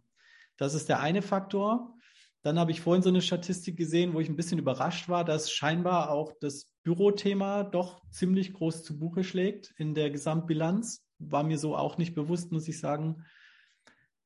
Das 0.57 0.73
ist 0.73 0.89
der 0.89 0.99
eine 0.99 1.21
Faktor. 1.21 1.95
Dann 2.43 2.59
habe 2.59 2.71
ich 2.71 2.82
vorhin 2.82 3.03
so 3.03 3.09
eine 3.09 3.21
Statistik 3.21 3.77
gesehen, 3.77 4.13
wo 4.13 4.19
ich 4.19 4.27
ein 4.27 4.36
bisschen 4.36 4.59
überrascht 4.59 5.07
war, 5.07 5.23
dass 5.23 5.51
scheinbar 5.51 6.11
auch 6.11 6.34
das 6.41 6.71
Bürothema 6.84 7.63
doch 7.63 8.01
ziemlich 8.09 8.53
groß 8.53 8.84
zu 8.84 8.99
Buche 8.99 9.23
schlägt 9.23 9.73
in 9.77 9.93
der 9.93 10.09
Gesamtbilanz. 10.09 11.05
War 11.19 11.43
mir 11.43 11.57
so 11.57 11.75
auch 11.75 11.97
nicht 11.97 12.15
bewusst, 12.15 12.51
muss 12.51 12.67
ich 12.67 12.79
sagen. 12.79 13.23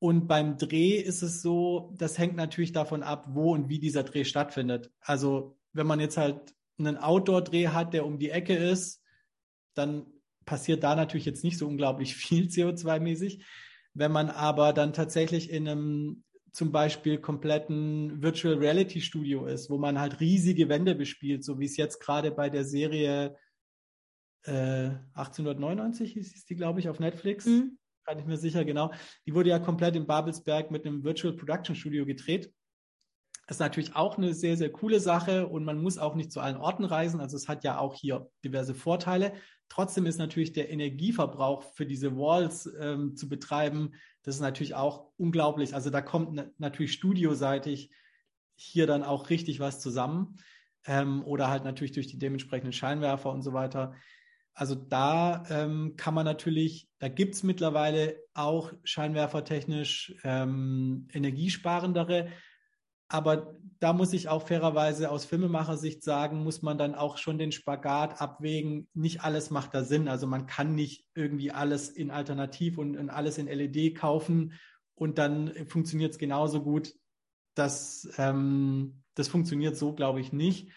Und 0.06 0.28
beim 0.28 0.60
Dreh 0.60 0.98
ist 0.98 1.24
es 1.24 1.42
so, 1.42 1.92
das 1.98 2.20
hängt 2.20 2.36
natürlich 2.36 2.72
davon 2.72 3.02
ab, 3.02 3.26
wo 3.30 3.54
und 3.54 3.70
wie 3.70 3.80
dieser 3.80 4.04
Dreh 4.04 4.24
stattfindet. 4.24 4.92
Also 5.00 5.58
wenn 5.74 5.88
man 5.88 6.00
jetzt 6.00 6.16
halt 6.16 6.54
einen 6.78 7.00
Outdoor-Dreh 7.00 7.70
hat, 7.70 7.96
der 7.96 8.06
um 8.06 8.20
die 8.20 8.30
Ecke 8.30 8.56
ist, 8.56 9.02
dann 9.74 10.06
passiert 10.46 10.84
da 10.84 10.96
natürlich 10.96 11.26
jetzt 11.26 11.44
nicht 11.44 11.58
so 11.58 11.68
unglaublich 11.68 12.14
viel 12.16 12.46
CO2-mäßig. 12.46 13.44
Wenn 13.96 14.12
man 14.12 14.30
aber 14.30 14.74
dann 14.74 14.94
tatsächlich 14.94 15.50
in 15.50 15.68
einem 15.68 16.24
zum 16.52 16.72
Beispiel 16.72 17.18
kompletten 17.18 18.22
Virtual 18.22 18.60
Reality 18.60 19.02
Studio 19.02 19.48
ist, 19.48 19.72
wo 19.72 19.80
man 19.80 20.00
halt 20.00 20.20
riesige 20.20 20.70
Wände 20.70 20.94
bespielt, 20.94 21.44
so 21.44 21.58
wie 21.58 21.66
es 21.66 21.78
jetzt 21.78 22.00
gerade 22.00 22.30
bei 22.30 22.52
der 22.52 22.64
Serie 22.64 23.36
äh, 24.44 24.92
1899 25.16 26.14
hieß 26.14 26.46
die, 26.46 26.56
glaube 26.56 26.80
ich, 26.80 26.90
auf 26.90 27.00
Netflix. 27.00 27.48
Mhm. 27.48 27.80
Kann 28.06 28.20
ich 28.20 28.26
mir 28.26 28.38
sicher, 28.38 28.64
genau. 28.64 28.92
Die 29.26 29.34
wurde 29.34 29.50
ja 29.50 29.60
komplett 29.60 29.96
in 29.96 30.06
Babelsberg 30.06 30.72
mit 30.72 30.86
einem 30.86 31.04
Virtual 31.04 31.34
Production 31.34 31.76
Studio 31.76 32.06
gedreht. 32.06 32.54
Das 33.48 33.58
ist 33.58 33.62
natürlich 33.62 33.96
auch 33.96 34.18
eine 34.18 34.34
sehr, 34.34 34.58
sehr 34.58 34.72
coole 34.72 35.00
Sache 35.00 35.48
und 35.48 35.66
man 35.66 35.82
muss 35.82 35.98
auch 35.98 36.16
nicht 36.16 36.32
zu 36.32 36.40
allen 36.40 36.58
Orten 36.58 36.84
reisen. 36.84 37.20
Also 37.20 37.38
es 37.38 37.48
hat 37.48 37.64
ja 37.64 37.78
auch 37.78 37.94
hier 37.94 38.30
diverse 38.44 38.74
Vorteile. 38.74 39.34
Trotzdem 39.70 40.06
ist 40.06 40.18
natürlich 40.18 40.54
der 40.54 40.70
Energieverbrauch 40.72 41.64
für 41.74 41.86
diese 41.86 42.18
Walls 42.18 42.70
ähm, 42.80 43.16
zu 43.16 43.30
betreiben, 43.30 43.94
das 44.26 44.36
ist 44.36 44.42
natürlich 44.42 44.74
auch 44.74 45.12
unglaublich. 45.18 45.76
Also 45.76 45.92
da 45.92 46.02
kommt 46.02 46.60
natürlich 46.60 46.94
studioseitig 46.94 47.92
hier 48.56 48.88
dann 48.88 49.04
auch 49.04 49.30
richtig 49.30 49.60
was 49.60 49.80
zusammen. 49.80 50.38
Ähm, 50.88 51.24
oder 51.24 51.50
halt 51.50 51.64
natürlich 51.64 51.92
durch 51.92 52.08
die 52.08 52.18
dementsprechenden 52.18 52.74
Scheinwerfer 52.74 53.32
und 53.32 53.44
so 53.44 53.54
weiter. 53.54 53.94
Also 54.56 54.74
da 54.74 55.44
ähm, 55.50 55.96
kann 55.98 56.14
man 56.14 56.24
natürlich, 56.24 56.88
da 57.00 57.10
gibt 57.10 57.36
es 57.36 57.44
mittlerweile 57.44 58.16
auch 58.34 58.72
scheinwerfertechnisch 58.86 60.16
ähm, 60.24 61.10
energiesparendere. 61.14 62.30
Aber 63.10 63.54
da 63.80 63.92
muss 63.92 64.14
ich 64.14 64.30
auch 64.30 64.48
fairerweise 64.48 65.12
aus 65.12 65.26
Filmemachersicht 65.26 66.04
sagen, 66.04 66.42
muss 66.44 66.62
man 66.62 66.78
dann 66.78 66.96
auch 66.96 67.18
schon 67.18 67.38
den 67.38 67.52
Spagat 67.52 68.22
abwägen. 68.22 68.88
Nicht 68.94 69.22
alles 69.22 69.52
macht 69.52 69.74
da 69.76 69.84
Sinn. 69.84 70.08
Also 70.08 70.26
man 70.26 70.48
kann 70.48 70.74
nicht 70.74 71.06
irgendwie 71.14 71.52
alles 71.52 71.90
in 71.90 72.10
Alternativ 72.10 72.78
und, 72.78 72.96
und 72.96 73.10
alles 73.10 73.38
in 73.38 73.48
LED 73.48 73.96
kaufen 73.96 74.54
und 74.96 75.18
dann 75.18 75.54
funktioniert 75.68 76.14
es 76.14 76.18
genauso 76.18 76.64
gut. 76.64 76.94
Das, 77.56 78.10
ähm, 78.18 79.04
das 79.16 79.28
funktioniert 79.28 79.76
so, 79.76 79.94
glaube 79.94 80.22
ich, 80.22 80.32
nicht. 80.32 80.70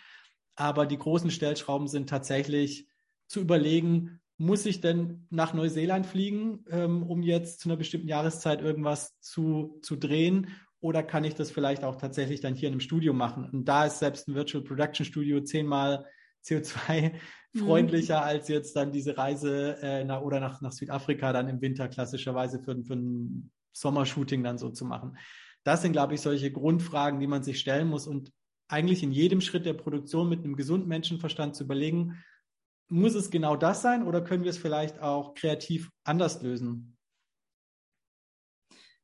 Aber 0.57 0.85
die 0.85 0.99
großen 0.99 1.31
Stellschrauben 1.31 1.87
sind 1.87 2.09
tatsächlich 2.09 2.88
zu 3.29 3.41
überlegen, 3.41 4.21
muss 4.39 4.67
ich 4.67 4.81
denn 4.81 5.27
nach 5.31 5.53
Neuseeland 5.53 6.07
fliegen, 6.07 6.65
ähm, 6.71 7.03
um 7.03 7.23
jetzt 7.23 7.61
zu 7.61 7.69
einer 7.69 7.77
bestimmten 7.77 8.09
Jahreszeit 8.09 8.63
irgendwas 8.63 9.19
zu, 9.21 9.79
zu 9.83 9.97
drehen? 9.97 10.49
Oder 10.81 11.03
kann 11.03 11.25
ich 11.25 11.35
das 11.35 11.51
vielleicht 11.51 11.83
auch 11.83 11.97
tatsächlich 11.97 12.41
dann 12.41 12.55
hier 12.55 12.69
in 12.69 12.75
einem 12.75 12.81
Studio 12.81 13.13
machen? 13.13 13.51
Und 13.51 13.65
da 13.65 13.87
ist 13.87 13.99
selbst 13.99 14.29
ein 14.29 14.35
Virtual 14.35 14.63
Production 14.63 15.05
Studio 15.05 15.41
zehnmal 15.41 16.07
CO2-freundlicher 16.45 18.17
mhm. 18.21 18.23
als 18.23 18.49
jetzt 18.49 18.77
dann 18.77 18.93
diese 18.93 19.19
Reise 19.19 19.77
äh, 19.83 20.05
nach, 20.05 20.23
oder 20.23 20.39
nach, 20.39 20.61
nach 20.61 20.73
Südafrika 20.73 21.33
dann 21.33 21.49
im 21.49 21.61
Winter 21.61 21.89
klassischerweise 21.89 22.61
für, 22.61 22.81
für 22.85 22.93
einen 22.93 23.51
Sommershooting 23.73 24.45
dann 24.45 24.59
so 24.59 24.71
zu 24.71 24.85
machen. 24.85 25.17
Das 25.65 25.83
sind, 25.83 25.93
glaube 25.93 26.15
ich, 26.15 26.21
solche 26.21 26.53
Grundfragen, 26.53 27.19
die 27.19 27.27
man 27.27 27.43
sich 27.43 27.59
stellen 27.59 27.89
muss 27.89 28.07
und 28.07 28.33
eigentlich 28.69 29.03
in 29.03 29.13
jedem 29.13 29.41
Schritt 29.41 29.67
der 29.67 29.75
Produktion 29.75 30.29
mit 30.29 30.45
einem 30.45 30.55
gesunden 30.55 30.89
Menschenverstand 30.89 31.57
zu 31.57 31.65
überlegen, 31.65 32.23
muss 32.89 33.15
es 33.15 33.31
genau 33.31 33.57
das 33.57 33.83
sein 33.83 34.03
oder 34.03 34.23
können 34.23 34.45
wir 34.45 34.51
es 34.51 34.59
vielleicht 34.59 35.01
auch 35.01 35.35
kreativ 35.35 35.91
anders 36.05 36.43
lösen? 36.43 36.97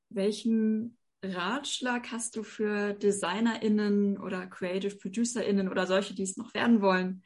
Welchen 0.09 0.99
Ratschlag 1.25 2.11
hast 2.13 2.37
du 2.37 2.43
für 2.43 2.95
DesignerInnen 2.95 4.19
oder 4.19 4.47
Creative 4.47 4.97
ProducerInnen 4.97 5.69
oder 5.69 5.87
solche, 5.87 6.15
die 6.15 6.23
es 6.23 6.37
noch 6.37 6.55
werden 6.55 6.81
wollen, 6.81 7.23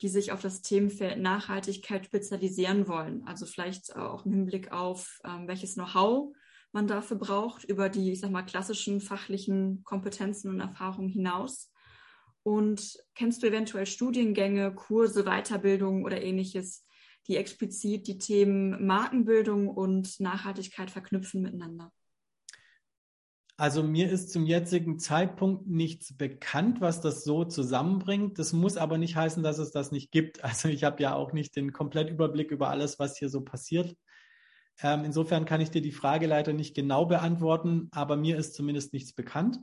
die 0.00 0.08
sich 0.08 0.32
auf 0.32 0.40
das 0.40 0.62
Themenfeld 0.62 1.18
Nachhaltigkeit 1.18 2.06
spezialisieren 2.06 2.88
wollen? 2.88 3.24
Also 3.26 3.46
vielleicht 3.46 3.94
auch 3.96 4.24
im 4.24 4.32
Hinblick 4.32 4.72
auf 4.72 5.20
ähm, 5.24 5.48
welches 5.48 5.74
Know-how 5.74 6.34
man 6.72 6.86
dafür 6.86 7.18
braucht, 7.18 7.64
über 7.64 7.88
die, 7.88 8.12
ich 8.12 8.20
sag 8.20 8.30
mal, 8.30 8.42
klassischen 8.42 9.00
fachlichen 9.00 9.82
Kompetenzen 9.84 10.50
und 10.50 10.60
Erfahrungen 10.60 11.08
hinaus. 11.08 11.72
Und 12.42 12.98
kennst 13.14 13.42
du 13.42 13.46
eventuell 13.46 13.86
Studiengänge, 13.86 14.74
Kurse, 14.74 15.24
Weiterbildungen 15.24 16.04
oder 16.04 16.22
ähnliches, 16.22 16.86
die 17.26 17.36
explizit 17.36 18.06
die 18.06 18.18
Themen 18.18 18.86
Markenbildung 18.86 19.68
und 19.68 20.18
Nachhaltigkeit 20.20 20.90
verknüpfen 20.90 21.42
miteinander? 21.42 21.92
Also 23.60 23.82
mir 23.82 24.10
ist 24.10 24.32
zum 24.32 24.46
jetzigen 24.46 24.98
Zeitpunkt 24.98 25.66
nichts 25.66 26.16
bekannt, 26.16 26.80
was 26.80 27.02
das 27.02 27.24
so 27.24 27.44
zusammenbringt. 27.44 28.38
Das 28.38 28.54
muss 28.54 28.78
aber 28.78 28.96
nicht 28.96 29.16
heißen, 29.16 29.42
dass 29.42 29.58
es 29.58 29.70
das 29.70 29.92
nicht 29.92 30.10
gibt. 30.12 30.42
Also 30.44 30.68
ich 30.68 30.82
habe 30.82 31.02
ja 31.02 31.14
auch 31.14 31.34
nicht 31.34 31.56
den 31.56 31.74
Komplettüberblick 31.74 32.50
über 32.52 32.70
alles, 32.70 32.98
was 32.98 33.18
hier 33.18 33.28
so 33.28 33.42
passiert. 33.42 33.94
Ähm, 34.82 35.04
insofern 35.04 35.44
kann 35.44 35.60
ich 35.60 35.70
dir 35.70 35.82
die 35.82 35.92
Frage 35.92 36.26
leider 36.26 36.54
nicht 36.54 36.74
genau 36.74 37.04
beantworten, 37.04 37.88
aber 37.90 38.16
mir 38.16 38.38
ist 38.38 38.54
zumindest 38.54 38.94
nichts 38.94 39.12
bekannt. 39.12 39.58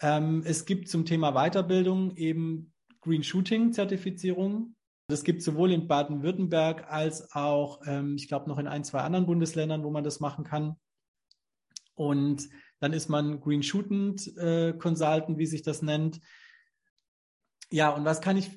Ähm, 0.00 0.42
es 0.44 0.64
gibt 0.64 0.88
zum 0.88 1.04
Thema 1.04 1.32
Weiterbildung 1.32 2.16
eben 2.16 2.72
Green 3.00 3.22
Shooting 3.22 3.72
Zertifizierung. 3.72 4.74
Das 5.08 5.24
gibt 5.24 5.42
sowohl 5.42 5.72
in 5.72 5.86
Baden-Württemberg 5.86 6.90
als 6.90 7.32
auch, 7.34 7.82
ähm, 7.86 8.16
ich 8.16 8.28
glaube, 8.28 8.48
noch 8.48 8.58
in 8.58 8.66
ein, 8.66 8.84
zwei 8.84 9.00
anderen 9.00 9.26
Bundesländern, 9.26 9.84
wo 9.84 9.90
man 9.90 10.04
das 10.04 10.20
machen 10.20 10.44
kann. 10.44 10.76
Und 11.94 12.48
dann 12.80 12.92
ist 12.92 13.08
man 13.08 13.40
Green 13.40 13.62
Shootant 13.62 14.36
äh, 14.36 14.72
Consultant, 14.72 15.38
wie 15.38 15.46
sich 15.46 15.62
das 15.62 15.82
nennt. 15.82 16.20
Ja, 17.70 17.90
und 17.90 18.04
was 18.04 18.20
kann 18.20 18.36
ich 18.36 18.50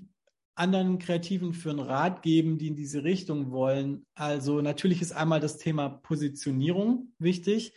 anderen 0.55 0.97
Kreativen 0.97 1.53
für 1.53 1.69
einen 1.69 1.79
Rat 1.79 2.23
geben, 2.23 2.57
die 2.57 2.67
in 2.67 2.75
diese 2.75 3.03
Richtung 3.03 3.51
wollen? 3.51 4.05
Also 4.15 4.61
natürlich 4.61 5.01
ist 5.01 5.11
einmal 5.11 5.39
das 5.39 5.57
Thema 5.57 5.89
Positionierung 5.89 7.13
wichtig, 7.19 7.73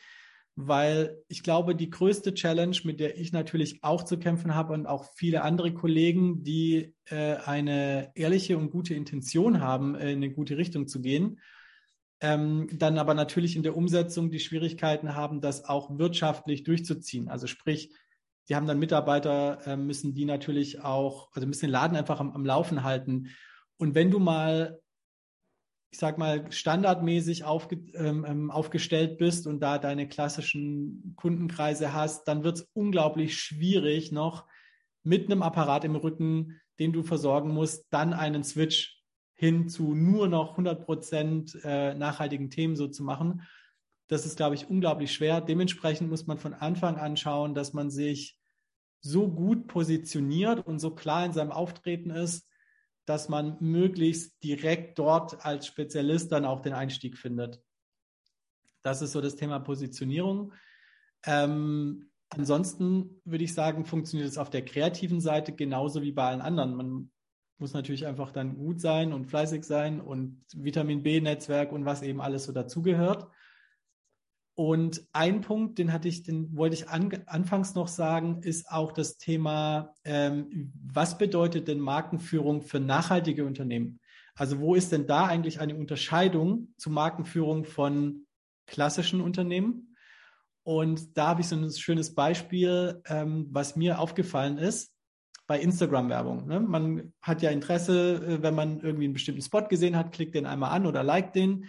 weil 0.69 1.23
ich 1.29 1.43
glaube, 1.43 1.75
die 1.75 1.91
größte 1.91 2.35
Challenge, 2.35 2.77
mit 2.85 3.01
der 3.01 3.19
ich 3.19 3.33
natürlich 3.33 3.83
auch 3.83 4.05
zu 4.05 4.19
kämpfen 4.19 4.55
habe 4.55 4.73
und 4.73 4.87
auch 4.87 5.05
viele 5.15 5.43
andere 5.43 5.73
Kollegen, 5.73 6.43
die 6.43 6.95
äh, 7.07 7.37
eine 7.45 8.11
ehrliche 8.15 8.59
und 8.59 8.71
gute 8.71 8.95
Intention 8.95 9.61
haben, 9.61 9.95
äh, 9.95 10.13
in 10.13 10.19
eine 10.19 10.31
gute 10.31 10.57
Richtung 10.57 10.89
zu 10.89 11.01
gehen, 11.01 11.41
ähm, 12.21 12.69
dann 12.73 12.99
aber 12.99 13.15
natürlich 13.15 13.57
in 13.57 13.63
der 13.63 13.77
Umsetzung 13.77 14.31
die 14.31 14.41
Schwierigkeiten 14.41 15.15
haben, 15.15 15.41
das 15.41 15.65
auch 15.65 15.99
wirtschaftlich 15.99 16.65
durchzuziehen. 16.65 17.29
Also 17.29 17.47
sprich, 17.47 17.95
die 18.49 18.57
haben 18.57 18.67
dann 18.67 18.81
Mitarbeiter, 18.81 19.67
äh, 19.67 19.77
müssen 19.77 20.13
die 20.13 20.25
natürlich 20.25 20.81
auch, 20.81 21.31
also 21.33 21.47
müssen 21.47 21.67
den 21.67 21.71
Laden 21.71 21.97
einfach 21.97 22.21
am, 22.21 22.33
am 22.33 22.45
Laufen 22.45 22.83
halten. 22.83 23.29
Und 23.77 23.95
wenn 23.95 24.11
du 24.11 24.19
mal, 24.19 24.80
ich 25.91 25.99
sag 25.99 26.19
mal, 26.19 26.51
standardmäßig 26.53 27.45
aufge, 27.45 27.77
ähm, 27.95 28.25
ähm, 28.27 28.51
aufgestellt 28.51 29.19
bist 29.19 29.47
und 29.47 29.61
da 29.61 29.79
deine 29.79 30.09
klassischen 30.09 31.15
Kundenkreise 31.17 31.93
hast, 31.93 32.29
dann 32.29 32.45
wird 32.45 32.59
es 32.59 32.69
unglaublich 32.75 33.37
schwierig, 33.39 34.13
noch 34.13 34.47
mit 35.03 35.27
einem 35.27 35.43
Apparat 35.43 35.85
im 35.85 35.97
Rücken, 35.97 36.61
den 36.79 36.93
du 36.93 37.03
versorgen 37.03 37.53
musst, 37.53 37.87
dann 37.91 38.13
einen 38.13 38.45
Switch 38.45 39.03
hin 39.35 39.69
zu 39.69 39.95
nur 39.95 40.29
noch 40.29 40.51
100 40.51 40.85
Prozent 40.85 41.59
äh, 41.65 41.95
nachhaltigen 41.95 42.51
Themen 42.51 42.77
so 42.77 42.87
zu 42.87 43.03
machen. 43.03 43.43
Das 44.07 44.27
ist, 44.27 44.37
glaube 44.37 44.55
ich, 44.55 44.69
unglaublich 44.69 45.13
schwer. 45.13 45.41
Dementsprechend 45.41 46.11
muss 46.11 46.27
man 46.27 46.39
von 46.39 46.55
Anfang 46.55 46.97
an 46.97 47.17
schauen, 47.17 47.55
dass 47.55 47.73
man 47.73 47.91
sich 47.91 48.37
so 49.01 49.29
gut 49.29 49.67
positioniert 49.67 50.67
und 50.67 50.79
so 50.79 50.95
klar 50.95 51.25
in 51.25 51.33
seinem 51.33 51.53
Auftreten 51.53 52.11
ist, 52.11 52.47
dass 53.07 53.29
man 53.29 53.57
möglichst 53.61 54.43
direkt 54.43 54.99
dort 54.99 55.45
als 55.45 55.67
Spezialist 55.67 56.33
dann 56.33 56.45
auch 56.45 56.61
den 56.61 56.73
Einstieg 56.73 57.17
findet. 57.19 57.61
Das 58.83 59.03
ist 59.03 59.13
so 59.13 59.21
das 59.21 59.37
Thema 59.37 59.59
Positionierung. 59.59 60.53
Ähm, 61.27 62.11
ansonsten 62.31 63.21
würde 63.25 63.45
ich 63.45 63.55
sagen, 63.55 63.85
funktioniert 63.85 64.29
es 64.29 64.39
auf 64.39 64.51
der 64.51 64.65
kreativen 64.65 65.21
Seite 65.21 65.53
genauso 65.53 66.03
wie 66.03 66.13
bei 66.13 66.29
allen 66.29 66.41
anderen. 66.41 66.75
Man 66.75 67.11
muss 67.59 67.75
natürlich 67.75 68.07
einfach 68.07 68.33
dann 68.33 68.57
gut 68.57 68.81
sein 68.81 69.13
und 69.13 69.27
fleißig 69.27 69.65
sein 69.65 70.01
und 70.01 70.43
Vitamin 70.55 71.03
B-Netzwerk 71.03 71.73
und 71.73 71.85
was 71.85 72.03
eben 72.03 72.21
alles 72.21 72.45
so 72.45 72.53
dazugehört. 72.53 73.29
Und 74.55 75.03
ein 75.13 75.41
Punkt, 75.41 75.79
den 75.79 75.93
hatte 75.93 76.09
ich, 76.09 76.23
den 76.23 76.57
wollte 76.57 76.75
ich 76.75 76.89
an, 76.89 77.11
anfangs 77.27 77.75
noch 77.75 77.89
sagen, 77.89 78.43
ist 78.43 78.71
auch 78.71 78.93
das 78.93 79.17
Thema, 79.17 79.95
ähm, 80.05 80.73
was 80.85 81.17
bedeutet 81.17 81.69
denn 81.69 81.81
Markenführung 81.81 82.63
für 82.63 82.81
nachhaltige 82.81 83.47
Unternehmen? 83.47 84.01
Also 84.35 84.59
wo 84.59 84.75
ist 84.75 84.93
denn 84.93 85.07
da 85.07 85.27
eigentlich 85.27 85.61
eine 85.61 85.77
Unterscheidung 85.77 86.75
zu 86.77 86.91
Markenführung 86.91 87.65
von 87.65 88.27
klassischen 88.67 89.21
Unternehmen? 89.21 89.97
Und 90.63 91.17
da 91.17 91.29
habe 91.29 91.41
ich 91.41 91.49
so 91.49 91.57
ein 91.57 91.71
schönes 91.71 92.15
Beispiel, 92.15 93.03
ähm, 93.07 93.47
was 93.51 93.77
mir 93.77 93.99
aufgefallen 93.99 94.59
ist 94.59 94.93
bei 95.47 95.59
Instagram-Werbung. 95.59 96.47
Ne? 96.47 96.61
Man 96.61 97.13
hat 97.23 97.43
ja 97.43 97.51
Interesse, 97.51 98.25
äh, 98.25 98.43
wenn 98.43 98.55
man 98.55 98.81
irgendwie 98.81 99.05
einen 99.05 99.15
bestimmten 99.15 99.43
Spot 99.43 99.63
gesehen 99.63 99.97
hat, 99.97 100.13
klickt 100.13 100.35
den 100.35 100.47
einmal 100.47 100.71
an 100.71 100.87
oder 100.87 101.03
liked 101.03 101.35
den 101.35 101.65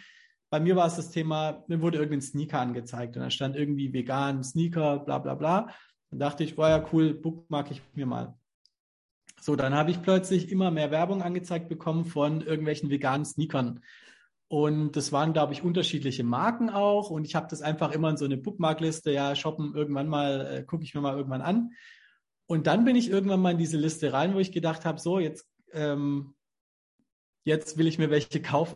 bei 0.51 0.59
mir 0.59 0.75
war 0.75 0.85
es 0.85 0.97
das 0.97 1.09
Thema, 1.09 1.63
mir 1.67 1.81
wurde 1.81 1.97
irgendein 1.97 2.21
Sneaker 2.21 2.59
angezeigt 2.59 3.15
und 3.15 3.23
da 3.23 3.29
stand 3.29 3.55
irgendwie 3.55 3.93
vegan, 3.93 4.43
Sneaker, 4.43 4.99
bla 4.99 5.17
bla 5.17 5.33
bla. 5.33 5.69
Dann 6.09 6.19
dachte 6.19 6.43
ich, 6.43 6.57
war 6.57 6.69
ja 6.69 6.85
cool, 6.91 7.13
bookmark 7.13 7.71
ich 7.71 7.81
mir 7.93 8.05
mal. 8.05 8.37
So, 9.39 9.55
dann 9.55 9.73
habe 9.73 9.91
ich 9.91 10.01
plötzlich 10.01 10.51
immer 10.51 10.69
mehr 10.69 10.91
Werbung 10.91 11.21
angezeigt 11.21 11.69
bekommen 11.69 12.03
von 12.03 12.41
irgendwelchen 12.41 12.89
veganen 12.89 13.25
Sneakern. 13.25 13.81
Und 14.49 14.97
das 14.97 15.13
waren, 15.13 15.31
glaube 15.31 15.53
ich, 15.53 15.63
unterschiedliche 15.63 16.25
Marken 16.25 16.69
auch. 16.69 17.09
Und 17.09 17.23
ich 17.23 17.33
habe 17.33 17.47
das 17.49 17.61
einfach 17.61 17.93
immer 17.93 18.09
in 18.09 18.17
so 18.17 18.25
eine 18.25 18.35
Bookmarkliste, 18.35 19.09
ja, 19.09 19.33
shoppen 19.37 19.73
irgendwann 19.73 20.09
mal, 20.09 20.45
äh, 20.45 20.63
gucke 20.63 20.83
ich 20.83 20.93
mir 20.93 20.99
mal 20.99 21.15
irgendwann 21.15 21.41
an. 21.41 21.71
Und 22.45 22.67
dann 22.67 22.83
bin 22.83 22.97
ich 22.97 23.09
irgendwann 23.09 23.39
mal 23.39 23.53
in 23.53 23.57
diese 23.57 23.77
Liste 23.77 24.11
rein, 24.11 24.35
wo 24.35 24.39
ich 24.39 24.51
gedacht 24.51 24.83
habe, 24.83 24.99
so, 24.99 25.17
jetzt, 25.17 25.47
ähm, 25.71 26.35
jetzt 27.45 27.77
will 27.77 27.87
ich 27.87 27.97
mir 27.97 28.09
welche 28.09 28.41
kaufen 28.41 28.75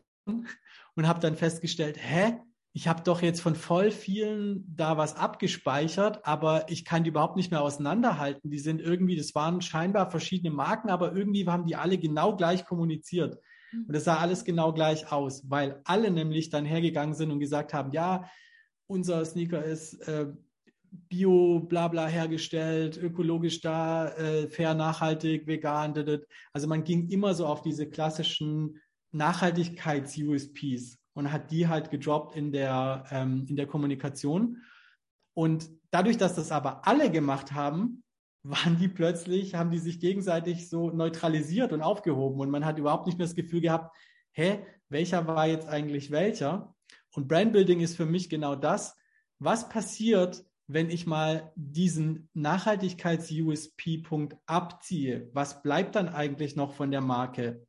und 0.96 1.08
habe 1.08 1.20
dann 1.20 1.36
festgestellt, 1.36 1.98
hä, 2.00 2.38
ich 2.74 2.90
habe 2.90 3.04
doch 3.04 3.22
jetzt 3.22 3.40
von 3.40 3.56
voll 3.56 3.90
vielen 3.90 4.66
da 4.76 4.98
was 4.98 5.16
abgespeichert, 5.16 6.26
aber 6.26 6.66
ich 6.70 6.84
kann 6.84 7.06
die 7.06 7.10
überhaupt 7.10 7.38
nicht 7.38 7.50
mehr 7.50 7.62
auseinanderhalten. 7.62 8.50
Die 8.50 8.60
sind 8.60 8.82
irgendwie, 8.82 9.16
das 9.16 9.34
waren 9.34 9.62
scheinbar 9.62 10.12
verschiedene 10.12 10.54
Marken, 10.54 10.90
aber 10.90 11.16
irgendwie 11.16 11.48
haben 11.48 11.66
die 11.66 11.78
alle 11.78 11.98
genau 11.98 12.36
gleich 12.36 12.66
kommuniziert. 12.66 13.40
Mhm. 13.72 13.86
Und 13.88 13.96
es 13.96 14.04
sah 14.04 14.18
alles 14.18 14.44
genau 14.44 14.74
gleich 14.74 15.10
aus, 15.10 15.50
weil 15.50 15.80
alle 15.86 16.12
nämlich 16.12 16.50
dann 16.50 16.66
hergegangen 16.66 17.16
sind 17.16 17.32
und 17.32 17.40
gesagt 17.40 17.74
haben, 17.74 17.92
ja, 17.92 18.30
unser 18.88 19.24
Sneaker 19.24 19.64
ist 19.64 19.94
äh, 20.10 20.28
bio, 20.92 21.62
bla 21.62 21.88
bla 21.88 22.08
hergestellt, 22.08 22.98
ökologisch 22.98 23.62
da, 23.62 24.10
äh, 24.16 24.50
fair, 24.50 24.74
nachhaltig, 24.74 25.48
vegan. 25.48 25.94
Also 26.52 26.68
man 26.68 26.84
ging 26.84 27.10
immer 27.10 27.34
so 27.34 27.46
auf 27.46 27.62
diese 27.62 27.90
klassischen 27.90 28.82
Nachhaltigkeits-USPs 29.16 31.00
und 31.14 31.32
hat 31.32 31.52
die 31.52 31.68
halt 31.68 31.90
gedroppt 31.90 32.36
in 32.36 32.52
der, 32.52 33.06
ähm, 33.10 33.46
in 33.48 33.56
der 33.56 33.68
Kommunikation. 33.68 34.62
Und 35.34 35.70
dadurch, 35.92 36.18
dass 36.18 36.36
das 36.36 36.52
aber 36.52 36.88
alle 36.88 37.10
gemacht 37.10 37.54
haben, 37.54 38.04
waren 38.44 38.78
die 38.78 38.90
plötzlich, 38.90 39.56
haben 39.56 39.72
die 39.72 39.80
sich 39.80 40.00
gegenseitig 40.00 40.70
so 40.70 40.92
neutralisiert 40.92 41.74
und 41.74 41.82
aufgehoben 41.82 42.40
und 42.40 42.52
man 42.52 42.64
hat 42.64 42.78
überhaupt 42.78 43.08
nicht 43.08 43.18
mehr 43.18 43.26
das 43.26 43.36
Gefühl 43.36 43.62
gehabt, 43.62 43.96
hä, 44.34 44.60
welcher 44.90 45.26
war 45.26 45.48
jetzt 45.48 45.68
eigentlich 45.68 46.12
welcher? 46.12 46.76
Und 47.12 47.28
Brandbuilding 47.28 47.80
ist 47.80 47.96
für 47.96 48.06
mich 48.06 48.30
genau 48.30 48.56
das. 48.56 48.96
Was 49.40 49.68
passiert, 49.68 50.46
wenn 50.68 50.90
ich 50.90 51.08
mal 51.08 51.52
diesen 51.56 52.30
Nachhaltigkeits-USP-Punkt 52.34 54.38
abziehe? 54.46 55.30
Was 55.34 55.64
bleibt 55.64 55.96
dann 55.96 56.10
eigentlich 56.10 56.56
noch 56.56 56.74
von 56.74 56.92
der 56.92 57.02
Marke? 57.02 57.66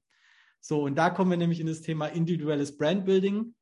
So, 0.68 0.82
und 0.82 0.96
da 0.96 1.10
kommen 1.10 1.30
wir 1.30 1.36
nämlich 1.36 1.60
in 1.60 1.68
das 1.68 1.80
Thema 1.80 2.08
individuelles 2.08 2.76
Brandbuilding. 2.76 3.54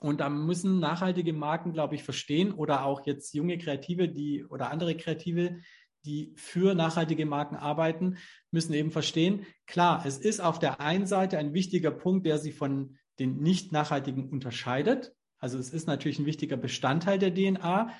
Und 0.00 0.20
da 0.20 0.28
müssen 0.28 0.80
nachhaltige 0.80 1.32
Marken, 1.32 1.72
glaube 1.72 1.94
ich, 1.94 2.02
verstehen 2.02 2.52
oder 2.52 2.84
auch 2.84 3.06
jetzt 3.06 3.32
junge 3.32 3.56
Kreative, 3.56 4.06
die 4.06 4.44
oder 4.44 4.70
andere 4.70 4.94
Kreative, 4.94 5.60
die 6.04 6.34
für 6.36 6.74
nachhaltige 6.74 7.24
Marken 7.24 7.56
arbeiten, 7.56 8.18
müssen 8.50 8.74
eben 8.74 8.90
verstehen, 8.90 9.46
klar, 9.66 10.04
es 10.04 10.18
ist 10.18 10.40
auf 10.40 10.58
der 10.58 10.78
einen 10.80 11.06
Seite 11.06 11.38
ein 11.38 11.54
wichtiger 11.54 11.90
Punkt, 11.90 12.26
der 12.26 12.36
sie 12.36 12.52
von 12.52 12.98
den 13.18 13.38
nicht 13.38 13.72
nachhaltigen 13.72 14.28
unterscheidet. 14.28 15.14
Also 15.38 15.56
es 15.56 15.70
ist 15.70 15.86
natürlich 15.86 16.18
ein 16.18 16.26
wichtiger 16.26 16.58
Bestandteil 16.58 17.18
der 17.18 17.34
DNA. 17.34 17.94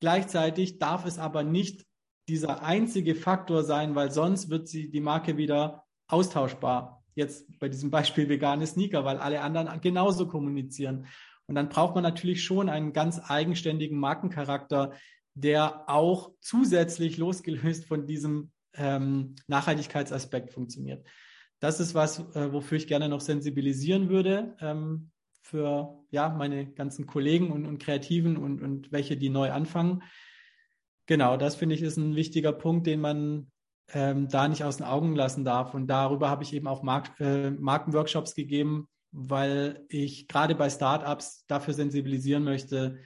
Gleichzeitig 0.00 0.78
darf 0.78 1.04
es 1.04 1.18
aber 1.18 1.42
nicht 1.42 1.84
dieser 2.26 2.62
einzige 2.62 3.14
Faktor 3.14 3.64
sein, 3.64 3.94
weil 3.94 4.10
sonst 4.12 4.48
wird 4.48 4.66
sie 4.66 4.88
die 4.90 5.00
Marke 5.00 5.36
wieder 5.36 5.84
austauschbar. 6.06 6.97
Jetzt 7.18 7.58
bei 7.58 7.68
diesem 7.68 7.90
Beispiel 7.90 8.28
vegane 8.28 8.64
Sneaker, 8.64 9.04
weil 9.04 9.18
alle 9.18 9.40
anderen 9.40 9.80
genauso 9.80 10.28
kommunizieren. 10.28 11.06
Und 11.46 11.56
dann 11.56 11.68
braucht 11.68 11.96
man 11.96 12.04
natürlich 12.04 12.44
schon 12.44 12.68
einen 12.68 12.92
ganz 12.92 13.20
eigenständigen 13.28 13.98
Markencharakter, 13.98 14.92
der 15.34 15.90
auch 15.90 16.30
zusätzlich 16.40 17.16
losgelöst 17.16 17.86
von 17.86 18.06
diesem 18.06 18.52
ähm, 18.74 19.34
Nachhaltigkeitsaspekt 19.48 20.52
funktioniert. 20.52 21.04
Das 21.58 21.80
ist 21.80 21.92
was, 21.92 22.20
äh, 22.36 22.52
wofür 22.52 22.78
ich 22.78 22.86
gerne 22.86 23.08
noch 23.08 23.20
sensibilisieren 23.20 24.08
würde 24.08 24.56
ähm, 24.60 25.10
für 25.42 25.98
ja, 26.12 26.28
meine 26.28 26.72
ganzen 26.72 27.08
Kollegen 27.08 27.50
und, 27.50 27.66
und 27.66 27.78
Kreativen 27.78 28.36
und, 28.36 28.62
und 28.62 28.92
welche, 28.92 29.16
die 29.16 29.28
neu 29.28 29.50
anfangen. 29.50 30.04
Genau, 31.06 31.36
das 31.36 31.56
finde 31.56 31.74
ich 31.74 31.82
ist 31.82 31.96
ein 31.96 32.14
wichtiger 32.14 32.52
Punkt, 32.52 32.86
den 32.86 33.00
man 33.00 33.50
ähm, 33.92 34.28
da 34.28 34.48
nicht 34.48 34.64
aus 34.64 34.78
den 34.78 34.86
Augen 34.86 35.14
lassen 35.16 35.44
darf. 35.44 35.74
Und 35.74 35.86
darüber 35.86 36.28
habe 36.28 36.44
ich 36.44 36.52
eben 36.52 36.66
auch 36.66 36.82
Mark 36.82 37.18
äh, 37.20 37.50
Markenworkshops 37.50 38.34
gegeben, 38.34 38.88
weil 39.10 39.84
ich 39.88 40.28
gerade 40.28 40.54
bei 40.54 40.68
Startups 40.68 41.44
dafür 41.46 41.74
sensibilisieren 41.74 42.44
möchte, 42.44 42.98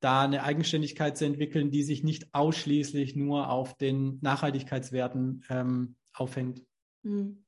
da 0.00 0.22
eine 0.22 0.42
Eigenständigkeit 0.42 1.16
zu 1.16 1.24
entwickeln, 1.24 1.70
die 1.70 1.82
sich 1.82 2.04
nicht 2.04 2.34
ausschließlich 2.34 3.16
nur 3.16 3.50
auf 3.50 3.76
den 3.76 4.18
Nachhaltigkeitswerten 4.20 5.44
ähm, 5.48 5.96
aufhängt. 6.12 6.62
Mhm. 7.02 7.45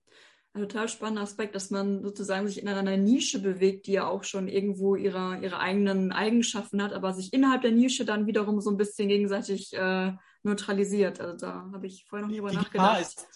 Ein 0.58 0.68
total 0.68 0.88
spannender 0.88 1.22
Aspekt, 1.22 1.54
dass 1.54 1.70
man 1.70 2.02
sozusagen 2.02 2.48
sich 2.48 2.60
in 2.60 2.66
einer 2.66 2.96
Nische 2.96 3.40
bewegt, 3.40 3.86
die 3.86 3.92
ja 3.92 4.08
auch 4.08 4.24
schon 4.24 4.48
irgendwo 4.48 4.96
ihre, 4.96 5.38
ihre 5.40 5.60
eigenen 5.60 6.10
Eigenschaften 6.10 6.82
hat, 6.82 6.92
aber 6.92 7.12
sich 7.12 7.32
innerhalb 7.32 7.62
der 7.62 7.70
Nische 7.70 8.04
dann 8.04 8.26
wiederum 8.26 8.60
so 8.60 8.70
ein 8.70 8.76
bisschen 8.76 9.08
gegenseitig 9.08 9.72
äh, 9.74 10.12
neutralisiert. 10.42 11.20
Also 11.20 11.46
da 11.46 11.70
habe 11.72 11.86
ich 11.86 12.06
vorher 12.08 12.26
noch 12.26 12.32
nie 12.32 12.40
drüber 12.40 12.52
nachgedacht. 12.52 13.02
Ist, 13.02 13.28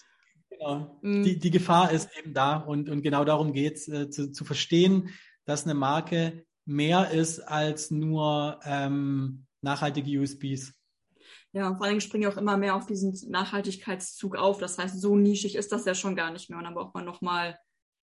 genau, 0.49 0.99
mm. 1.01 1.23
die, 1.23 1.39
die 1.39 1.49
Gefahr 1.51 1.91
ist 1.91 2.09
eben 2.19 2.33
da 2.33 2.57
und, 2.57 2.89
und 2.89 3.03
genau 3.03 3.23
darum 3.23 3.53
geht 3.53 3.77
es, 3.77 3.87
äh, 3.87 4.09
zu, 4.09 4.33
zu 4.33 4.43
verstehen, 4.43 5.09
dass 5.45 5.63
eine 5.63 5.75
Marke 5.75 6.43
mehr 6.65 7.11
ist 7.11 7.39
als 7.39 7.89
nur 7.89 8.59
ähm, 8.65 9.45
nachhaltige 9.61 10.19
USBs. 10.19 10.73
Ja, 11.53 11.75
vor 11.75 11.85
allem 11.85 11.99
springen 11.99 12.31
auch 12.31 12.37
immer 12.37 12.57
mehr 12.57 12.75
auf 12.75 12.87
diesen 12.87 13.13
Nachhaltigkeitszug 13.29 14.35
auf. 14.35 14.57
Das 14.57 14.77
heißt, 14.79 14.99
so 14.99 15.15
nischig 15.15 15.55
ist 15.55 15.71
das 15.71 15.85
ja 15.85 15.93
schon 15.93 16.15
gar 16.15 16.31
nicht 16.31 16.49
mehr. 16.49 16.57
Und 16.57 16.65
dann 16.65 16.73
braucht 16.73 16.95
man 16.95 17.05
nochmal 17.05 17.57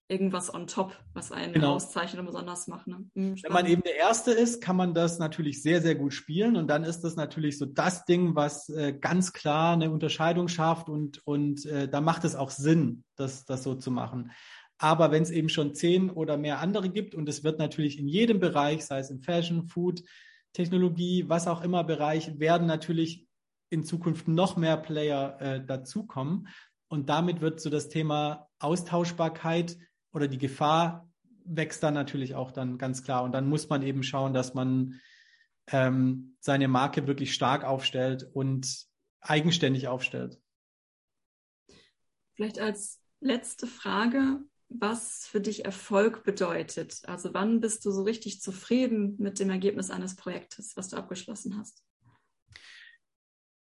irgendwas 0.07 0.53
on 0.53 0.67
top, 0.67 0.97
was 1.13 1.31
einen 1.31 1.53
genau. 1.53 1.75
auszeichnet 1.75 2.19
und 2.19 2.25
besonders 2.25 2.67
macht. 2.67 2.87
Ne? 2.87 3.05
Mhm, 3.13 3.35
Wenn 3.43 3.53
man 3.53 3.65
eben 3.65 3.81
der 3.81 3.95
Erste 3.95 4.31
ist, 4.31 4.61
kann 4.61 4.75
man 4.75 4.93
das 4.93 5.19
natürlich 5.19 5.61
sehr, 5.61 5.81
sehr 5.81 5.95
gut 5.95 6.13
spielen. 6.13 6.55
Und 6.55 6.67
dann 6.67 6.83
ist 6.83 7.01
das 7.01 7.15
natürlich 7.15 7.57
so 7.57 7.65
das 7.65 8.05
Ding, 8.05 8.35
was 8.35 8.69
äh, 8.69 8.93
ganz 8.93 9.33
klar 9.33 9.73
eine 9.73 9.91
Unterscheidung 9.91 10.47
schafft. 10.47 10.89
Und, 10.89 11.25
und 11.25 11.65
äh, 11.65 11.89
da 11.89 11.99
macht 12.01 12.23
es 12.23 12.35
auch 12.35 12.51
Sinn, 12.51 13.03
das, 13.15 13.45
das 13.45 13.63
so 13.63 13.75
zu 13.75 13.91
machen. 13.91 14.31
Aber 14.77 15.11
wenn 15.11 15.23
es 15.23 15.31
eben 15.31 15.49
schon 15.49 15.75
zehn 15.75 16.09
oder 16.09 16.37
mehr 16.37 16.59
andere 16.59 16.89
gibt 16.89 17.15
und 17.15 17.29
es 17.29 17.43
wird 17.43 17.59
natürlich 17.59 17.99
in 17.99 18.07
jedem 18.07 18.39
Bereich, 18.39 18.85
sei 18.85 18.99
es 18.99 19.11
im 19.11 19.21
Fashion, 19.21 19.67
Food, 19.67 20.03
Technologie, 20.53 21.25
was 21.27 21.47
auch 21.47 21.61
immer 21.61 21.83
Bereich, 21.83 22.39
werden 22.39 22.67
natürlich 22.67 23.27
in 23.71 23.83
Zukunft 23.83 24.27
noch 24.27 24.57
mehr 24.57 24.77
Player 24.77 25.37
äh, 25.39 25.65
dazukommen. 25.65 26.47
Und 26.89 27.09
damit 27.09 27.41
wird 27.41 27.61
so 27.61 27.69
das 27.69 27.87
Thema 27.87 28.49
Austauschbarkeit 28.59 29.77
oder 30.11 30.27
die 30.27 30.37
Gefahr 30.37 31.09
wächst 31.45 31.81
dann 31.81 31.93
natürlich 31.93 32.35
auch 32.35 32.51
dann 32.51 32.77
ganz 32.77 33.01
klar. 33.01 33.23
Und 33.23 33.31
dann 33.31 33.47
muss 33.47 33.69
man 33.69 33.81
eben 33.81 34.03
schauen, 34.03 34.33
dass 34.33 34.53
man 34.53 34.99
ähm, 35.67 36.35
seine 36.41 36.67
Marke 36.67 37.07
wirklich 37.07 37.33
stark 37.33 37.63
aufstellt 37.63 38.29
und 38.33 38.85
eigenständig 39.21 39.87
aufstellt. 39.87 40.39
Vielleicht 42.33 42.59
als 42.59 42.99
letzte 43.21 43.67
Frage, 43.67 44.41
was 44.67 45.27
für 45.27 45.39
dich 45.39 45.63
Erfolg 45.63 46.23
bedeutet. 46.23 47.01
Also 47.05 47.33
wann 47.33 47.61
bist 47.61 47.85
du 47.85 47.91
so 47.91 48.03
richtig 48.03 48.41
zufrieden 48.41 49.15
mit 49.17 49.39
dem 49.39 49.49
Ergebnis 49.49 49.89
eines 49.89 50.17
Projektes, 50.17 50.75
was 50.75 50.89
du 50.89 50.97
abgeschlossen 50.97 51.57
hast? 51.57 51.83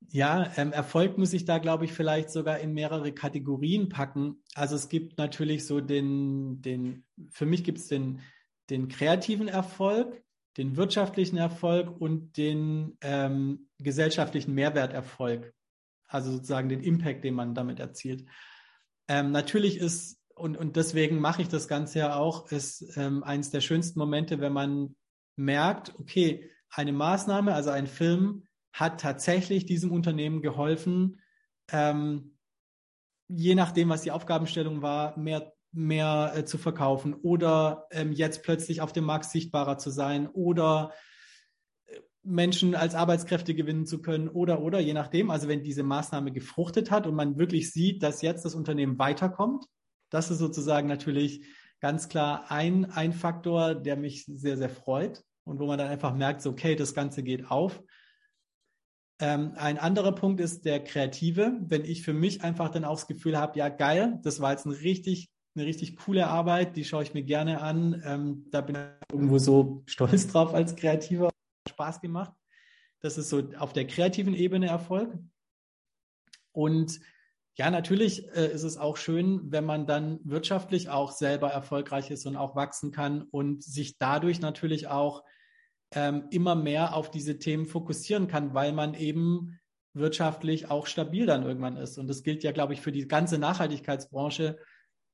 Ja, 0.10 0.52
ähm, 0.56 0.72
Erfolg 0.72 1.18
muss 1.18 1.34
ich 1.34 1.46
da, 1.46 1.58
glaube 1.58 1.86
ich, 1.86 1.94
vielleicht 1.94 2.30
sogar 2.30 2.60
in 2.60 2.74
mehrere 2.74 3.12
Kategorien 3.12 3.90
packen. 3.90 4.42
Also 4.54 4.76
es 4.76 4.90
gibt 4.90 5.18
natürlich 5.18 5.66
so 5.66 5.82
den, 5.82 6.62
den, 6.62 7.04
für 7.30 7.46
mich 7.46 7.64
gibt 7.64 7.80
es 7.80 7.88
den, 7.88 8.22
den 8.70 8.88
kreativen 8.88 9.48
Erfolg, 9.48 10.24
den 10.56 10.78
wirtschaftlichen 10.78 11.38
Erfolg 11.38 12.00
und 12.00 12.38
den 12.38 12.98
ähm, 13.02 13.70
gesellschaftlichen 13.80 14.54
Mehrwerterfolg. 14.54 15.54
Also 16.08 16.32
sozusagen 16.32 16.70
den 16.70 16.82
Impact, 16.82 17.24
den 17.24 17.34
man 17.34 17.54
damit 17.54 17.80
erzielt. 17.80 18.26
Ähm, 19.10 19.32
natürlich 19.32 19.78
ist 19.78 20.18
und, 20.38 20.56
und 20.56 20.76
deswegen 20.76 21.20
mache 21.20 21.42
ich 21.42 21.50
das 21.50 21.68
Ganze 21.68 22.00
ja 22.00 22.16
auch, 22.16 22.52
ist 22.52 22.96
ähm, 22.96 23.24
eines 23.24 23.50
der 23.50 23.62
schönsten 23.62 24.00
Momente, 24.00 24.40
wenn 24.40 24.54
man 24.54 24.96
merkt, 25.36 25.96
okay, 26.00 26.50
eine 26.70 26.94
Maßnahme, 26.94 27.54
also 27.54 27.72
ein 27.72 27.88
Film, 27.88 28.47
hat 28.80 29.02
tatsächlich 29.02 29.66
diesem 29.66 29.92
Unternehmen 29.92 30.42
geholfen, 30.42 31.20
ähm, 31.72 32.38
je 33.28 33.56
nachdem, 33.56 33.90
was 33.90 34.04
die 34.04 34.12
Aufgabenstellung 34.12 34.82
war, 34.82 35.18
mehr, 35.18 35.54
mehr 35.72 36.34
äh, 36.36 36.46
zu 36.46 36.58
verkaufen 36.58 37.16
oder 37.16 37.88
ähm, 37.92 38.14
jetzt 38.14 38.44
plötzlich 38.44 38.82
auf 38.82 38.94
dem 38.94 39.04
Markt 39.04 39.26
sichtbarer 39.26 39.80
zu 39.80 39.90
sein 39.90 40.28
oder 40.28 40.94
äh, 41.88 42.00
Menschen 42.24 42.76
als 42.76 42.94
Arbeitskräfte 42.94 43.56
gewinnen 43.56 43.88
zu 43.88 44.02
können 44.02 44.30
oder, 44.30 44.62
oder, 44.62 44.80
je 44.80 44.94
nachdem. 44.94 45.32
Also 45.32 45.48
wenn 45.48 45.64
diese 45.64 45.84
Maßnahme 45.84 46.32
gefruchtet 46.32 46.92
hat 46.92 47.08
und 47.08 47.16
man 47.16 47.38
wirklich 47.38 47.74
sieht, 47.74 48.04
dass 48.04 48.22
jetzt 48.22 48.46
das 48.46 48.54
Unternehmen 48.54 49.00
weiterkommt, 49.00 49.66
das 50.10 50.30
ist 50.30 50.38
sozusagen 50.38 50.88
natürlich 50.88 51.44
ganz 51.80 52.10
klar 52.10 52.52
ein, 52.52 52.86
ein 52.86 53.12
Faktor, 53.12 53.74
der 53.74 53.98
mich 53.98 54.26
sehr, 54.26 54.58
sehr 54.58 54.70
freut 54.70 55.24
und 55.44 55.60
wo 55.60 55.66
man 55.66 55.80
dann 55.80 55.90
einfach 55.90 56.14
merkt, 56.14 56.42
so, 56.42 56.52
okay, 56.52 56.76
das 56.76 56.94
Ganze 56.94 57.24
geht 57.24 57.50
auf. 57.50 57.82
Ähm, 59.20 59.54
ein 59.56 59.80
anderer 59.80 60.12
Punkt 60.12 60.40
ist 60.40 60.66
der 60.66 60.84
Kreative, 60.84 61.58
wenn 61.62 61.86
ich 61.86 62.04
für 62.04 62.14
mich 62.14 62.44
einfach 62.44 62.70
dann 62.70 62.86
auch 62.86 62.96
das 62.96 63.08
Gefühl 63.08 63.38
habe, 63.38 63.58
ja 63.58 63.70
geil, 63.70 64.20
das 64.24 64.40
war 64.42 64.52
jetzt 64.52 64.66
ein 64.66 64.72
richtig, 64.72 65.30
eine 65.56 65.66
richtig 65.66 65.98
coole 65.98 66.28
Arbeit, 66.28 66.76
die 66.76 66.86
schaue 66.86 67.04
ich 67.04 67.16
mir 67.16 67.24
gerne 67.24 67.62
an. 67.62 68.02
Ähm, 68.06 68.46
da 68.52 68.62
bin 68.62 68.76
ich 68.76 69.14
irgendwo 69.14 69.40
so 69.40 69.84
stolz 69.88 70.28
drauf 70.28 70.54
als 70.54 70.76
Kreativer, 70.76 71.30
Spaß 71.68 72.02
gemacht. 72.02 72.34
Das 73.00 73.18
ist 73.18 73.30
so 73.30 73.42
auf 73.58 73.74
der 73.74 73.88
kreativen 73.88 74.36
Ebene 74.36 74.68
Erfolg. 74.68 75.18
Und 76.52 77.00
ja, 77.56 77.72
natürlich 77.72 78.28
äh, 78.36 78.52
ist 78.52 78.64
es 78.64 78.78
auch 78.78 78.98
schön, 78.98 79.52
wenn 79.52 79.66
man 79.66 79.88
dann 79.88 80.20
wirtschaftlich 80.24 80.90
auch 80.90 81.12
selber 81.12 81.50
erfolgreich 81.50 82.12
ist 82.12 82.28
und 82.28 82.36
auch 82.36 82.56
wachsen 82.56 82.92
kann 82.92 83.24
und 83.24 83.64
sich 83.64 83.98
dadurch 83.98 84.42
natürlich 84.42 84.88
auch 84.88 85.24
ähm, 85.92 86.26
immer 86.32 86.56
mehr 86.56 86.96
auf 86.96 87.10
diese 87.12 87.40
Themen 87.40 87.66
fokussieren 87.66 88.28
kann, 88.28 88.54
weil 88.54 88.74
man 88.74 88.94
eben 88.94 89.60
wirtschaftlich 89.94 90.70
auch 90.70 90.86
stabil 90.86 91.26
dann 91.26 91.44
irgendwann 91.44 91.78
ist. 91.78 91.98
Und 91.98 92.08
das 92.08 92.24
gilt 92.24 92.44
ja, 92.44 92.52
glaube 92.52 92.74
ich, 92.74 92.82
für 92.82 92.92
die 92.92 93.08
ganze 93.08 93.38
Nachhaltigkeitsbranche, 93.38 94.58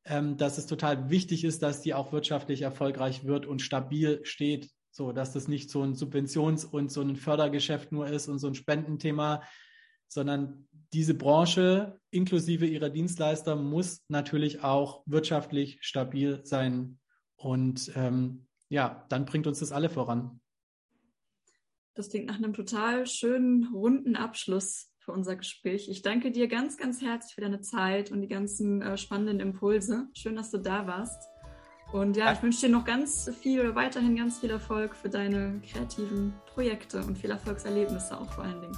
ähm, 0.05 0.37
dass 0.37 0.57
es 0.57 0.65
total 0.65 1.09
wichtig 1.09 1.43
ist, 1.43 1.63
dass 1.63 1.81
die 1.81 1.93
auch 1.93 2.11
wirtschaftlich 2.11 2.61
erfolgreich 2.61 3.25
wird 3.25 3.45
und 3.45 3.61
stabil 3.61 4.19
steht. 4.23 4.69
So, 4.91 5.11
dass 5.11 5.31
das 5.31 5.47
nicht 5.47 5.69
so 5.69 5.81
ein 5.81 5.95
Subventions- 5.95 6.65
und 6.65 6.91
so 6.91 7.01
ein 7.01 7.15
Fördergeschäft 7.15 7.91
nur 7.91 8.07
ist 8.07 8.27
und 8.27 8.37
so 8.37 8.47
ein 8.47 8.55
Spendenthema, 8.55 9.41
sondern 10.07 10.67
diese 10.93 11.15
Branche 11.15 11.99
inklusive 12.11 12.67
ihrer 12.67 12.89
Dienstleister 12.91 13.55
muss 13.55 14.03
natürlich 14.07 14.63
auch 14.63 15.01
wirtschaftlich 15.07 15.79
stabil 15.81 16.41
sein. 16.43 16.99
Und 17.35 17.91
ähm, 17.95 18.45
ja, 18.69 19.05
dann 19.09 19.25
bringt 19.25 19.47
uns 19.47 19.59
das 19.59 19.71
alle 19.71 19.89
voran. 19.89 20.39
Das 21.95 22.09
klingt 22.09 22.25
nach 22.25 22.37
einem 22.37 22.53
total 22.53 23.05
schönen, 23.05 23.69
runden 23.71 24.15
Abschluss 24.15 24.89
für 24.97 25.11
unser 25.11 25.35
Gespräch. 25.35 25.89
Ich 25.89 26.01
danke 26.01 26.31
dir 26.31 26.47
ganz, 26.47 26.77
ganz 26.77 27.01
herzlich 27.01 27.35
für 27.35 27.41
deine 27.41 27.61
Zeit 27.61 28.11
und 28.11 28.21
die 28.21 28.27
ganzen 28.27 28.81
äh, 28.81 28.97
spannenden 28.97 29.39
Impulse. 29.39 30.07
Schön, 30.13 30.35
dass 30.35 30.49
du 30.49 30.57
da 30.57 30.87
warst. 30.87 31.29
Und 31.91 32.17
ja, 32.17 32.33
ich 32.33 32.41
wünsche 32.41 32.61
dir 32.61 32.69
noch 32.69 32.85
ganz 32.85 33.29
viel, 33.41 33.75
weiterhin 33.75 34.15
ganz 34.15 34.39
viel 34.39 34.49
Erfolg 34.49 34.95
für 34.95 35.09
deine 35.09 35.61
kreativen 35.61 36.33
Projekte 36.47 37.03
und 37.03 37.15
viel 37.15 37.29
Erfolgserlebnisse 37.29 38.19
auch 38.19 38.31
vor 38.31 38.45
allen 38.45 38.61
Dingen. 38.61 38.77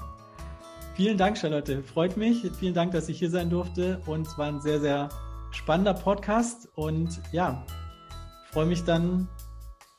Vielen 0.96 1.18
Dank, 1.18 1.38
Charlotte. 1.38 1.84
Freut 1.84 2.18
mich. 2.18 2.52
Vielen 2.60 2.74
Dank, 2.74 2.92
dass 2.92 3.08
ich 3.08 3.20
hier 3.20 3.30
sein 3.30 3.50
durfte. 3.50 4.02
Und 4.06 4.28
es 4.28 4.38
war 4.38 4.48
ein 4.48 4.60
sehr, 4.60 4.82
sehr 4.82 5.08
spannender 5.52 5.94
Podcast. 5.94 6.68
Und 6.76 7.22
ja, 7.32 7.66
freue 8.52 8.66
mich 8.66 8.84
dann 8.84 9.30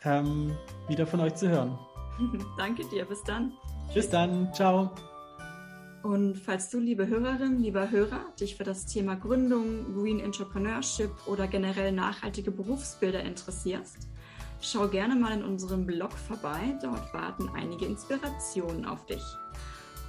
ähm, 0.04 0.54
wieder 0.88 1.06
von 1.06 1.20
euch 1.20 1.34
zu 1.34 1.48
hören. 1.48 1.78
Danke 2.56 2.84
dir. 2.86 3.04
Bis 3.04 3.22
dann. 3.22 3.52
Bis 3.94 4.08
dann. 4.08 4.52
Ciao. 4.52 4.90
Und 6.02 6.36
falls 6.38 6.70
du, 6.70 6.78
liebe 6.78 7.08
Hörerin, 7.08 7.58
lieber 7.58 7.90
Hörer, 7.90 8.20
dich 8.38 8.56
für 8.56 8.64
das 8.64 8.86
Thema 8.86 9.16
Gründung, 9.16 9.94
Green 9.94 10.20
Entrepreneurship 10.20 11.10
oder 11.26 11.48
generell 11.48 11.90
nachhaltige 11.90 12.52
Berufsbilder 12.52 13.22
interessierst, 13.22 14.06
Schau 14.60 14.88
gerne 14.88 15.14
mal 15.14 15.32
in 15.32 15.44
unserem 15.44 15.86
Blog 15.86 16.12
vorbei, 16.12 16.76
dort 16.82 17.12
warten 17.12 17.48
einige 17.54 17.86
Inspirationen 17.86 18.86
auf 18.86 19.04
dich. 19.06 19.22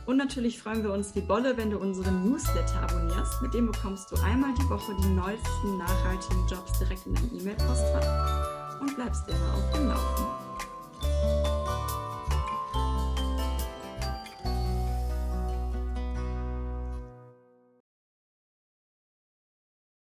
Und 0.06 0.18
natürlich 0.18 0.60
freuen 0.60 0.84
wir 0.84 0.94
uns 0.94 1.14
wie 1.16 1.22
Bolle, 1.22 1.58
wenn 1.58 1.70
du 1.70 1.78
unseren 1.78 2.24
Newsletter 2.24 2.82
abonnierst. 2.82 3.42
Mit 3.42 3.54
dem 3.54 3.70
bekommst 3.70 4.10
du 4.10 4.16
einmal 4.24 4.54
die 4.54 4.70
Woche 4.70 4.96
die 5.04 5.10
neuesten 5.10 5.78
nachhaltigen 5.78 6.48
Jobs 6.48 6.80
direkt 6.80 7.06
in 7.06 7.14
dein 7.14 7.30
E-Mail-Postfach 7.36 8.80
und 8.80 8.96
bleibst 8.96 9.28
immer 9.28 9.54
auf 9.54 9.74
dem 9.74 9.88
Laufen. 9.90 10.47